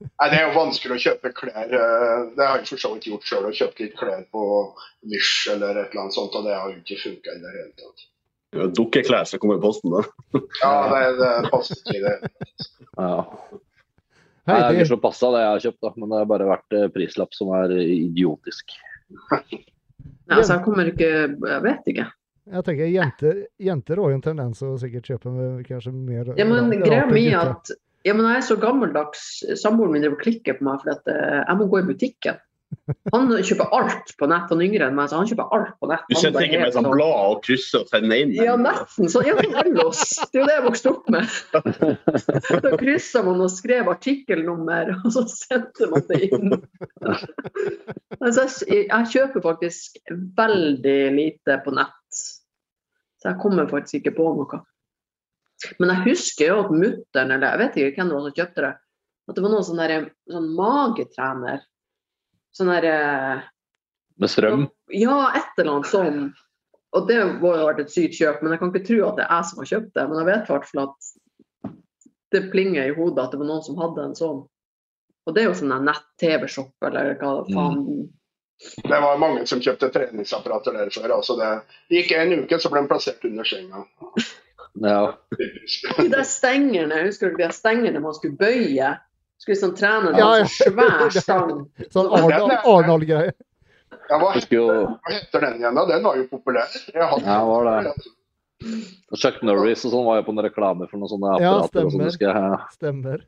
[0.00, 1.72] Nei, Det er jo vanskelig å kjøpe klær.
[1.76, 3.48] eh, Det har jeg for så vidt gjort sjøl.
[3.56, 4.44] Kjøpt litt klær på
[5.08, 7.74] Wish eller et eller annet sånt, og det har jo ikke funka i det hele
[7.80, 8.09] tatt.
[8.50, 10.00] Dukkeklær som kommer i posten, da.
[10.62, 12.14] Ja, det, det passer ikke i det.
[12.98, 13.10] Ja.
[14.48, 16.48] Hei, det er ikke så passa det jeg har kjøpt, da, men det har bare
[16.48, 18.74] vært eh, prislapp som er idiotisk.
[19.30, 19.60] Nei,
[20.32, 22.04] altså, jeg kommer ikke Jeg vet ikke.
[22.54, 26.46] jeg tenker jenter, jenter har jo en tendens å sikkert kjøpe med kanskje mer Ja,
[26.46, 27.72] men greia mi er at
[28.06, 29.24] ja, men jeg er så gammeldags.
[29.60, 32.38] Samboeren min driver klikker på meg for at eh, jeg må gå i butikken.
[33.14, 34.48] Han kjøper alt på nett.
[34.50, 36.04] Han yngre enn meg, så han kjøper alt på nett.
[36.10, 38.32] Du sitter ikke med sånn sånn- blad og krysser og sender inn?
[38.36, 39.10] Ja, nesten.
[39.10, 39.34] Så, ja.
[39.40, 41.26] Det er jo det jeg vokste opp med.
[42.64, 46.54] Da kryssa man og skrev artikkelnummer, og så sendte man det inn.
[48.20, 49.98] Altså, jeg, jeg kjøper faktisk
[50.38, 51.96] veldig lite på nett.
[53.20, 54.62] Så jeg kommer faktisk ikke på noe.
[55.78, 58.64] Men jeg husker jo at mutter'n, eller jeg vet ikke hvem det var som kjøpte
[58.64, 58.72] det,
[59.30, 61.60] at det var noen sånn der- sånn magetrener.
[62.56, 62.94] Sånn derre
[64.20, 64.68] Med strøm.
[64.92, 66.22] ja, et eller annet sånn.
[66.98, 69.18] Og det må jo ha vært et sykt kjøp, men jeg kan ikke tro at
[69.20, 70.06] det er jeg som har kjøpt det.
[70.10, 71.74] Men jeg vet i hvert fall at
[72.34, 74.40] det plinger i hodet at det var noen som hadde en sånn.
[75.28, 78.08] Og det er jo sånn nett-TV-shop, eller hva faen.
[78.60, 81.14] Det var mange som kjøpte treningsapparater der før.
[81.16, 81.50] altså det
[81.94, 83.84] gikk en uke, så ble de plassert under senga.
[84.80, 84.98] Ja.
[85.38, 88.92] De der stengene, husker du de stengene man skulle bøye?
[89.40, 90.44] Skulle sånn trene Ja, ja.
[90.44, 91.52] sånn svær stang.
[91.94, 93.32] Sånn Arnold- Arnold-greie.
[94.10, 95.74] Hva, heter den igjen?
[95.78, 95.84] da?
[95.88, 96.66] Den var jo populær.
[96.94, 97.08] Ja,
[97.46, 97.94] var det.
[99.16, 101.86] Chuck Norris og sånn var jo på en reklame for noen sånne Ja, apparater.
[101.86, 102.64] og sånn, stemmer.
[102.74, 103.22] Stemmer.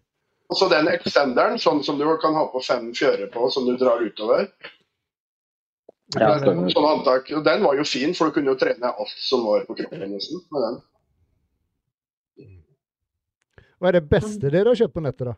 [0.53, 3.73] Og så den extenderen, sånn som du kan ha på fem fjører på, som du
[3.81, 4.51] drar utover.
[6.19, 6.69] Ja, stemmer.
[6.75, 7.31] sånn antak.
[7.39, 10.05] Og Den var jo fin, for du kunne jo trene alt som var på kroppen
[10.13, 10.77] nesten med den.
[13.81, 15.35] Hva er det beste dere har kjøpt på nettet, da?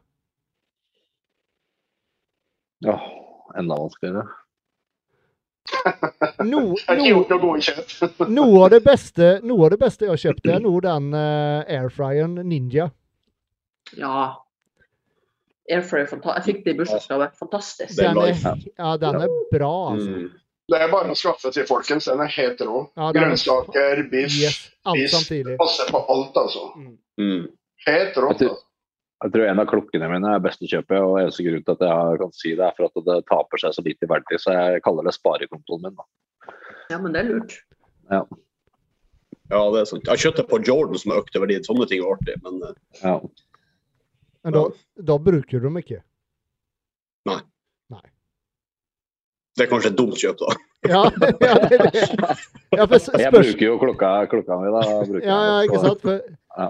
[2.84, 2.98] Ja,
[3.58, 4.26] enda vanskeligere.
[7.64, 8.20] Kjøp.
[8.36, 11.64] noe, av det beste, noe av det beste jeg har kjøpt, er nå den uh,
[11.64, 12.90] airfryeren Ninja.
[13.98, 14.24] Ja.
[15.70, 17.30] Airfryer, fanta- jeg fikk det i bursdagsgave.
[17.40, 17.94] Fantastisk.
[17.96, 18.34] Den er,
[18.76, 20.10] ja, den er bra, altså.
[20.10, 20.32] Mm.
[20.72, 22.06] Det er bare å skaffe til, folkens.
[22.08, 22.84] Den er helt rå.
[22.96, 25.32] Ja, er- Grønnsaker, biff, Yes, fisk.
[25.60, 26.70] Passer på alt, altså.
[27.20, 27.46] Mm.
[27.86, 28.44] Helt rått.
[28.44, 28.63] Altså.
[29.24, 31.84] Jeg tror en av klokkene mine er best å kjøpe, og eneste grunn til at
[31.88, 34.52] jeg kan si det, er for at det taper seg så lite i verdi, så
[34.52, 35.94] jeg kaller det sparekontoen min.
[35.96, 36.04] Da.
[36.92, 37.54] Ja, men det er lurt.
[38.12, 38.20] Ja,
[39.72, 40.10] det er sant.
[40.12, 41.56] Jeg kjøttet på Jordan som har økt i verdi.
[41.64, 43.16] Sånne ting er artig, men eh, Ja.
[44.44, 44.62] Men da,
[45.08, 46.02] da bruker du dem ikke.
[47.24, 47.38] Nei.
[47.94, 48.02] Nei.
[49.56, 50.56] det er kanskje et dumt kjøp, da.
[50.84, 52.02] Ja, ja, det er det.
[52.76, 52.84] Ja,
[53.24, 54.82] Jeg bruker jo klokka, klokka mi, da.
[55.24, 56.04] Ja, ja, ikke sant?
[56.04, 56.20] For,
[56.60, 56.68] Ja.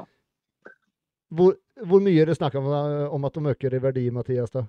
[1.34, 2.66] hvor, hvor mye er det snakk om,
[3.10, 4.50] om at de øker i verdi, Mathias?
[4.54, 4.62] da?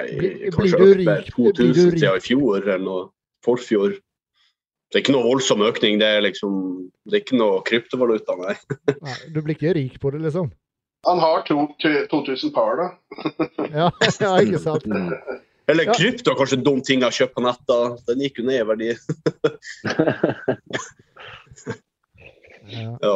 [0.00, 3.10] Blir- kanskje blir du økt med rik- blir du 2000 siden i fjor, eller noe.
[3.44, 3.90] Forfjor.
[4.90, 5.98] Det er ikke noe voldsom økning.
[6.00, 8.54] Det er liksom Det er ikke noe kryptovaluta, nei.
[9.06, 10.50] Nei, du blir ikke rik på det, liksom?
[11.06, 12.88] Han har to, to- 2000 par, da.
[13.72, 13.90] Ja,
[14.20, 14.84] ja ikke sant?
[15.70, 15.92] Eller Ja.
[15.94, 17.60] krypto kanskje en dum ting jeg har kjøpt på nett.
[17.68, 17.96] da.
[18.08, 18.88] Den gikk jo ned i verdi.
[22.70, 22.96] Ja.
[23.02, 23.14] Ja.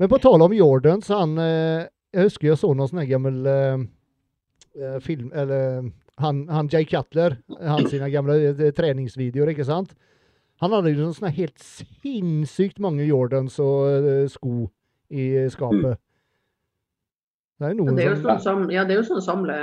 [0.00, 3.40] Men på tale om Jordan, så han eh, Jeg husker jeg så noen sånne gammel
[3.46, 3.82] eh,
[4.80, 5.90] eh, film Eller
[6.20, 9.94] han, han Jay Cutler, han sine gamle eh, treningsvideoer, ikke sant?
[10.60, 14.66] Han hadde jo sånne helt sinnssykt mange Jordans og uh, sko
[15.08, 15.96] i skapet.
[17.56, 19.56] Det er noen det er jo sånn som, ja, det er jo sånn samle...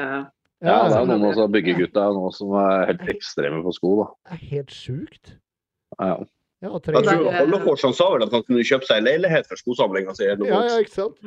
[0.65, 4.07] Ja, det er noen av byggergutta nå som er helt ekstreme på sko, da.
[4.25, 5.35] Det er helt sjukt.
[5.99, 6.09] Ja.
[6.09, 6.15] Ja,
[6.61, 9.61] tre, Jeg tror Hollefors han sa vel at han kunne kjøpe seg en leilighet for
[9.61, 10.25] skosamlinga si.
[10.25, 11.19] ja, ja, ikke sant?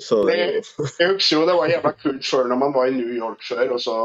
[0.00, 2.94] Så det er Jeg husker jo det var jævla kult før når man var i
[2.96, 3.74] New York før.
[3.76, 3.96] og så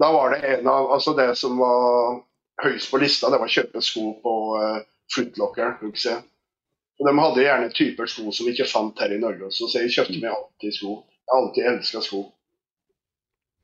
[0.00, 2.20] Da var det en av altså det som var
[2.62, 4.84] høyest på lista, det var å kjøpe sko på uh,
[5.14, 5.80] Footlocker.
[5.82, 9.82] Og De hadde gjerne typer sko som vi ikke fant her i Norge også, så
[9.82, 10.94] jeg kjøpte meg alltid sko.
[11.22, 12.22] Jeg har alltid elska sko.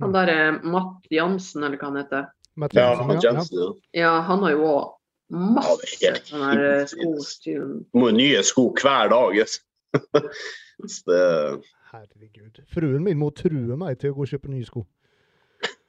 [0.01, 2.29] Han der er Matt Jansen, eller hva han heter.
[2.59, 3.73] Matt Ja, Matt Jansen, ja.
[4.01, 4.98] Ja, han har jo òg Ja,
[5.31, 7.39] masse er sånne her sko hinsides.
[7.45, 9.37] til Du må nye sko hver dag.
[9.37, 9.61] yes.
[10.89, 12.61] Så det, Herregud.
[12.69, 14.85] Fruen min må true meg til å gå og kjøpe nye sko.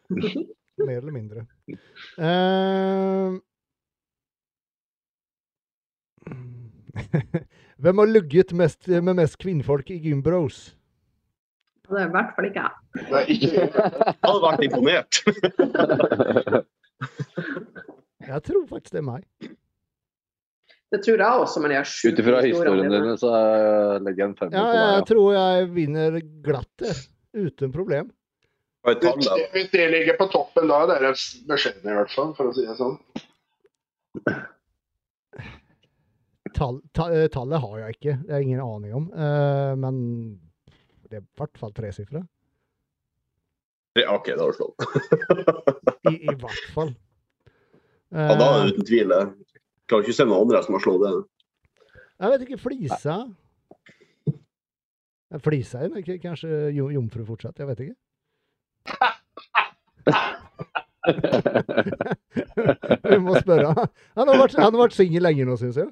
[0.88, 1.46] Mer eller mindre.
[2.18, 3.40] Uh...
[7.84, 10.76] Hvem har lugget mest med mest kvinnfolk i Gymbros?
[11.90, 12.66] Det er i hvert fall ikke
[13.00, 13.70] jeg
[14.24, 15.12] hadde vært imponert.
[18.30, 19.26] Jeg tror faktisk det er meg.
[20.90, 23.32] Det tror jeg også, men jeg er Ut ifra historiene dine så
[24.02, 26.96] legger jeg en femmer Ja, på jeg tror jeg vinner glatt det.
[27.38, 28.10] Uten problem.
[28.88, 28.96] Er
[29.54, 31.12] Hvis det- ligger på toppen, da er dere
[31.50, 32.98] beskjedne i hvert fall, for å si det sånn.
[36.54, 38.14] Tall, ta, eh, tallet har jeg ikke.
[38.26, 39.12] Det har jeg ingen aning om.
[39.14, 40.40] Uh, men
[41.10, 42.24] det er i hvert fall tresifra.
[44.00, 44.76] Ja, OK, da har du slått.
[46.10, 46.96] I, I hvert fall.
[48.12, 49.10] Ja, da er Eh, det uten tvil.
[49.14, 49.28] Jeg
[49.90, 51.12] klarer ikke å se noen andre som har slått det.
[52.20, 53.16] jeg vet ikke, Flisa
[55.30, 57.98] Eh, Flisa er ikke kanskje jomfru fortsatt, jeg vet ikke.
[63.10, 63.72] Vi må spørre.
[64.18, 65.90] Han har vært, han har vært singel lenge nå, syns jeg.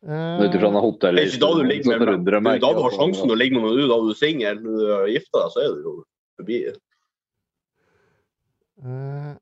[0.00, 0.70] Ut ifra
[1.10, 2.06] Eh, Det er ikke da du ligger med det
[2.40, 4.70] meg Da du har sjansen sjansen å ligge med noen da du er singel, du
[5.12, 5.92] gifta deg, så er du jo
[6.40, 6.60] forbi.
[8.80, 9.34] eh,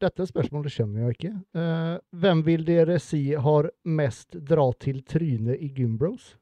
[0.00, 1.32] Dette spørsmålet skjønner jeg ikke.
[1.52, 6.38] Uh, hvem vil dere si har mest dra til trynet i Gymbros?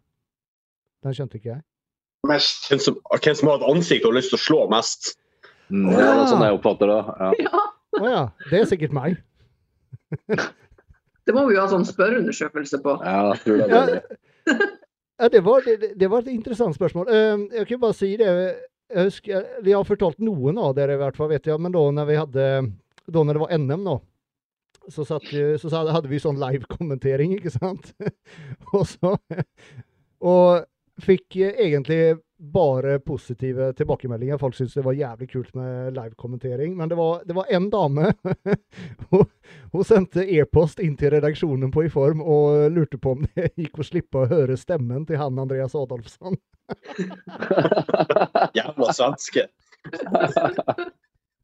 [1.02, 1.64] Den skjønte ikke jeg.
[2.28, 2.68] Mest.
[2.70, 5.16] Hvem som, hvem som har et ansikt og har lyst til å slå mest.
[5.74, 7.02] Mm, ja, det er sånn jeg oppfatter det.
[7.18, 7.32] Ja.
[7.48, 7.66] Ja,
[7.98, 9.16] Oh, ja, det er sikkert meg.
[11.26, 12.94] det må vi jo ha sånn spørreundersøkelse på.
[13.02, 14.68] Ja, jeg tror det er det.
[15.18, 17.08] Ja, det, var, det, det var et interessant spørsmål.
[17.12, 18.28] Eh, jeg kan bare si det.
[18.88, 21.82] Jeg, husker, jeg har fortalt noen av dere i hvert fall, vet jeg, men da
[21.92, 22.46] når hadde
[23.08, 23.96] da når det var NM nå,
[24.92, 25.28] så, satt,
[25.60, 27.92] så hadde vi sånn live-kommentering, ikke sant?
[28.76, 29.14] og så
[30.18, 30.64] Og
[31.04, 34.38] fikk eh, egentlig bare positive tilbakemeldinger.
[34.38, 36.76] Folk syntes det var jævlig kult med live-kommentering.
[36.76, 38.12] Men det var, det var en dame.
[39.10, 39.24] hun,
[39.72, 43.86] hun sendte e-post inn til redaksjonen på Iform og lurte på om det gikk å
[43.86, 46.38] slippe å høre stemmen til han Andreas Adolfsson.
[48.58, 49.48] Jævla svenske.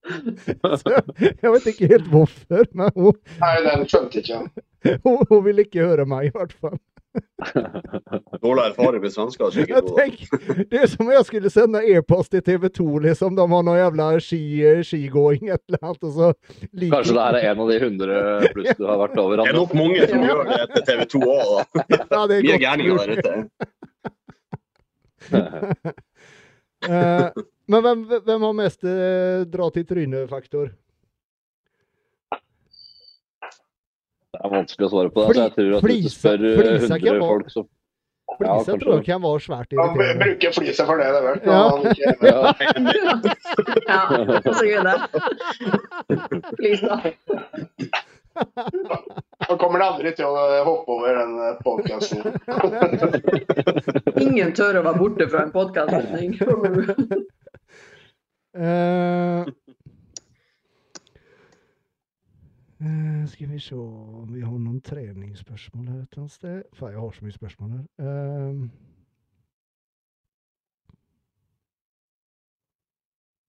[0.04, 5.64] Så jeg vet ikke helt hvorfor, men hun, Nei, den skjønte ikke hun, hun ville
[5.64, 6.76] ikke høre meg, i hvert fall.
[8.44, 9.50] Dårlig erfaring med svensker.
[9.54, 9.90] Sikkert.
[9.96, 10.22] tenk,
[10.70, 13.36] det er som om jeg skulle sende e-post til TV 2, liksom.
[13.38, 14.40] De har noe jævla ski,
[14.86, 16.02] skigåing, et eller annet.
[16.08, 16.30] Og så
[16.72, 19.42] liker Kanskje det her er en av de 100 pluss du har vært over.
[19.42, 21.80] Det er nok mange som gjør det etter TV 2 òg.
[22.14, 23.16] Ja, det er Mye godt gærninger mulig.
[23.22, 23.34] der ute.
[26.84, 27.28] Eh,
[27.72, 30.66] men hvem, hvem har mest eh, dra til trynet-faktor?
[34.34, 35.26] Det er vanskelig å svare på det.
[35.30, 36.48] så Jeg tror at hvis du spør eh,
[36.82, 37.60] 100 være- folk, så
[38.40, 39.18] Ja, Flisa tror jeg det.
[39.22, 40.22] var svært Han irriterende.
[40.24, 41.38] bruker flisa for det det er vel.
[41.44, 41.60] Ja.
[41.70, 41.82] han
[43.92, 44.00] ja.
[44.56, 44.96] Så gøy det.
[46.58, 46.94] Flisa.
[49.48, 50.28] Nå kommer aldri til å
[50.66, 51.32] hoppe over den
[51.62, 52.20] podkasten.
[54.24, 56.32] Ingen tør å være borte fra en podkast-sending.
[58.54, 59.42] Eh, eh,
[63.28, 66.62] skal vi se om vi har noen treningsspørsmål her et eller annet sted.
[66.74, 67.84] Faen, jeg har så mye spørsmål her.
[67.98, 68.54] Eh,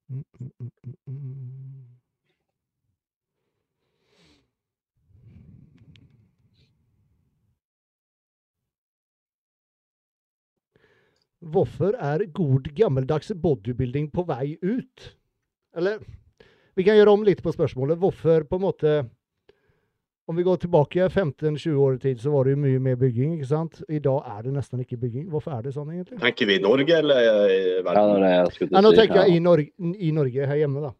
[0.09, 1.95] mm, mm, mm, mm.
[11.45, 15.17] Hvorfor er god gammeldags bodybuilding på vei ut?
[15.77, 15.99] Eller
[16.75, 17.99] vi kan gjøre om litt på spørsmålet.
[18.01, 18.95] Hvorfor på en måte
[20.27, 23.35] Om vi går tilbake 15-20 år i tid, så var det jo mye mer bygging.
[23.37, 23.81] ikke sant?
[23.89, 25.27] I dag er det nesten ikke bygging.
[25.29, 26.17] Hvorfor er det sånn, egentlig?
[26.23, 28.09] Tenker vi i Norge eller i verden?
[28.09, 29.69] Ja, det jeg skulle Ja, nå tenker jeg i Norge,
[30.07, 30.91] i Norge her hjemme, da.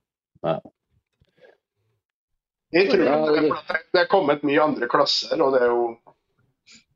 [2.76, 3.50] Jeg tror det,
[3.94, 5.98] det- er kommet mye andre klasser, og det er jo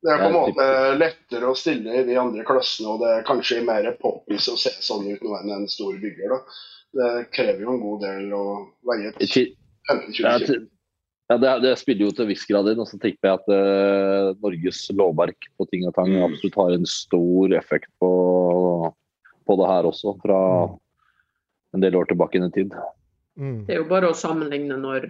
[0.04, 0.66] det er på en måte
[1.00, 4.70] lettere å stille i de andre klassene, og det er kanskje mer poppis å se
[4.86, 6.30] sånn ut nå enn en stor bygger.
[6.30, 6.40] da.
[6.94, 8.44] Det krever jo en god del å
[8.86, 10.46] veie I 15-20 Ja, kilo.
[10.46, 10.70] til-
[11.30, 12.80] ja, det, det spiller jo til en viss grad inn.
[12.82, 16.88] Og så tenker jeg at eh, Norges lovverk på ting og tang absolutt har en
[16.90, 18.12] stor effekt på,
[19.46, 20.40] på det her også, fra
[21.78, 22.74] en del år tilbake i tid.
[23.38, 23.60] Mm.
[23.68, 25.06] Det er jo bare å sammenligne når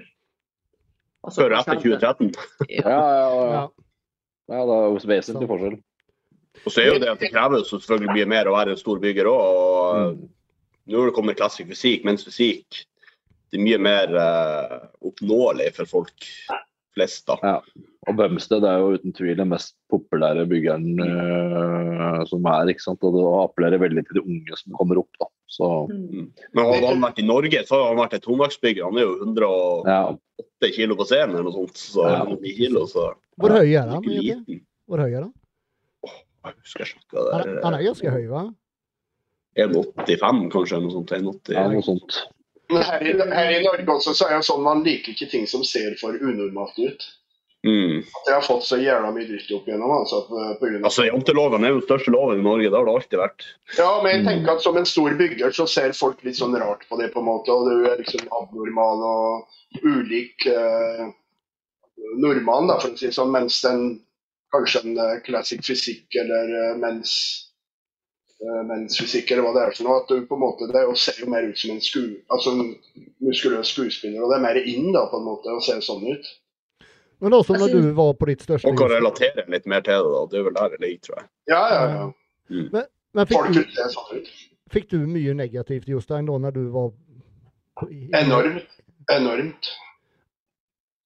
[1.24, 2.34] altså, Før og etter 2013.
[2.82, 3.48] Ja, ja, ja.
[3.54, 3.64] Ja.
[4.52, 5.80] ja det er jo vesentlig forskjell.
[6.66, 9.00] Og så er jo det at det krever selvfølgelig mye mer å være en stor
[9.00, 10.20] bygger òg.
[10.20, 10.30] Mm.
[10.92, 12.84] nå kommer klassisk fysikk, mens fysikk
[13.52, 14.76] det er mye mer eh,
[15.10, 16.28] oppnåelig for folk
[16.96, 17.26] flest.
[17.30, 17.38] da.
[17.44, 17.56] Ja.
[18.08, 22.72] Og Bømsted er jo uten tvil den mest populære byggeren øh, som er.
[22.72, 23.04] ikke sant?
[23.06, 25.12] Og det appellerer veldig til de unge som kommer opp.
[25.20, 25.28] da.
[25.50, 26.32] Så Mm.
[26.54, 28.84] Men hadde han vært i Norge, så hadde han vært en tungvektsbygger.
[28.86, 31.78] Han er jo 108 ja, kilo på scenen eller noe sånt.
[31.78, 32.26] Så Ja.
[32.58, 34.02] kilo, så Hvor høy er han?
[34.04, 34.62] liten.
[34.88, 35.34] Hvor høy er han?
[36.46, 38.44] Jeg husker jeg Han det er, han er ganske høy, hva?
[39.58, 41.12] 1,85 kanskje, eller noe sånt.
[41.12, 41.54] 1,80.
[41.54, 42.20] ja, noe sånt.
[42.70, 45.48] Men her i, her i Norge også så er det sånn man liker ikke ting
[45.50, 47.08] som ser for unormalt ut.
[47.68, 48.06] Mm.
[48.08, 49.92] At jeg har fått så jævla mye dritt opp igjennom.
[49.92, 52.70] Altså, eh, på grunn av Altså, Janteloven er jo den største loven i Norge.
[52.70, 53.48] Det har det alltid vært.
[53.76, 56.86] Ja, men jeg tenker at som en stor bygger så ser folk litt sånn rart
[56.88, 57.52] på det, på en måte.
[57.52, 61.10] Og du er liksom abnormal og ulik eh,
[62.22, 63.34] nordmann, da, for å si det sånn.
[63.36, 63.90] Mens den
[64.56, 67.12] kanskje en eh, classic fysikk eller eh, mens
[68.40, 70.02] mensfysikk eller hva det er for noe.
[70.02, 72.02] At du på en måte, det er ser jo mer ut som en, sku,
[72.32, 72.70] altså en
[73.26, 74.22] muskuløs skuespiller.
[74.24, 76.30] Og det er mer inn da, på en måte, å se sånn ut.
[77.20, 80.12] Men også når du var på ditt største Man kan relatere litt mer til det.
[80.14, 80.22] da.
[80.32, 81.28] Det er vel der det ligger, tror jeg.
[81.52, 82.86] Ja, ja, ja.
[83.18, 84.30] Men fikk Folk du, sånn ut.
[84.72, 86.92] fikk du mye negativt, Jostein, da når du var
[88.20, 88.72] Enormt.
[89.12, 89.70] Enormt.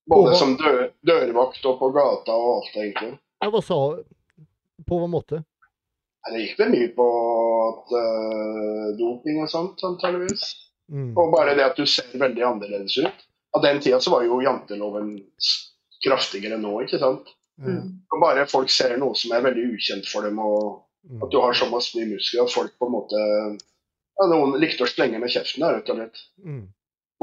[0.10, 3.14] Både som dør, dørvakt og på gata og alt, egentlig.
[3.42, 3.78] Ja, hva sa
[4.90, 5.44] På hva måte?
[6.32, 7.06] Det gikk vel mye på
[7.68, 10.46] at, uh, doping og sånt, antageligvis.
[10.92, 11.12] Mm.
[11.20, 13.26] Og bare det at du ser veldig annerledes ut.
[13.56, 15.18] Av den tida så var jo janteloven
[16.06, 17.28] kraftigere enn nå, ikke sant.
[17.62, 18.00] Mm.
[18.12, 21.20] Og bare folk ser noe som er veldig ukjent for dem, og Mm.
[21.20, 24.88] at du har såpass mye muskler at folk på en måte ja, Noen likte å
[24.88, 26.22] slenge med kjeften, der rett og slett.
[26.46, 26.62] Mm.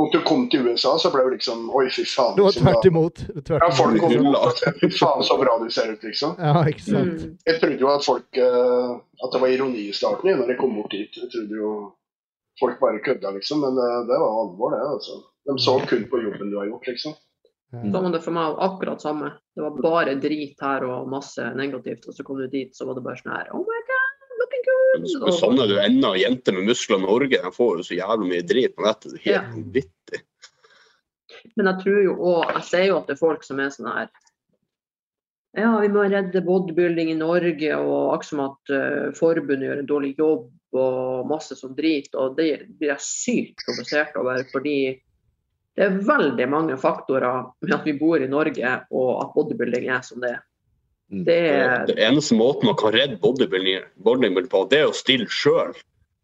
[0.00, 2.36] Og du kom til USA, så ble det liksom Oi, fy faen.
[2.36, 3.22] Du var liksom, tvert imot.
[3.44, 6.36] Tvert Ja, folk kom og sa fy faen, så bra du ser ut, liksom.
[6.40, 7.24] Ja, ikke sant.
[7.24, 7.34] Mm.
[7.50, 10.76] Jeg trodde jo at folk eh, At det var ironi i starten når jeg kom
[10.78, 11.18] bort dit.
[11.20, 11.72] Jeg trodde jo
[12.60, 13.60] folk bare kødda, liksom.
[13.66, 14.86] Men det, det var alvor, det.
[14.94, 15.18] altså.
[15.48, 17.18] De så kun på jobben du har gjort, liksom.
[17.70, 19.30] Var det for meg akkurat samme.
[19.54, 22.08] Det var bare drit her og masse negativt.
[22.08, 23.99] Og så kom du dit, så var det bare sånn her Oh my god,
[24.94, 25.34] looking Men good!
[25.34, 27.42] så savner du ennå jenter med muskler i Norge.
[27.42, 29.14] De får jo så jævlig mye drit på nettet.
[29.14, 30.22] Det er helt vanvittig.
[31.56, 33.88] Men jeg tror jo òg Jeg ser jo at det er folk som er sånn
[33.88, 34.08] her
[35.56, 39.88] Ja, vi må redde bodybuilding i Norge, og akkurat som at uh, forbundet gjør en
[39.88, 42.12] dårlig jobb og masse sånn drit.
[42.14, 44.76] Og det blir jeg sykt provosert over, fordi
[45.74, 50.06] det er veldig mange faktorer med at vi bor i Norge og at bodybuilding er
[50.06, 50.40] som det er.
[51.10, 51.24] Mm.
[51.26, 55.26] Det er Det eneste måten man kan redde bodybuilding bodybuilding på, det er å stille
[55.26, 55.74] sjøl.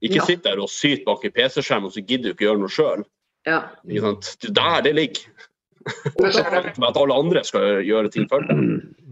[0.05, 0.25] Ikke Ja.
[0.29, 3.03] sitte der og syte bak en PC-skjerm og så gidder du ikke gjøre noe sjøl.
[3.47, 3.63] Ja.
[3.83, 5.27] Det er der det ligger.
[5.87, 8.63] Det, Med at alle andre skal gjøre ting for deg.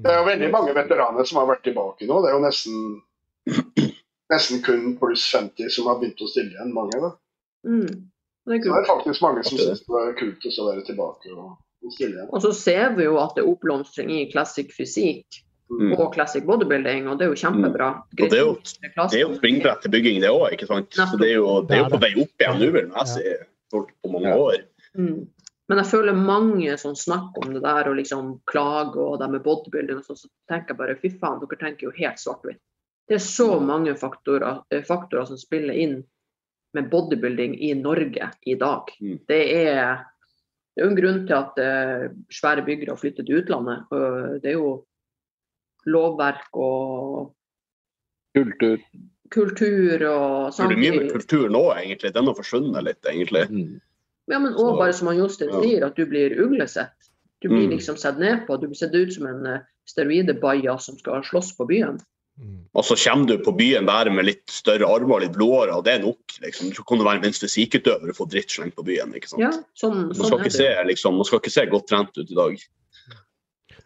[0.02, 2.20] det er jo veldig mange veteraner som har vært tilbake nå.
[2.22, 3.02] Det er jo nesten,
[4.32, 6.72] nesten kun pluss 50 som har begynt å stille igjen.
[6.74, 7.12] Mange, da.
[7.66, 8.10] Mm.
[8.44, 11.54] Det er Det er faktisk mange som syns det er kult å være tilbake og,
[11.84, 12.28] og stille igjen.
[12.30, 15.94] Og så ser vi jo at det er oppblomstring i klassisk fysikk Mm.
[15.96, 17.86] og classic bodybuilding, og det er jo kjempebra.
[18.12, 18.58] Og det er jo-
[19.10, 20.60] Det er jo springbrett til bygging, det òg.
[20.60, 23.34] Så det er jo, det er jo på vei opp igjen nå, vil jeg si,
[23.70, 24.58] på mange år.
[24.96, 25.26] Mm.
[25.68, 29.42] Men jeg føler mange som snakker om det der og liksom klager og det med
[29.42, 32.60] bodybuilding og sånn, så tenker jeg bare fy faen, dere tenker jo helt svart-hvitt.
[33.08, 36.04] Det er så mange faktorer, eh, faktorer som spiller inn
[36.74, 38.92] med bodybuilding i Norge i dag.
[39.00, 39.20] Mm.
[39.26, 40.04] Det er
[40.74, 43.84] det er jo en grunn til at uh, svære byggere flytter til utlandet.
[43.94, 44.84] og Det er jo
[45.86, 47.34] lovverk og
[48.36, 48.78] Kultur.
[49.30, 50.68] kultur og samtidig.
[50.68, 52.12] det er mye med kultur nå, egentlig.
[52.14, 53.44] Den har forsvunnet litt, egentlig.
[53.50, 53.80] Mm.
[54.30, 55.60] Ja, men òg bare som han Jostein ja.
[55.62, 57.10] sier, at du blir uglesett.
[57.42, 57.76] Du blir Mm.
[57.76, 58.56] liksom sett ned på.
[58.60, 61.98] Du blir sett ut som en steroidebaia steroidebaja som skal slåss på byen.
[62.40, 62.64] Mm.
[62.74, 65.84] Og så kommer du på byen bare med litt større armer og litt blåere, og
[65.84, 66.18] det er nok.
[66.40, 66.72] liksom.
[66.74, 69.12] Så kan du være minst fysikkutøver og få dritt slengt på byen.
[69.14, 69.40] ikke sant?
[69.42, 72.30] Ja, sånn, Man sånn skal ikke se, liksom, man skal ikke se godt trent ut
[72.30, 72.58] i dag.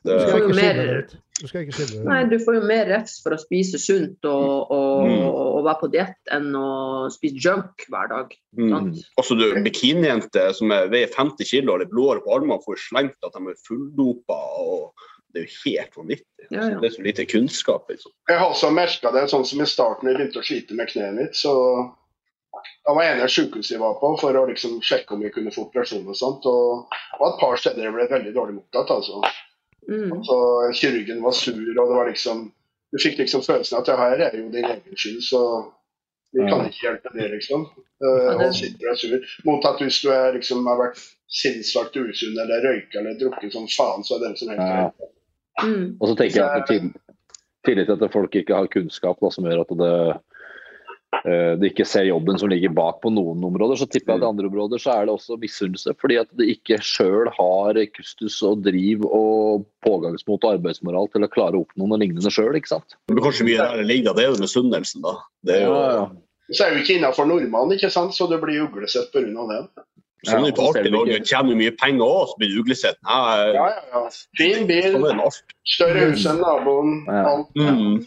[0.05, 1.16] Du Det, skal jo mer- ut.
[1.39, 4.24] Du skal ikke skille det Nei, du får jo mer refs for å spise sunt
[4.27, 5.27] og, og, Mm.
[5.28, 8.32] og være på diett enn å spise junk hver dag.
[8.59, 8.89] mm.
[9.20, 13.23] Også du, Bikinijenter som er, veier 50 kg og litt blåere på armene, får slengt
[13.27, 14.39] at de er fulldopa.
[14.65, 14.93] og
[15.35, 16.47] Det er jo helt vanvittig.
[16.51, 16.78] Ja, ja.
[16.81, 17.89] Det er så lite kunnskap.
[17.90, 18.12] liksom.
[18.28, 21.15] Jeg har også merka det sånn som i starten jeg begynte å slite med kneet
[21.15, 21.35] mitt.
[21.36, 21.55] så
[22.89, 25.69] Det var ene sykehuset jeg var på for å liksom sjekke om jeg kunne få
[25.69, 26.47] operasjon og sånt.
[26.48, 28.90] Og det var et par steder jeg ble veldig dårlig mottatt.
[28.90, 29.23] altså.
[29.89, 30.23] Mm.
[30.24, 30.36] Så
[30.77, 32.52] Kirurgen var sur, og det var liksom
[32.93, 35.40] Du fikk liksom følelsen av at det her er jo din egen skyld, så
[36.32, 37.62] Vi kan ikke hjelpe det, liksom.
[38.05, 39.23] Uh, og sitter og er sur.
[39.48, 43.65] Mot at hvis du er, liksom, har vært sinnssvakt usunn eller røyka eller drukket som
[43.73, 44.90] faen, så er det som helst Ja.
[45.65, 45.97] Mm.
[46.01, 46.93] Og så tenker jeg at til-
[47.66, 50.20] tillit til at folk ikke har kunnskap da, som gjør at det,
[51.24, 54.26] eh, de ikke ser jobben som ligger bak på noen områder, så tipper jeg at
[54.26, 55.94] i andre områder så er det også misunnelse.
[56.01, 61.32] Fordi at de ikke sjøl har kustus og driv og pågangsmot og arbeidsmoral til å
[61.32, 62.98] klare å oppnå noe lignende sjøl, ikke sant.
[63.12, 65.18] Men kanskje mye der det ligger, det er jo misunnelsen, da.
[65.47, 66.09] Det er jo Ja, ja.
[66.48, 68.14] Så er vi ikke innafor nordmannen, ikke sant?
[68.16, 69.20] så du blir uglesett pga.
[69.20, 69.28] det.
[69.36, 71.18] sånn er det Ja, på så du i Norge.
[71.28, 72.97] Tjener mye penger òg, så blir du uglesett.
[73.05, 73.18] Ja,
[73.52, 74.01] Ja, ja.
[74.39, 75.43] Fin bil, det alt.
[75.68, 77.05] større hus enn naboen.
[77.05, 77.35] Ja.
[77.35, 77.52] Alt.
[77.52, 78.01] Mm.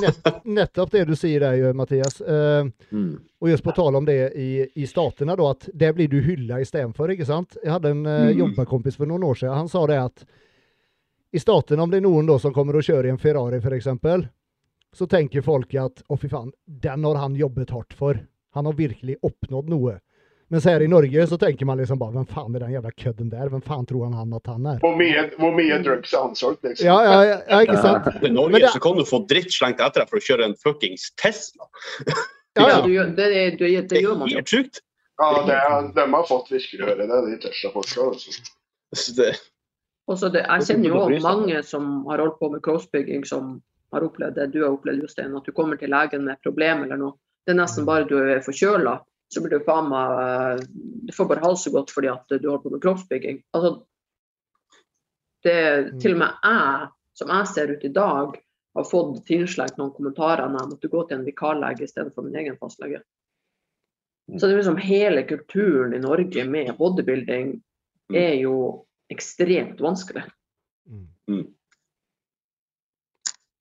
[0.00, 2.20] Nett, nettopp det du sier der, jo, Mathias.
[2.20, 3.20] Eh, Mm.
[3.40, 6.58] og just på tal om det i, i statene, da, at der blir du hylla
[6.60, 7.10] istedenfor.
[7.14, 7.56] ikke sant?
[7.62, 8.38] Jeg hadde en eh, Mm.
[8.40, 9.54] jobbekompis for noen år siden.
[9.54, 10.24] Han sa det at
[11.32, 13.88] i statene, om det er noen da som kommer og kjører i en Ferrari f.eks.,
[14.96, 18.18] så tenker folk at å, fy faen, den har han jobbet hardt for.
[18.54, 19.98] Han har virkelig oppnådd noe.
[20.48, 23.30] Mens her i Norge så tenker man liksom bare Hvem faen er den jævla kødden
[23.32, 23.48] der?
[23.50, 24.76] Hvem faen tror han han at han er?
[24.84, 26.86] Hvor mye, hvor mye drugs er han solgt, liksom?
[26.86, 28.06] Ja, ja, ja, ja ikke sant?
[28.28, 30.54] I Norge det- så kan du få dritt slengt etter deg for å kjøre en
[30.62, 31.66] fuckings Tesla.
[32.06, 32.14] Ja,
[32.56, 32.76] Ja, ja.
[32.86, 33.26] du, gjør- det,
[33.58, 34.38] det, det gjør man jo.
[34.38, 34.78] helt sjukt.
[35.20, 35.56] Ja, det,
[35.96, 38.06] de har fått virkelig høre det, de Tesla-folka.
[38.12, 39.16] Altså.
[39.18, 39.34] Det-
[40.08, 43.56] Også det, jeg kjenner jo også mange som har holdt på med crossbygging, som
[43.92, 45.34] har opplevd det du har opplevd, Jostein.
[45.36, 47.16] At du kommer til legen med et problem eller noe.
[47.46, 49.00] Det er nesten bare du er forkjøla,
[49.32, 50.64] så blir du faen meg eh,
[51.06, 53.42] Du får bare halsegodt fordi at du holder på med kroppsbygging.
[53.56, 53.72] Altså,
[55.46, 55.58] det
[56.02, 56.88] til og med jeg,
[57.18, 58.38] som jeg ser ut i dag,
[58.76, 62.58] har fått tilslengt noen kommentarer når jeg måtte gå til en vikarlege istedenfor min egen
[62.60, 63.00] fastlege.
[64.26, 67.54] Så det er liksom hele kulturen i Norge med bodybuilding
[68.14, 68.56] er jo
[69.12, 70.24] ekstremt vanskelig.
[70.90, 71.06] Mm.
[71.30, 71.46] Mm.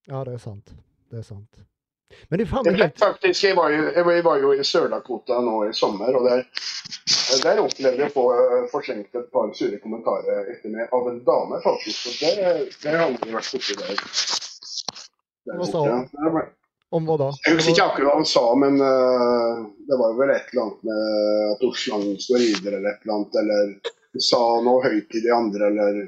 [0.10, 0.74] Ja, det er sant.
[1.10, 1.62] Det er sant.
[2.30, 5.74] Men det meg helt faktisk, jeg, var jo, jeg var jo i Sør-Dakota nå i
[5.78, 6.44] sommer, og der,
[7.44, 11.20] der opplevde jeg å få eh, forslengt et par sure kommentarer etter meg av en
[11.26, 12.12] dame, faktisk.
[12.12, 12.54] Og det,
[12.84, 14.04] det har aldri vært borti der.
[15.50, 16.06] der Hva sa hun?
[16.14, 16.46] Det
[16.96, 17.32] Om hva da?
[17.46, 20.90] Jeg husker ikke akkurat hva han sa, men uh, det var vel et eller annet
[20.90, 25.34] med at Osland står videre eller et eller annet, eller sa noe høyt i de
[25.34, 26.06] andre, eller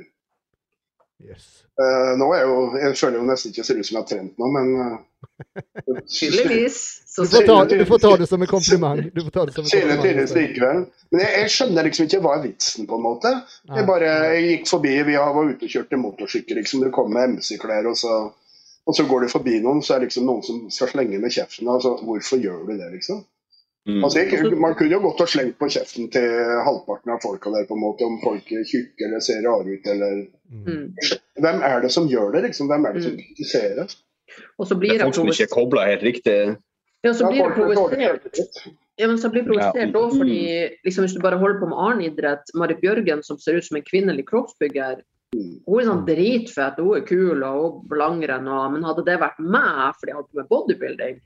[1.17, 1.63] Yes.
[1.81, 4.35] uh, Nå er jo Jeg føler jo nesten ikke ser ut som jeg har trent
[4.37, 4.99] nå, men uh,
[6.07, 7.03] Tydeligvis.
[7.17, 9.01] Du får, ta, du får ta det som en kompliment.
[9.13, 10.49] Du får ta det som en Synet tydeligvis kompliment.
[10.49, 10.83] likevel.
[11.11, 13.31] Men jeg, jeg skjønner liksom ikke hva er vitsen, på en måte.
[13.75, 16.83] Jeg bare jeg gikk forbi, vi var ute og kjørte motorsykkel, liksom.
[16.85, 18.17] Du kommer med MC-klær, og så
[18.87, 21.33] og så går du forbi noen, så er det liksom noen som skal slenge med
[21.35, 21.67] kjeften.
[21.67, 23.17] Altså, hvorfor gjør du det, liksom?
[23.87, 23.97] Mm.
[24.03, 26.27] Altså, jeg, man kunne jo gått og slengt på kjeften til
[26.63, 29.91] halvparten av folka der, på en måte, om folk er tjukke eller ser rare ut,
[29.95, 30.63] eller Mm.
[30.63, 30.83] mm.
[31.43, 32.69] Hvem er det som gjør det, liksom?
[32.71, 33.89] Hvem er det som Mm.
[34.59, 36.57] Og så Det blir er jeg folk som ikke er kobla helt riktig.
[37.03, 38.67] Ja, så blir jeg folk provosert.
[38.97, 40.09] Ja, men så blir jeg provosert Ja.
[40.17, 40.41] fordi
[40.85, 43.77] liksom, hvis du bare holder på med annen idrett Marit Bjørgen, som ser ut som
[43.77, 45.03] en kvinnelig kroppsbygger,
[45.67, 49.93] hun er sånn dritfet, hun er kul og hun langrenn, men hadde det vært meg
[49.99, 51.19] fordi jeg holdt på med bodybuilding,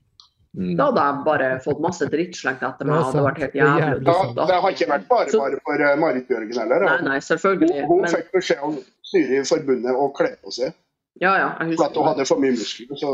[0.51, 0.75] Mm.
[0.75, 2.91] da hadde jeg bare fått masse dritt slengt etter meg.
[2.91, 4.03] Det er Det hadde vært helt er jævlig.
[4.03, 4.45] jævlig da.
[4.51, 6.79] det har ikke vært bare bare for eh, Marit Bjørgen heller.
[6.89, 7.69] Nei, nei, selvfølgelig.
[7.79, 10.73] Hun, hun Men, fikk beskjed om styret i forbundet å kle på seg
[11.19, 12.95] ja, ja, jeg for at hun hadde for mye muskler.
[12.97, 13.11] Så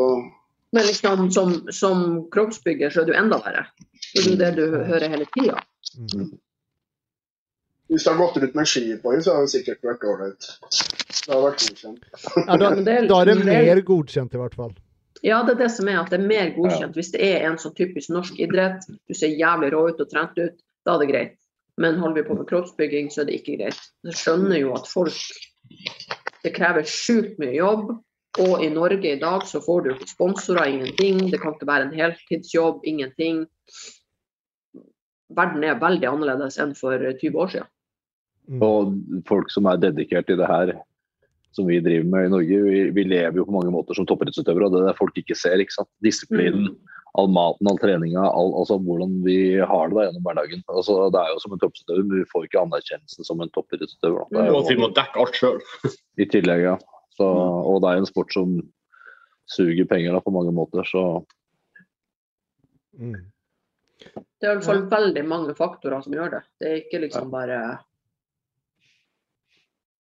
[0.76, 3.66] Men liksom, som, som kroppsbygger så er du enda verre.
[4.14, 5.62] Det er jo det du hører hele tida.
[5.98, 6.38] Mm.
[7.88, 10.48] hvis du har gått ut med ski på henne, så har hun sikkert vært ålreit.
[11.24, 12.04] Det har vært godkjent.
[12.36, 14.74] Ja, da, Men det er- da er det er- mer godkjent i hvert fall.
[15.24, 16.94] Ja, det er det som er at det er mer godkjent.
[17.00, 20.36] Hvis det er en sånn typisk norsk idrett, du ser jævlig rå ut og trent
[20.38, 21.34] ut, da er det greit.
[21.78, 23.80] Men holder vi på med kroppsbygging, så er det ikke greit.
[24.06, 25.16] Jeg skjønner jo at folk
[26.44, 27.96] Det krever sjukt mye jobb.
[28.38, 31.24] Og i Norge i dag så får du ikke sponsorer, ingenting.
[31.32, 33.46] Det kan ikke være en heltidsjobb, ingenting.
[35.34, 37.72] Verden er veldig annerledes enn for 20 år siden.
[38.48, 38.62] Mm.
[38.64, 38.94] Og
[39.28, 40.76] folk som er dedikert i det her,
[41.56, 44.70] som vi driver med i Norge, vi, vi lever jo på mange måter som toppidrettsutøvere,
[44.70, 45.60] og det er det folk ikke ser.
[45.60, 45.90] ikke sant?
[46.06, 46.70] Disiplinen,
[47.18, 50.62] all maten, all treninga, all, altså hvordan vi har det da gjennom hverdagen.
[50.70, 54.28] Altså, det er jo som en toppidrettsutøver, men vi får ikke anerkjennelsen som en toppidrettsutøver.
[54.34, 55.58] er Og at vi må dekke alt sjøl.
[56.24, 56.76] I tillegg, ja.
[57.18, 58.60] Så, og det er en sport som
[59.50, 61.08] suger penger da, på mange måter, så
[62.98, 63.30] Mm.
[64.42, 66.42] Det er i hvert fall veldig mange faktorer som gjør det.
[66.62, 67.60] Det er ikke liksom bare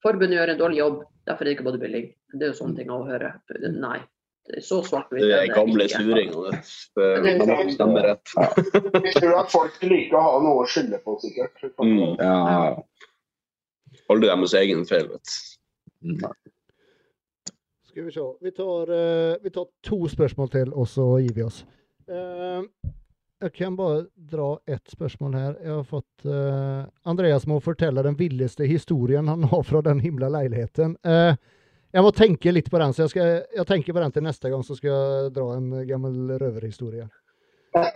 [0.05, 2.05] Forbundet gjør en dårlig jobb, derfor er det ikke bodybuilding.
[2.33, 3.31] Det er jo sånne ting å høre.
[3.73, 3.97] Nei.
[4.47, 5.25] Det så svart-hvitt.
[5.27, 6.59] Det er gamle suringene.
[6.95, 8.35] Det er stemmer rett.
[9.03, 11.65] Jeg tror at folk liker å ha noe å skylde på, sikkert.
[11.83, 12.15] Mm.
[12.21, 12.77] ja.
[14.07, 15.33] Aldri deres egen feil, vet
[15.99, 16.27] du.
[17.89, 18.27] Skal vi se.
[18.45, 21.65] Vi tar, eh, vi tar to spørsmål til, og så gir vi oss.
[22.07, 22.63] Eh,
[23.43, 25.57] jeg kan bare dra ett spørsmål her.
[25.61, 30.29] Jeg har fått eh, Andreas må fortelle den villeste historien han har fra den himla
[30.33, 30.95] leiligheten.
[31.03, 31.35] Eh,
[31.93, 34.51] jeg må tenke litt på den, så jeg, skal, jeg tenker på den til neste
[34.51, 37.07] gang, så skal jeg dra en gammel røverhistorie.
[37.77, 37.93] Er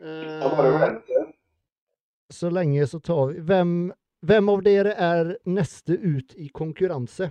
[0.00, 0.94] Eh,
[2.32, 3.72] så lenge så tar vi hvem,
[4.24, 7.28] hvem av dere er neste ut i konkurranse?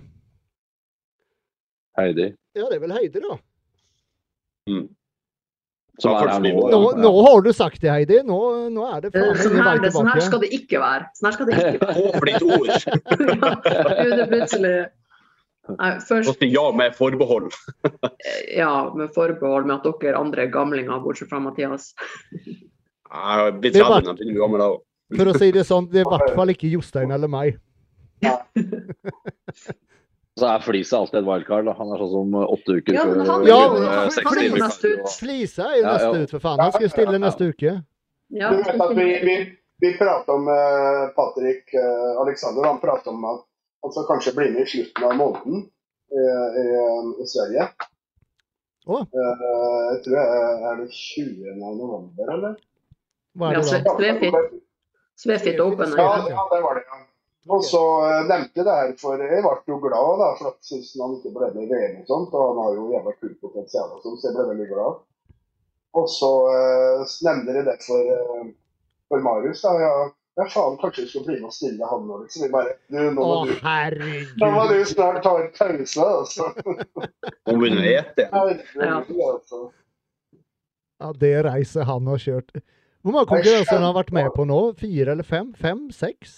[1.98, 2.28] Heidi.
[2.54, 3.34] Ja, det er vel Heidi, da.
[6.00, 6.68] Som Ja, er her nå.
[6.70, 8.20] Nå, nå har du sagt det, Heidi.
[8.28, 8.38] Nå,
[8.70, 11.10] nå er det faen Sånn her, sånn her skal det ikke være.
[11.18, 11.98] Sånn her skal det ikke være.
[12.30, 12.70] Ditt ord.
[14.14, 14.76] Ja, plutselig
[15.78, 17.50] Nei, først ja med forbehold.
[17.84, 21.92] eh, ja, med forbehold med at dere andre er gamlinger, bortsett fra Mathias.
[22.46, 22.60] Jeg
[23.10, 24.80] har blitt Det var- 30, jeg begynner gammel da òg.
[25.16, 27.58] For å si det sånn, det er i hvert fall ikke Jostein eller meg.
[30.38, 31.66] Så er Flisa alltid et wildcard.
[31.66, 31.72] Da.
[31.76, 35.08] Han er sånn som åtte uker Ja, men før han- Ja, han- han er ut.
[35.18, 36.22] Flisa er jo Ja, neste ja.
[36.22, 36.58] ut, for faen.
[36.60, 37.84] Han skal jo stille neste uke.
[38.30, 43.08] Ja, Du vet at vi, vi, vi pratet om uh, Patrick uh, Alexander, han pratet
[43.08, 43.40] om at
[43.88, 45.62] skal kanskje bli med i slutten av måneden
[46.12, 46.66] eh, i,
[47.24, 47.68] i Sverige.
[48.90, 49.44] Eh,
[49.92, 51.54] jeg tror det er, er det 20.
[51.60, 52.58] november, eller?
[53.38, 54.42] Hva er Ja, det da?
[55.20, 55.60] Svefit.
[55.60, 55.94] Open.
[55.96, 56.32] Ja, det.
[56.32, 57.00] ja, det var det, ja.
[57.48, 60.58] Og så eh, nevnte jeg det her, for jeg ble jo glad da, for at
[60.64, 63.38] synes han ikke ble med i VM og sånt, og han har jo jævla kult
[63.44, 64.98] potensial og sånt, så jeg ble veldig glad.
[66.00, 68.50] Og så uh, nevnte jeg det for, eh,
[69.10, 69.72] for Marius, da.
[69.82, 69.94] Ja,
[70.38, 72.44] ja, faen, kanskje vi skal bli med og stille han nå, liksom.
[72.46, 73.54] Vi bare, du, nå Å, må du,
[74.40, 76.50] nå må du snart ta en pause, altså.
[77.48, 77.94] Hun begynner å.
[78.30, 79.62] Herregud, altså.
[81.00, 82.62] Ja, det reiset han har kjørt.
[83.00, 84.60] Hvor mange konkurranser har han vært med på nå?
[84.80, 85.54] Fire eller fem?
[85.56, 85.86] Fem?
[85.96, 86.36] Seks?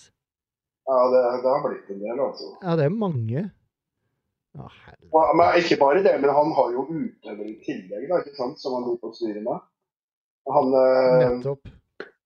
[0.86, 2.48] Ja, det, det har blitt en del, altså.
[2.62, 3.44] Ja, det er mange.
[4.52, 5.27] Ja, helvete.
[5.39, 8.77] Men ikke bare det, men han har jo utøvere i tillegg, da, ikke sant, som
[8.77, 9.62] han lot oss styre med.
[10.52, 11.70] Han, eh, Nettopp.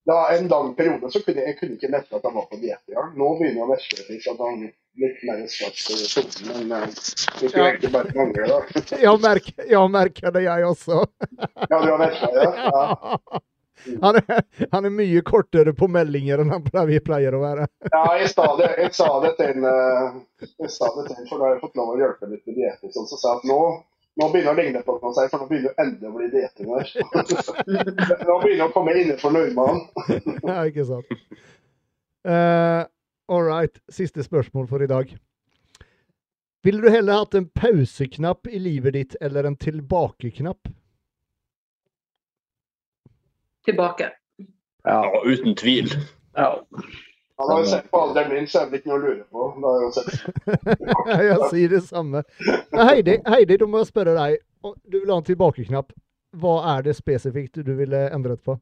[0.07, 2.59] Da, en lang periode så kunne jeg, jeg kunne ikke nette at han var på
[2.63, 3.13] diett engang.
[3.19, 4.61] Nå begynner jeg å mestre litt, at han
[5.03, 6.87] litt mer svart i solen, men eh,
[7.41, 7.67] det kunne Ja.
[7.73, 8.61] egentlig bare mangle, da.
[9.07, 11.03] Jeg merker, jeg merker det, jeg også.
[11.73, 12.49] Ja, du har mestra det?
[12.71, 13.43] Ja.
[14.03, 14.41] Han er,
[14.73, 17.67] han er mye kortere på meldinger enn han pleier, pleier å være.
[17.93, 20.17] ja, jeg sa det, jeg sa det til en, eh,
[20.65, 22.57] jeg sa det til en, for da har jeg fått lov å hjelpe litt med
[22.59, 23.59] diett, sånn, så sa jeg at nå,
[24.17, 26.71] nå begynner det å ligne på seg, for nå begynner det endelig å bli dieting
[26.73, 26.93] her.
[28.27, 29.83] Nå begynner det å komme innenfor normalen.
[30.49, 31.11] Ja, ikke sant.
[32.27, 32.87] Uh,
[33.29, 33.79] All right.
[33.93, 35.11] Siste spørsmål for i dag.
[36.67, 40.69] Ville du heller hatt en pauseknapp i livet ditt eller en tilbakeknapp?
[43.67, 44.11] Tilbake.
[44.87, 45.01] Ja.
[45.05, 45.91] Ja, uten tvil.
[46.37, 46.65] ja.
[47.39, 49.49] Han har jo sett på alderen min, så er det ikke noe å lure på.
[49.61, 50.13] Da har jeg sett.
[51.29, 52.23] jeg sier det samme.
[52.73, 54.39] Heidi, Heidi, du må jeg spørre deg.
[54.89, 55.93] Du vil ha en tilbakeknapp.
[56.37, 58.57] Hva er det spesifikt du ville endret på?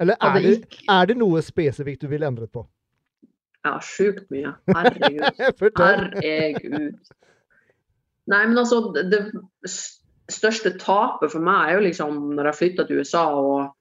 [0.00, 2.64] Eller er det det, er det noe spesifikt du ville endret på?
[3.62, 4.54] Ja, sjukt mye.
[4.72, 5.42] Herregud.
[5.78, 7.12] Herregud.
[8.32, 12.86] Nei, men altså, det det største tapet for meg er jo liksom når jeg flytta
[12.88, 13.72] til USA og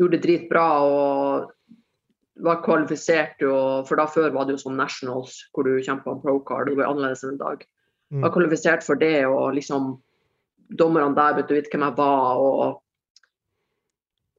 [0.00, 1.52] gjorde det dritbra og
[2.42, 3.54] var kvalifisert jo,
[3.88, 6.90] for da før var det jo sånn nationals hvor du kjempa pro card, det var
[6.90, 7.62] annerledes enn i dag.
[8.10, 8.24] Mm.
[8.24, 9.94] Var kvalifisert for det og liksom
[10.74, 12.64] dommerne der vet du vet hvem jeg var og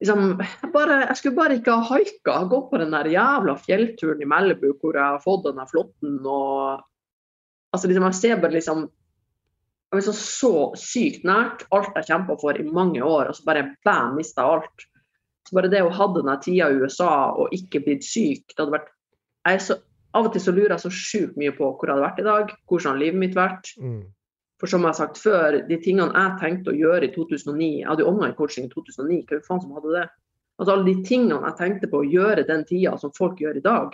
[0.02, 4.20] liksom, jeg, bare, jeg skulle bare ikke ha haika, Gå på den der jævla fjellturen
[4.22, 6.84] i Malibu hvor jeg har fått den der flåtten og
[7.72, 8.86] altså liksom, Jeg ser bare liksom
[9.86, 13.44] jeg var liksom så sykt nært alt jeg kjempa for i mange år, og så
[13.46, 14.86] bare bam, mista jeg alt.
[15.54, 18.88] Bare det å ha denne tida i USA og ikke blitt syk det hadde vært
[19.46, 19.76] jeg så,
[20.16, 22.26] Av og til så lurer jeg så sjukt mye på hvor jeg hadde vært i
[22.26, 23.68] dag, hvordan hadde livet mitt vært.
[23.76, 24.00] Mm.
[24.56, 27.88] For som jeg har sagt før, de tingene jeg tenkte å gjøre i 2009 Jeg
[27.90, 30.06] hadde jo online-coaching i 2009, hva faen som hadde det?
[30.56, 33.64] Altså alle de tingene jeg tenkte på å gjøre den tida som folk gjør i
[33.66, 33.92] dag.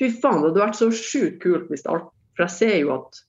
[0.00, 3.22] Fy faen, det hadde vært så sjukt kult hvis alt For jeg ser jo at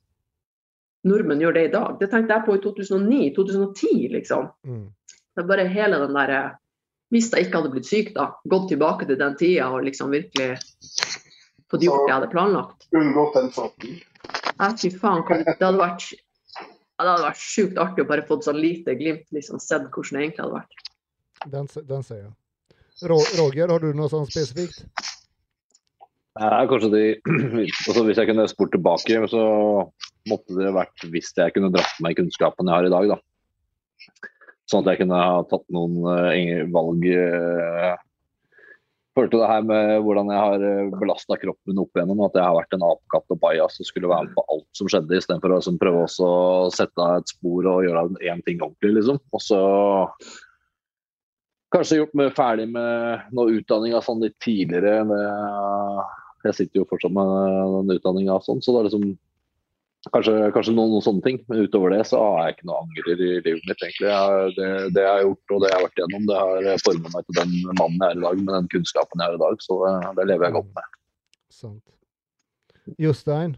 [1.07, 1.99] nordmenn gjør det i dag.
[2.01, 4.49] Det tenkte jeg på i 2009-2010, liksom.
[4.67, 4.87] Mm.
[5.07, 6.41] Det er bare hele den derre
[7.13, 8.29] Hvis jeg ikke hadde blitt syk, da.
[8.51, 10.57] Gått tilbake til den tida og liksom virkelig
[11.71, 12.87] fått gjort det jeg hadde planlagt.
[12.95, 13.99] Unngått den saken.
[14.81, 15.23] Fy faen.
[15.27, 16.09] Det hadde vært
[16.97, 20.17] ja, det hadde vært sjukt artig å bare fått sånn lite glimt, liksom sett hvordan
[20.17, 20.87] det egentlig hadde vært.
[21.53, 22.33] Den, den ser jeg.
[23.05, 24.87] Roger, har du noe sånn spesifikt?
[26.37, 27.03] Er kanskje de
[27.87, 29.43] altså Hvis jeg kunne spurt tilbake, så
[30.29, 33.13] måtte det vært hvis jeg kunne dratt meg kunnskapen jeg har i dag.
[33.13, 33.21] da.
[34.67, 36.01] Sånn at jeg kunne ha tatt noen
[36.35, 37.93] eh, valg eh,
[39.17, 42.25] følte det her med hvordan jeg har belasta kroppen opp igjennom.
[42.27, 44.91] At jeg har vært en apekatt og bajas og skulle være med på alt som
[44.91, 46.33] skjedde, istedenfor å liksom, prøve å
[46.73, 49.21] sette et spor og gjøre én ting ordentlig, liksom.
[49.33, 49.61] Og så
[51.73, 55.01] kanskje gjort meg ferdig med noe utdanning av sånn litt tidligere.
[56.45, 57.33] jeg sitter jo fortsatt med
[57.87, 59.07] den utdanninga sånn, så det er liksom
[60.13, 63.11] Kanskje, kanskje noen, noen, sånne ting, men utover det så har jeg ikke noe angrer
[63.13, 63.83] i livet mitt.
[63.83, 64.09] egentlig.
[64.09, 67.15] Jeg, det, det, jeg har gjort og det jeg har vært igjennom, det har formet
[67.15, 69.63] meg til den mannen jeg er i dag, med den kunnskapen jeg har i dag.
[69.67, 70.97] Så det, det lever jeg godt med.
[71.57, 71.83] Sant.
[73.03, 73.57] Jostein,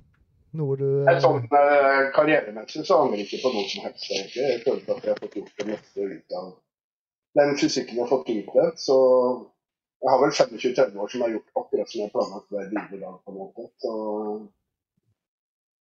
[0.57, 1.21] noe du eh...
[1.21, 4.09] Sånn eh, Karrieremessig så angrer jeg ikke på noe som helst.
[4.09, 4.47] egentlig.
[4.47, 6.51] Jeg føler at jeg har fått gjort det meste ut av
[7.39, 8.81] den fysikken jeg har fått ut.
[8.81, 8.97] Så
[9.99, 13.19] jeg har vel 25-30 år som har gjort akkurat som jeg planlagt hver videre dag.
[13.25, 13.67] på en måte.
[13.83, 13.93] Så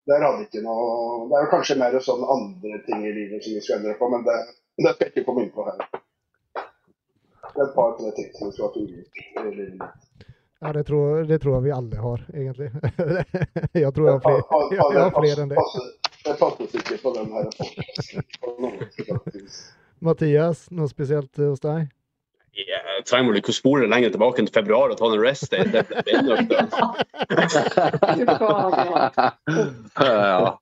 [0.07, 3.55] der hadde ikke noe Det er jo kanskje mer sånn andre ting i livet som
[3.55, 4.38] vi skal endre på, men det,
[4.79, 5.79] det skal jeg ikke komme inn på her.
[7.47, 10.03] Det er et par-tre ting som skal ha ulikt i livet mitt.
[10.57, 12.69] Ja, det tror, det tror, jeg vi alle har, egentlig.
[13.84, 15.65] jeg tror jeg har flere, jeg, jeg har flere enn det.
[16.27, 17.45] Jeg fantes ikke på den her
[20.07, 21.88] Mathias, noe spesielt hos deg?
[22.57, 25.51] Jeg trenger vel ikke å spole lenger tilbake enn til februar og ta en rest
[25.53, 25.61] day.
[25.69, 26.73] Det ble beinøkt.
[30.01, 30.55] ja.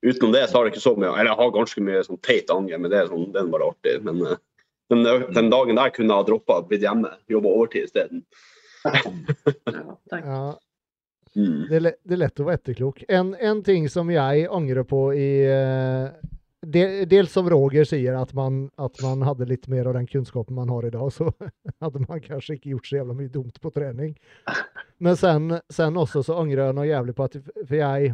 [0.00, 2.52] Utenom det så har jeg ikke så mye Eller jeg har ganske mye sånn teit
[2.52, 3.98] anger, men det er, sånn, den bare artig.
[4.04, 4.22] Men
[4.92, 8.24] den, den, dagen der kunne jeg ha droppa blitt hjemme, jobba overtid isteden.
[10.10, 10.42] ja.
[11.36, 11.68] Mm.
[11.70, 13.04] Det, er lett å være etterklok.
[13.08, 15.30] En, en, ting som jeg angrer på i
[16.60, 20.68] Dels som Roger sier, at man, at man hadde litt mer av den kunnskapen man
[20.68, 21.30] har i dag, så
[21.84, 24.12] hadde man kanskje ikke gjort så jævla mye dumt på trening.
[25.00, 28.12] Men sen, sen også så angrer jeg noe jævlig på at For jeg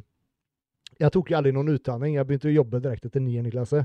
[0.97, 2.16] jeg tok jo aldri noen utdanning.
[2.16, 3.51] Jeg begynte å jobbe direkte til 9.
[3.52, 3.82] klasse.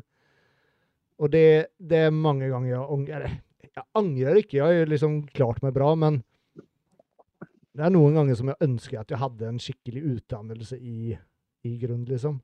[1.21, 3.33] Og det, det, er mange ganger jeg angrer.
[3.67, 6.21] Jeg angrer ikke, jeg har liksom klart meg bra, men
[7.71, 11.13] det er noen ganger som jeg ønsker at jeg hadde en skikkelig utdannelse i,
[11.67, 12.39] i grunn, liksom.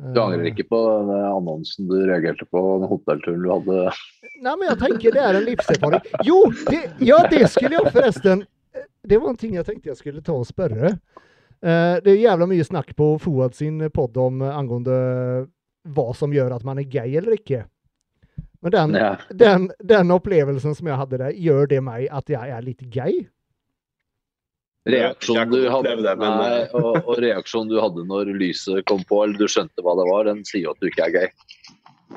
[0.00, 3.96] Du angrer ikke på den annonsen du reagerte på, den hotellturen du hadde?
[4.40, 6.06] Nei, men jeg tenker det er en livserfaring.
[6.24, 6.38] Jo,
[6.70, 8.46] det, ja, det skulle jeg forresten
[9.04, 10.94] Det var en ting jeg tenkte jeg skulle ta og spørre.
[11.60, 14.96] Eh, det er jævla mye snakk på Fouad sin pod om eh, angående
[15.92, 17.66] hva som gjør at man er gay eller ikke.
[18.64, 19.14] Men den, ja.
[19.32, 23.24] den, den opplevelsen som jeg hadde der, gjør det meg at jeg er litt gay?
[24.88, 26.38] Reaksjonen du hadde, det, men...
[26.40, 30.06] nei, og, og, reaksjonen du hadde når lyset kom på, eller du skjønte hva det
[30.08, 31.34] var, den sier at du ikke er gay.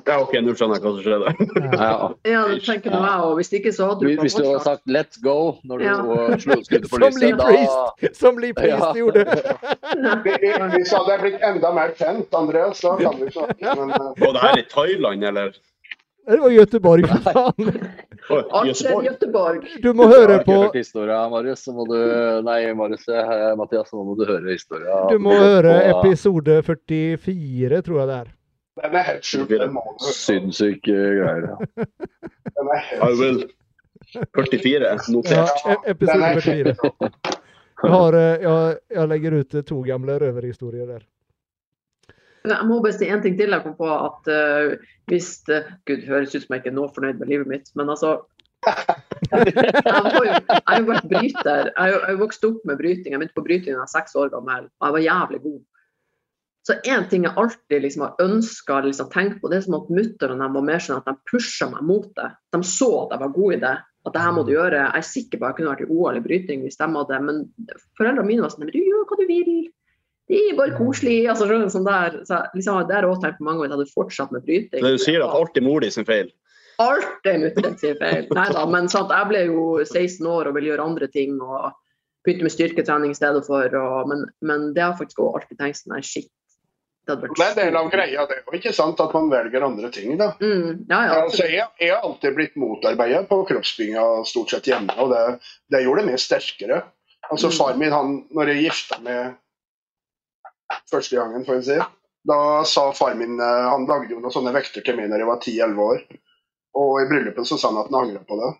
[0.07, 1.33] Ja, OK, nå skjønner jeg hva som skjedde.
[1.77, 3.33] Ja, ja det tenker jeg òg.
[3.37, 5.97] Hvis ikke så hadde du Hvis du hadde sagt 'let's go' når du ja.
[6.41, 8.89] slo skuddet på lyset, Lee Priest, Som Lee Priest ja.
[8.97, 9.27] gjorde.
[10.73, 13.93] Hvis hadde jeg blitt enda mer kjent, Andreas, da kan vi snakke, men...
[14.23, 15.53] Var det her i Thailand, eller?
[16.25, 17.71] Det var Göteborg, for faen.
[18.51, 19.65] Archer Göteborg.
[19.83, 21.97] Du må høre på historia, Marius, så må du
[22.47, 23.03] Nei, Marius,
[23.59, 25.01] Mathias, nå må du høre historia.
[25.11, 28.31] Du må høre episode 44, tror jeg det er.
[28.83, 29.51] Den er helt sjuk.
[30.01, 31.51] Sinnssyke greier.
[31.77, 33.43] Den er helt vel.
[34.13, 35.61] 44, notert.
[35.65, 36.75] Ja, e- episode 44.
[37.83, 41.01] Jeg, har, eh, jeg, jeg legger ut to gamle røverhistorier der.
[42.43, 43.87] Jeg må bare si en ting til jeg kom på.
[43.87, 44.75] at uh,
[45.11, 47.91] hvis uh, Gud, høres ut som jeg ikke er noe fornøyd med livet mitt, men
[47.93, 48.19] altså
[49.33, 51.69] Jeg har jo, jeg vært bryter.
[51.71, 53.11] Jeg har vokst opp med bryting.
[53.11, 55.61] Jeg begynte på bryting da jeg var seks år gammel, og jeg var jævlig god.
[56.63, 59.75] Så én ting jeg alltid liksom har ønska og liksom, tenkt på, det er som
[59.81, 62.29] at mutter'n var mer sånn at de pusha meg mot det.
[62.55, 63.73] De så at jeg var god i det.
[64.03, 64.79] At det her må du gjøre.
[64.79, 67.19] Jeg er sikker på at jeg kunne vært i OL i bryting hvis de hadde
[67.23, 67.43] Men
[67.99, 69.51] foreldrene mine var sånn Men du gjør hva du vil
[70.31, 71.29] de er bare koselige.
[71.31, 74.45] altså sånn der, så liksom, Der òg tenkt på mange ganger at jeg fortsatt med
[74.47, 74.83] bryting.
[74.83, 76.31] Så du sier at alt er mor di sin feil?
[76.81, 78.29] Alt er mutter'n sin feil.
[78.33, 81.35] Nei da, men sant, jeg ble jo 16 år og ville gjøre andre ting.
[81.41, 81.73] og
[82.23, 83.67] Begynte med styrketrening i stedet for.
[83.67, 86.31] Og, men, men, det har faktisk også alltid tenkt sånn shit.
[87.03, 88.37] Det, det er en del av greia, det.
[88.47, 90.29] Og ikke sant at man velger andre ting, da.
[90.39, 91.17] Mm, ja, ja.
[91.25, 95.23] Altså, jeg, jeg, har alltid blitt motarbeidet på kroppsbygginga stort sett hjemme, og det,
[95.75, 96.79] det gjorde meg sterkere.
[97.27, 97.55] Altså mm.
[97.57, 99.35] Far min, han, når jeg gifta med
[100.91, 101.79] første gangen, får jeg si.
[102.23, 105.29] Da sa far min eh, Han lagde jo noen sånne vekter til meg når jeg
[105.29, 106.03] var 10-11 år.
[106.79, 108.51] Og i bryllupet så sa han at han angra på det.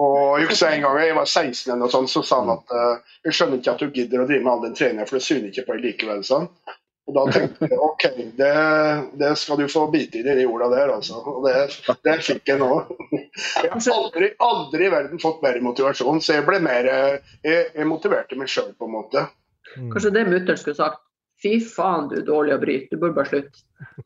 [0.00, 2.70] Og jeg husker en gang jeg var 16 eller noe sånt, så sa han at
[2.72, 5.26] uh, jeg skjønner ikke at du gidder å drive med all den treninga, for det
[5.26, 6.22] syner ikke på deg likevel.
[6.24, 6.46] sånn.
[7.10, 8.06] Og da tenkte jeg OK,
[8.38, 8.54] det,
[9.20, 11.20] det, skal du få bite i de orda der, altså.
[11.26, 11.56] Og det,
[12.06, 12.70] det fikk jeg nå.
[13.34, 17.20] Jeg har aldri, aldri i verden fått mer motivasjon, så jeg ble mer Jeg,
[17.74, 19.26] jeg motiverte meg sjøl, på en måte.
[19.76, 19.90] Mm.
[19.92, 21.00] Kanskje det mutter'n skulle sagt
[21.40, 22.90] Fy faen, du er dårlig å bryte.
[22.92, 23.62] Du burde bare slutte.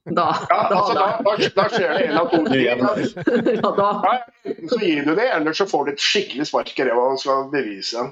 [0.06, 2.60] Da, Ja, da, altså, da, da, da, da skjer det en av to ting.
[2.62, 3.88] ja, da.
[4.04, 4.12] Ja,
[4.52, 7.18] Enten så gir du det, eller så får du et skikkelig spark i ræva og
[7.18, 8.04] skal bevise.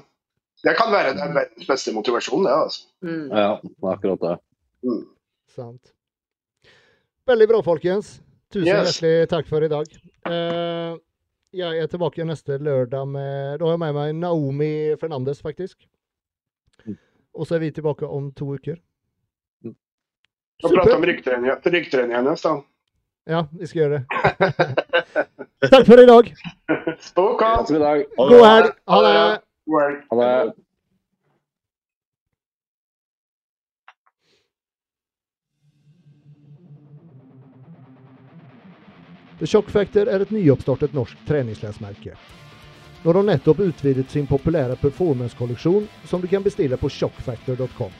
[0.63, 2.57] Det kan være den verdens beste motivasjonen, det.
[2.65, 2.83] altså.
[3.07, 3.23] Mm.
[3.31, 3.47] Ja,
[3.93, 4.35] akkurat det.
[4.89, 4.99] Mm.
[5.55, 5.93] Sant.
[7.31, 8.17] Veldig bra, folkens.
[8.51, 8.99] Tusen Yes.
[8.99, 9.87] hjertelig takk for i dag.
[10.27, 10.99] Uh,
[11.55, 15.77] jeg er tilbake neste lørdag med Da har jeg med meg Naomi Fernandes, faktisk.
[17.33, 18.77] Og så er vi tilbake om to uker.
[20.63, 22.57] Og prate om ryggtreningen hennes, da.
[23.29, 24.03] Ja, vi skal gjøre det.
[25.71, 26.33] takk for i dag.
[27.15, 28.05] Dag.
[28.17, 28.69] God helg.
[28.91, 29.15] Ha det.
[30.11, 30.53] Ha det.
[39.39, 42.13] The Shock Factor er et nyoppstartet norsk treningsklesmerke.
[43.03, 47.91] Nå har de nettopp utvidet sin populære performance-kolleksjon, som du kan bestille på shockfactor.com.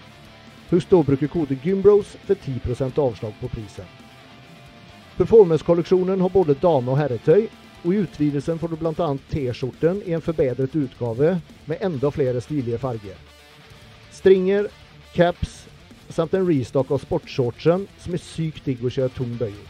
[0.70, 3.90] Husk da å bruke kode GYMBROS for 10% avslag på prisen.
[5.18, 7.50] Performance-kolleksjonen har både dame- og herretøy,
[7.84, 9.10] og i utvidelsen får du bl.a.
[9.34, 11.36] T-skjorten i en forbedret utgave
[11.68, 13.20] med enda flere stilige farger.
[14.16, 14.72] Stringer,
[15.14, 15.66] caps
[16.10, 19.70] samt en restock av sportsshortsen, som er sykt digg å kjøre tung bøy i.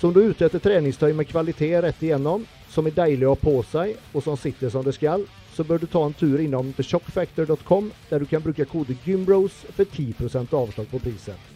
[0.00, 3.36] Så om du er ute etter treningstøy med kvalitet rett igjennom, som er deilig å
[3.36, 5.22] ha på seg, og som sitter som det skal,
[5.54, 9.86] så bør du ta en tur innom theshockfactor.com, der du kan bruke kode GYMBROS for
[9.86, 11.53] 10% avslag på prisen.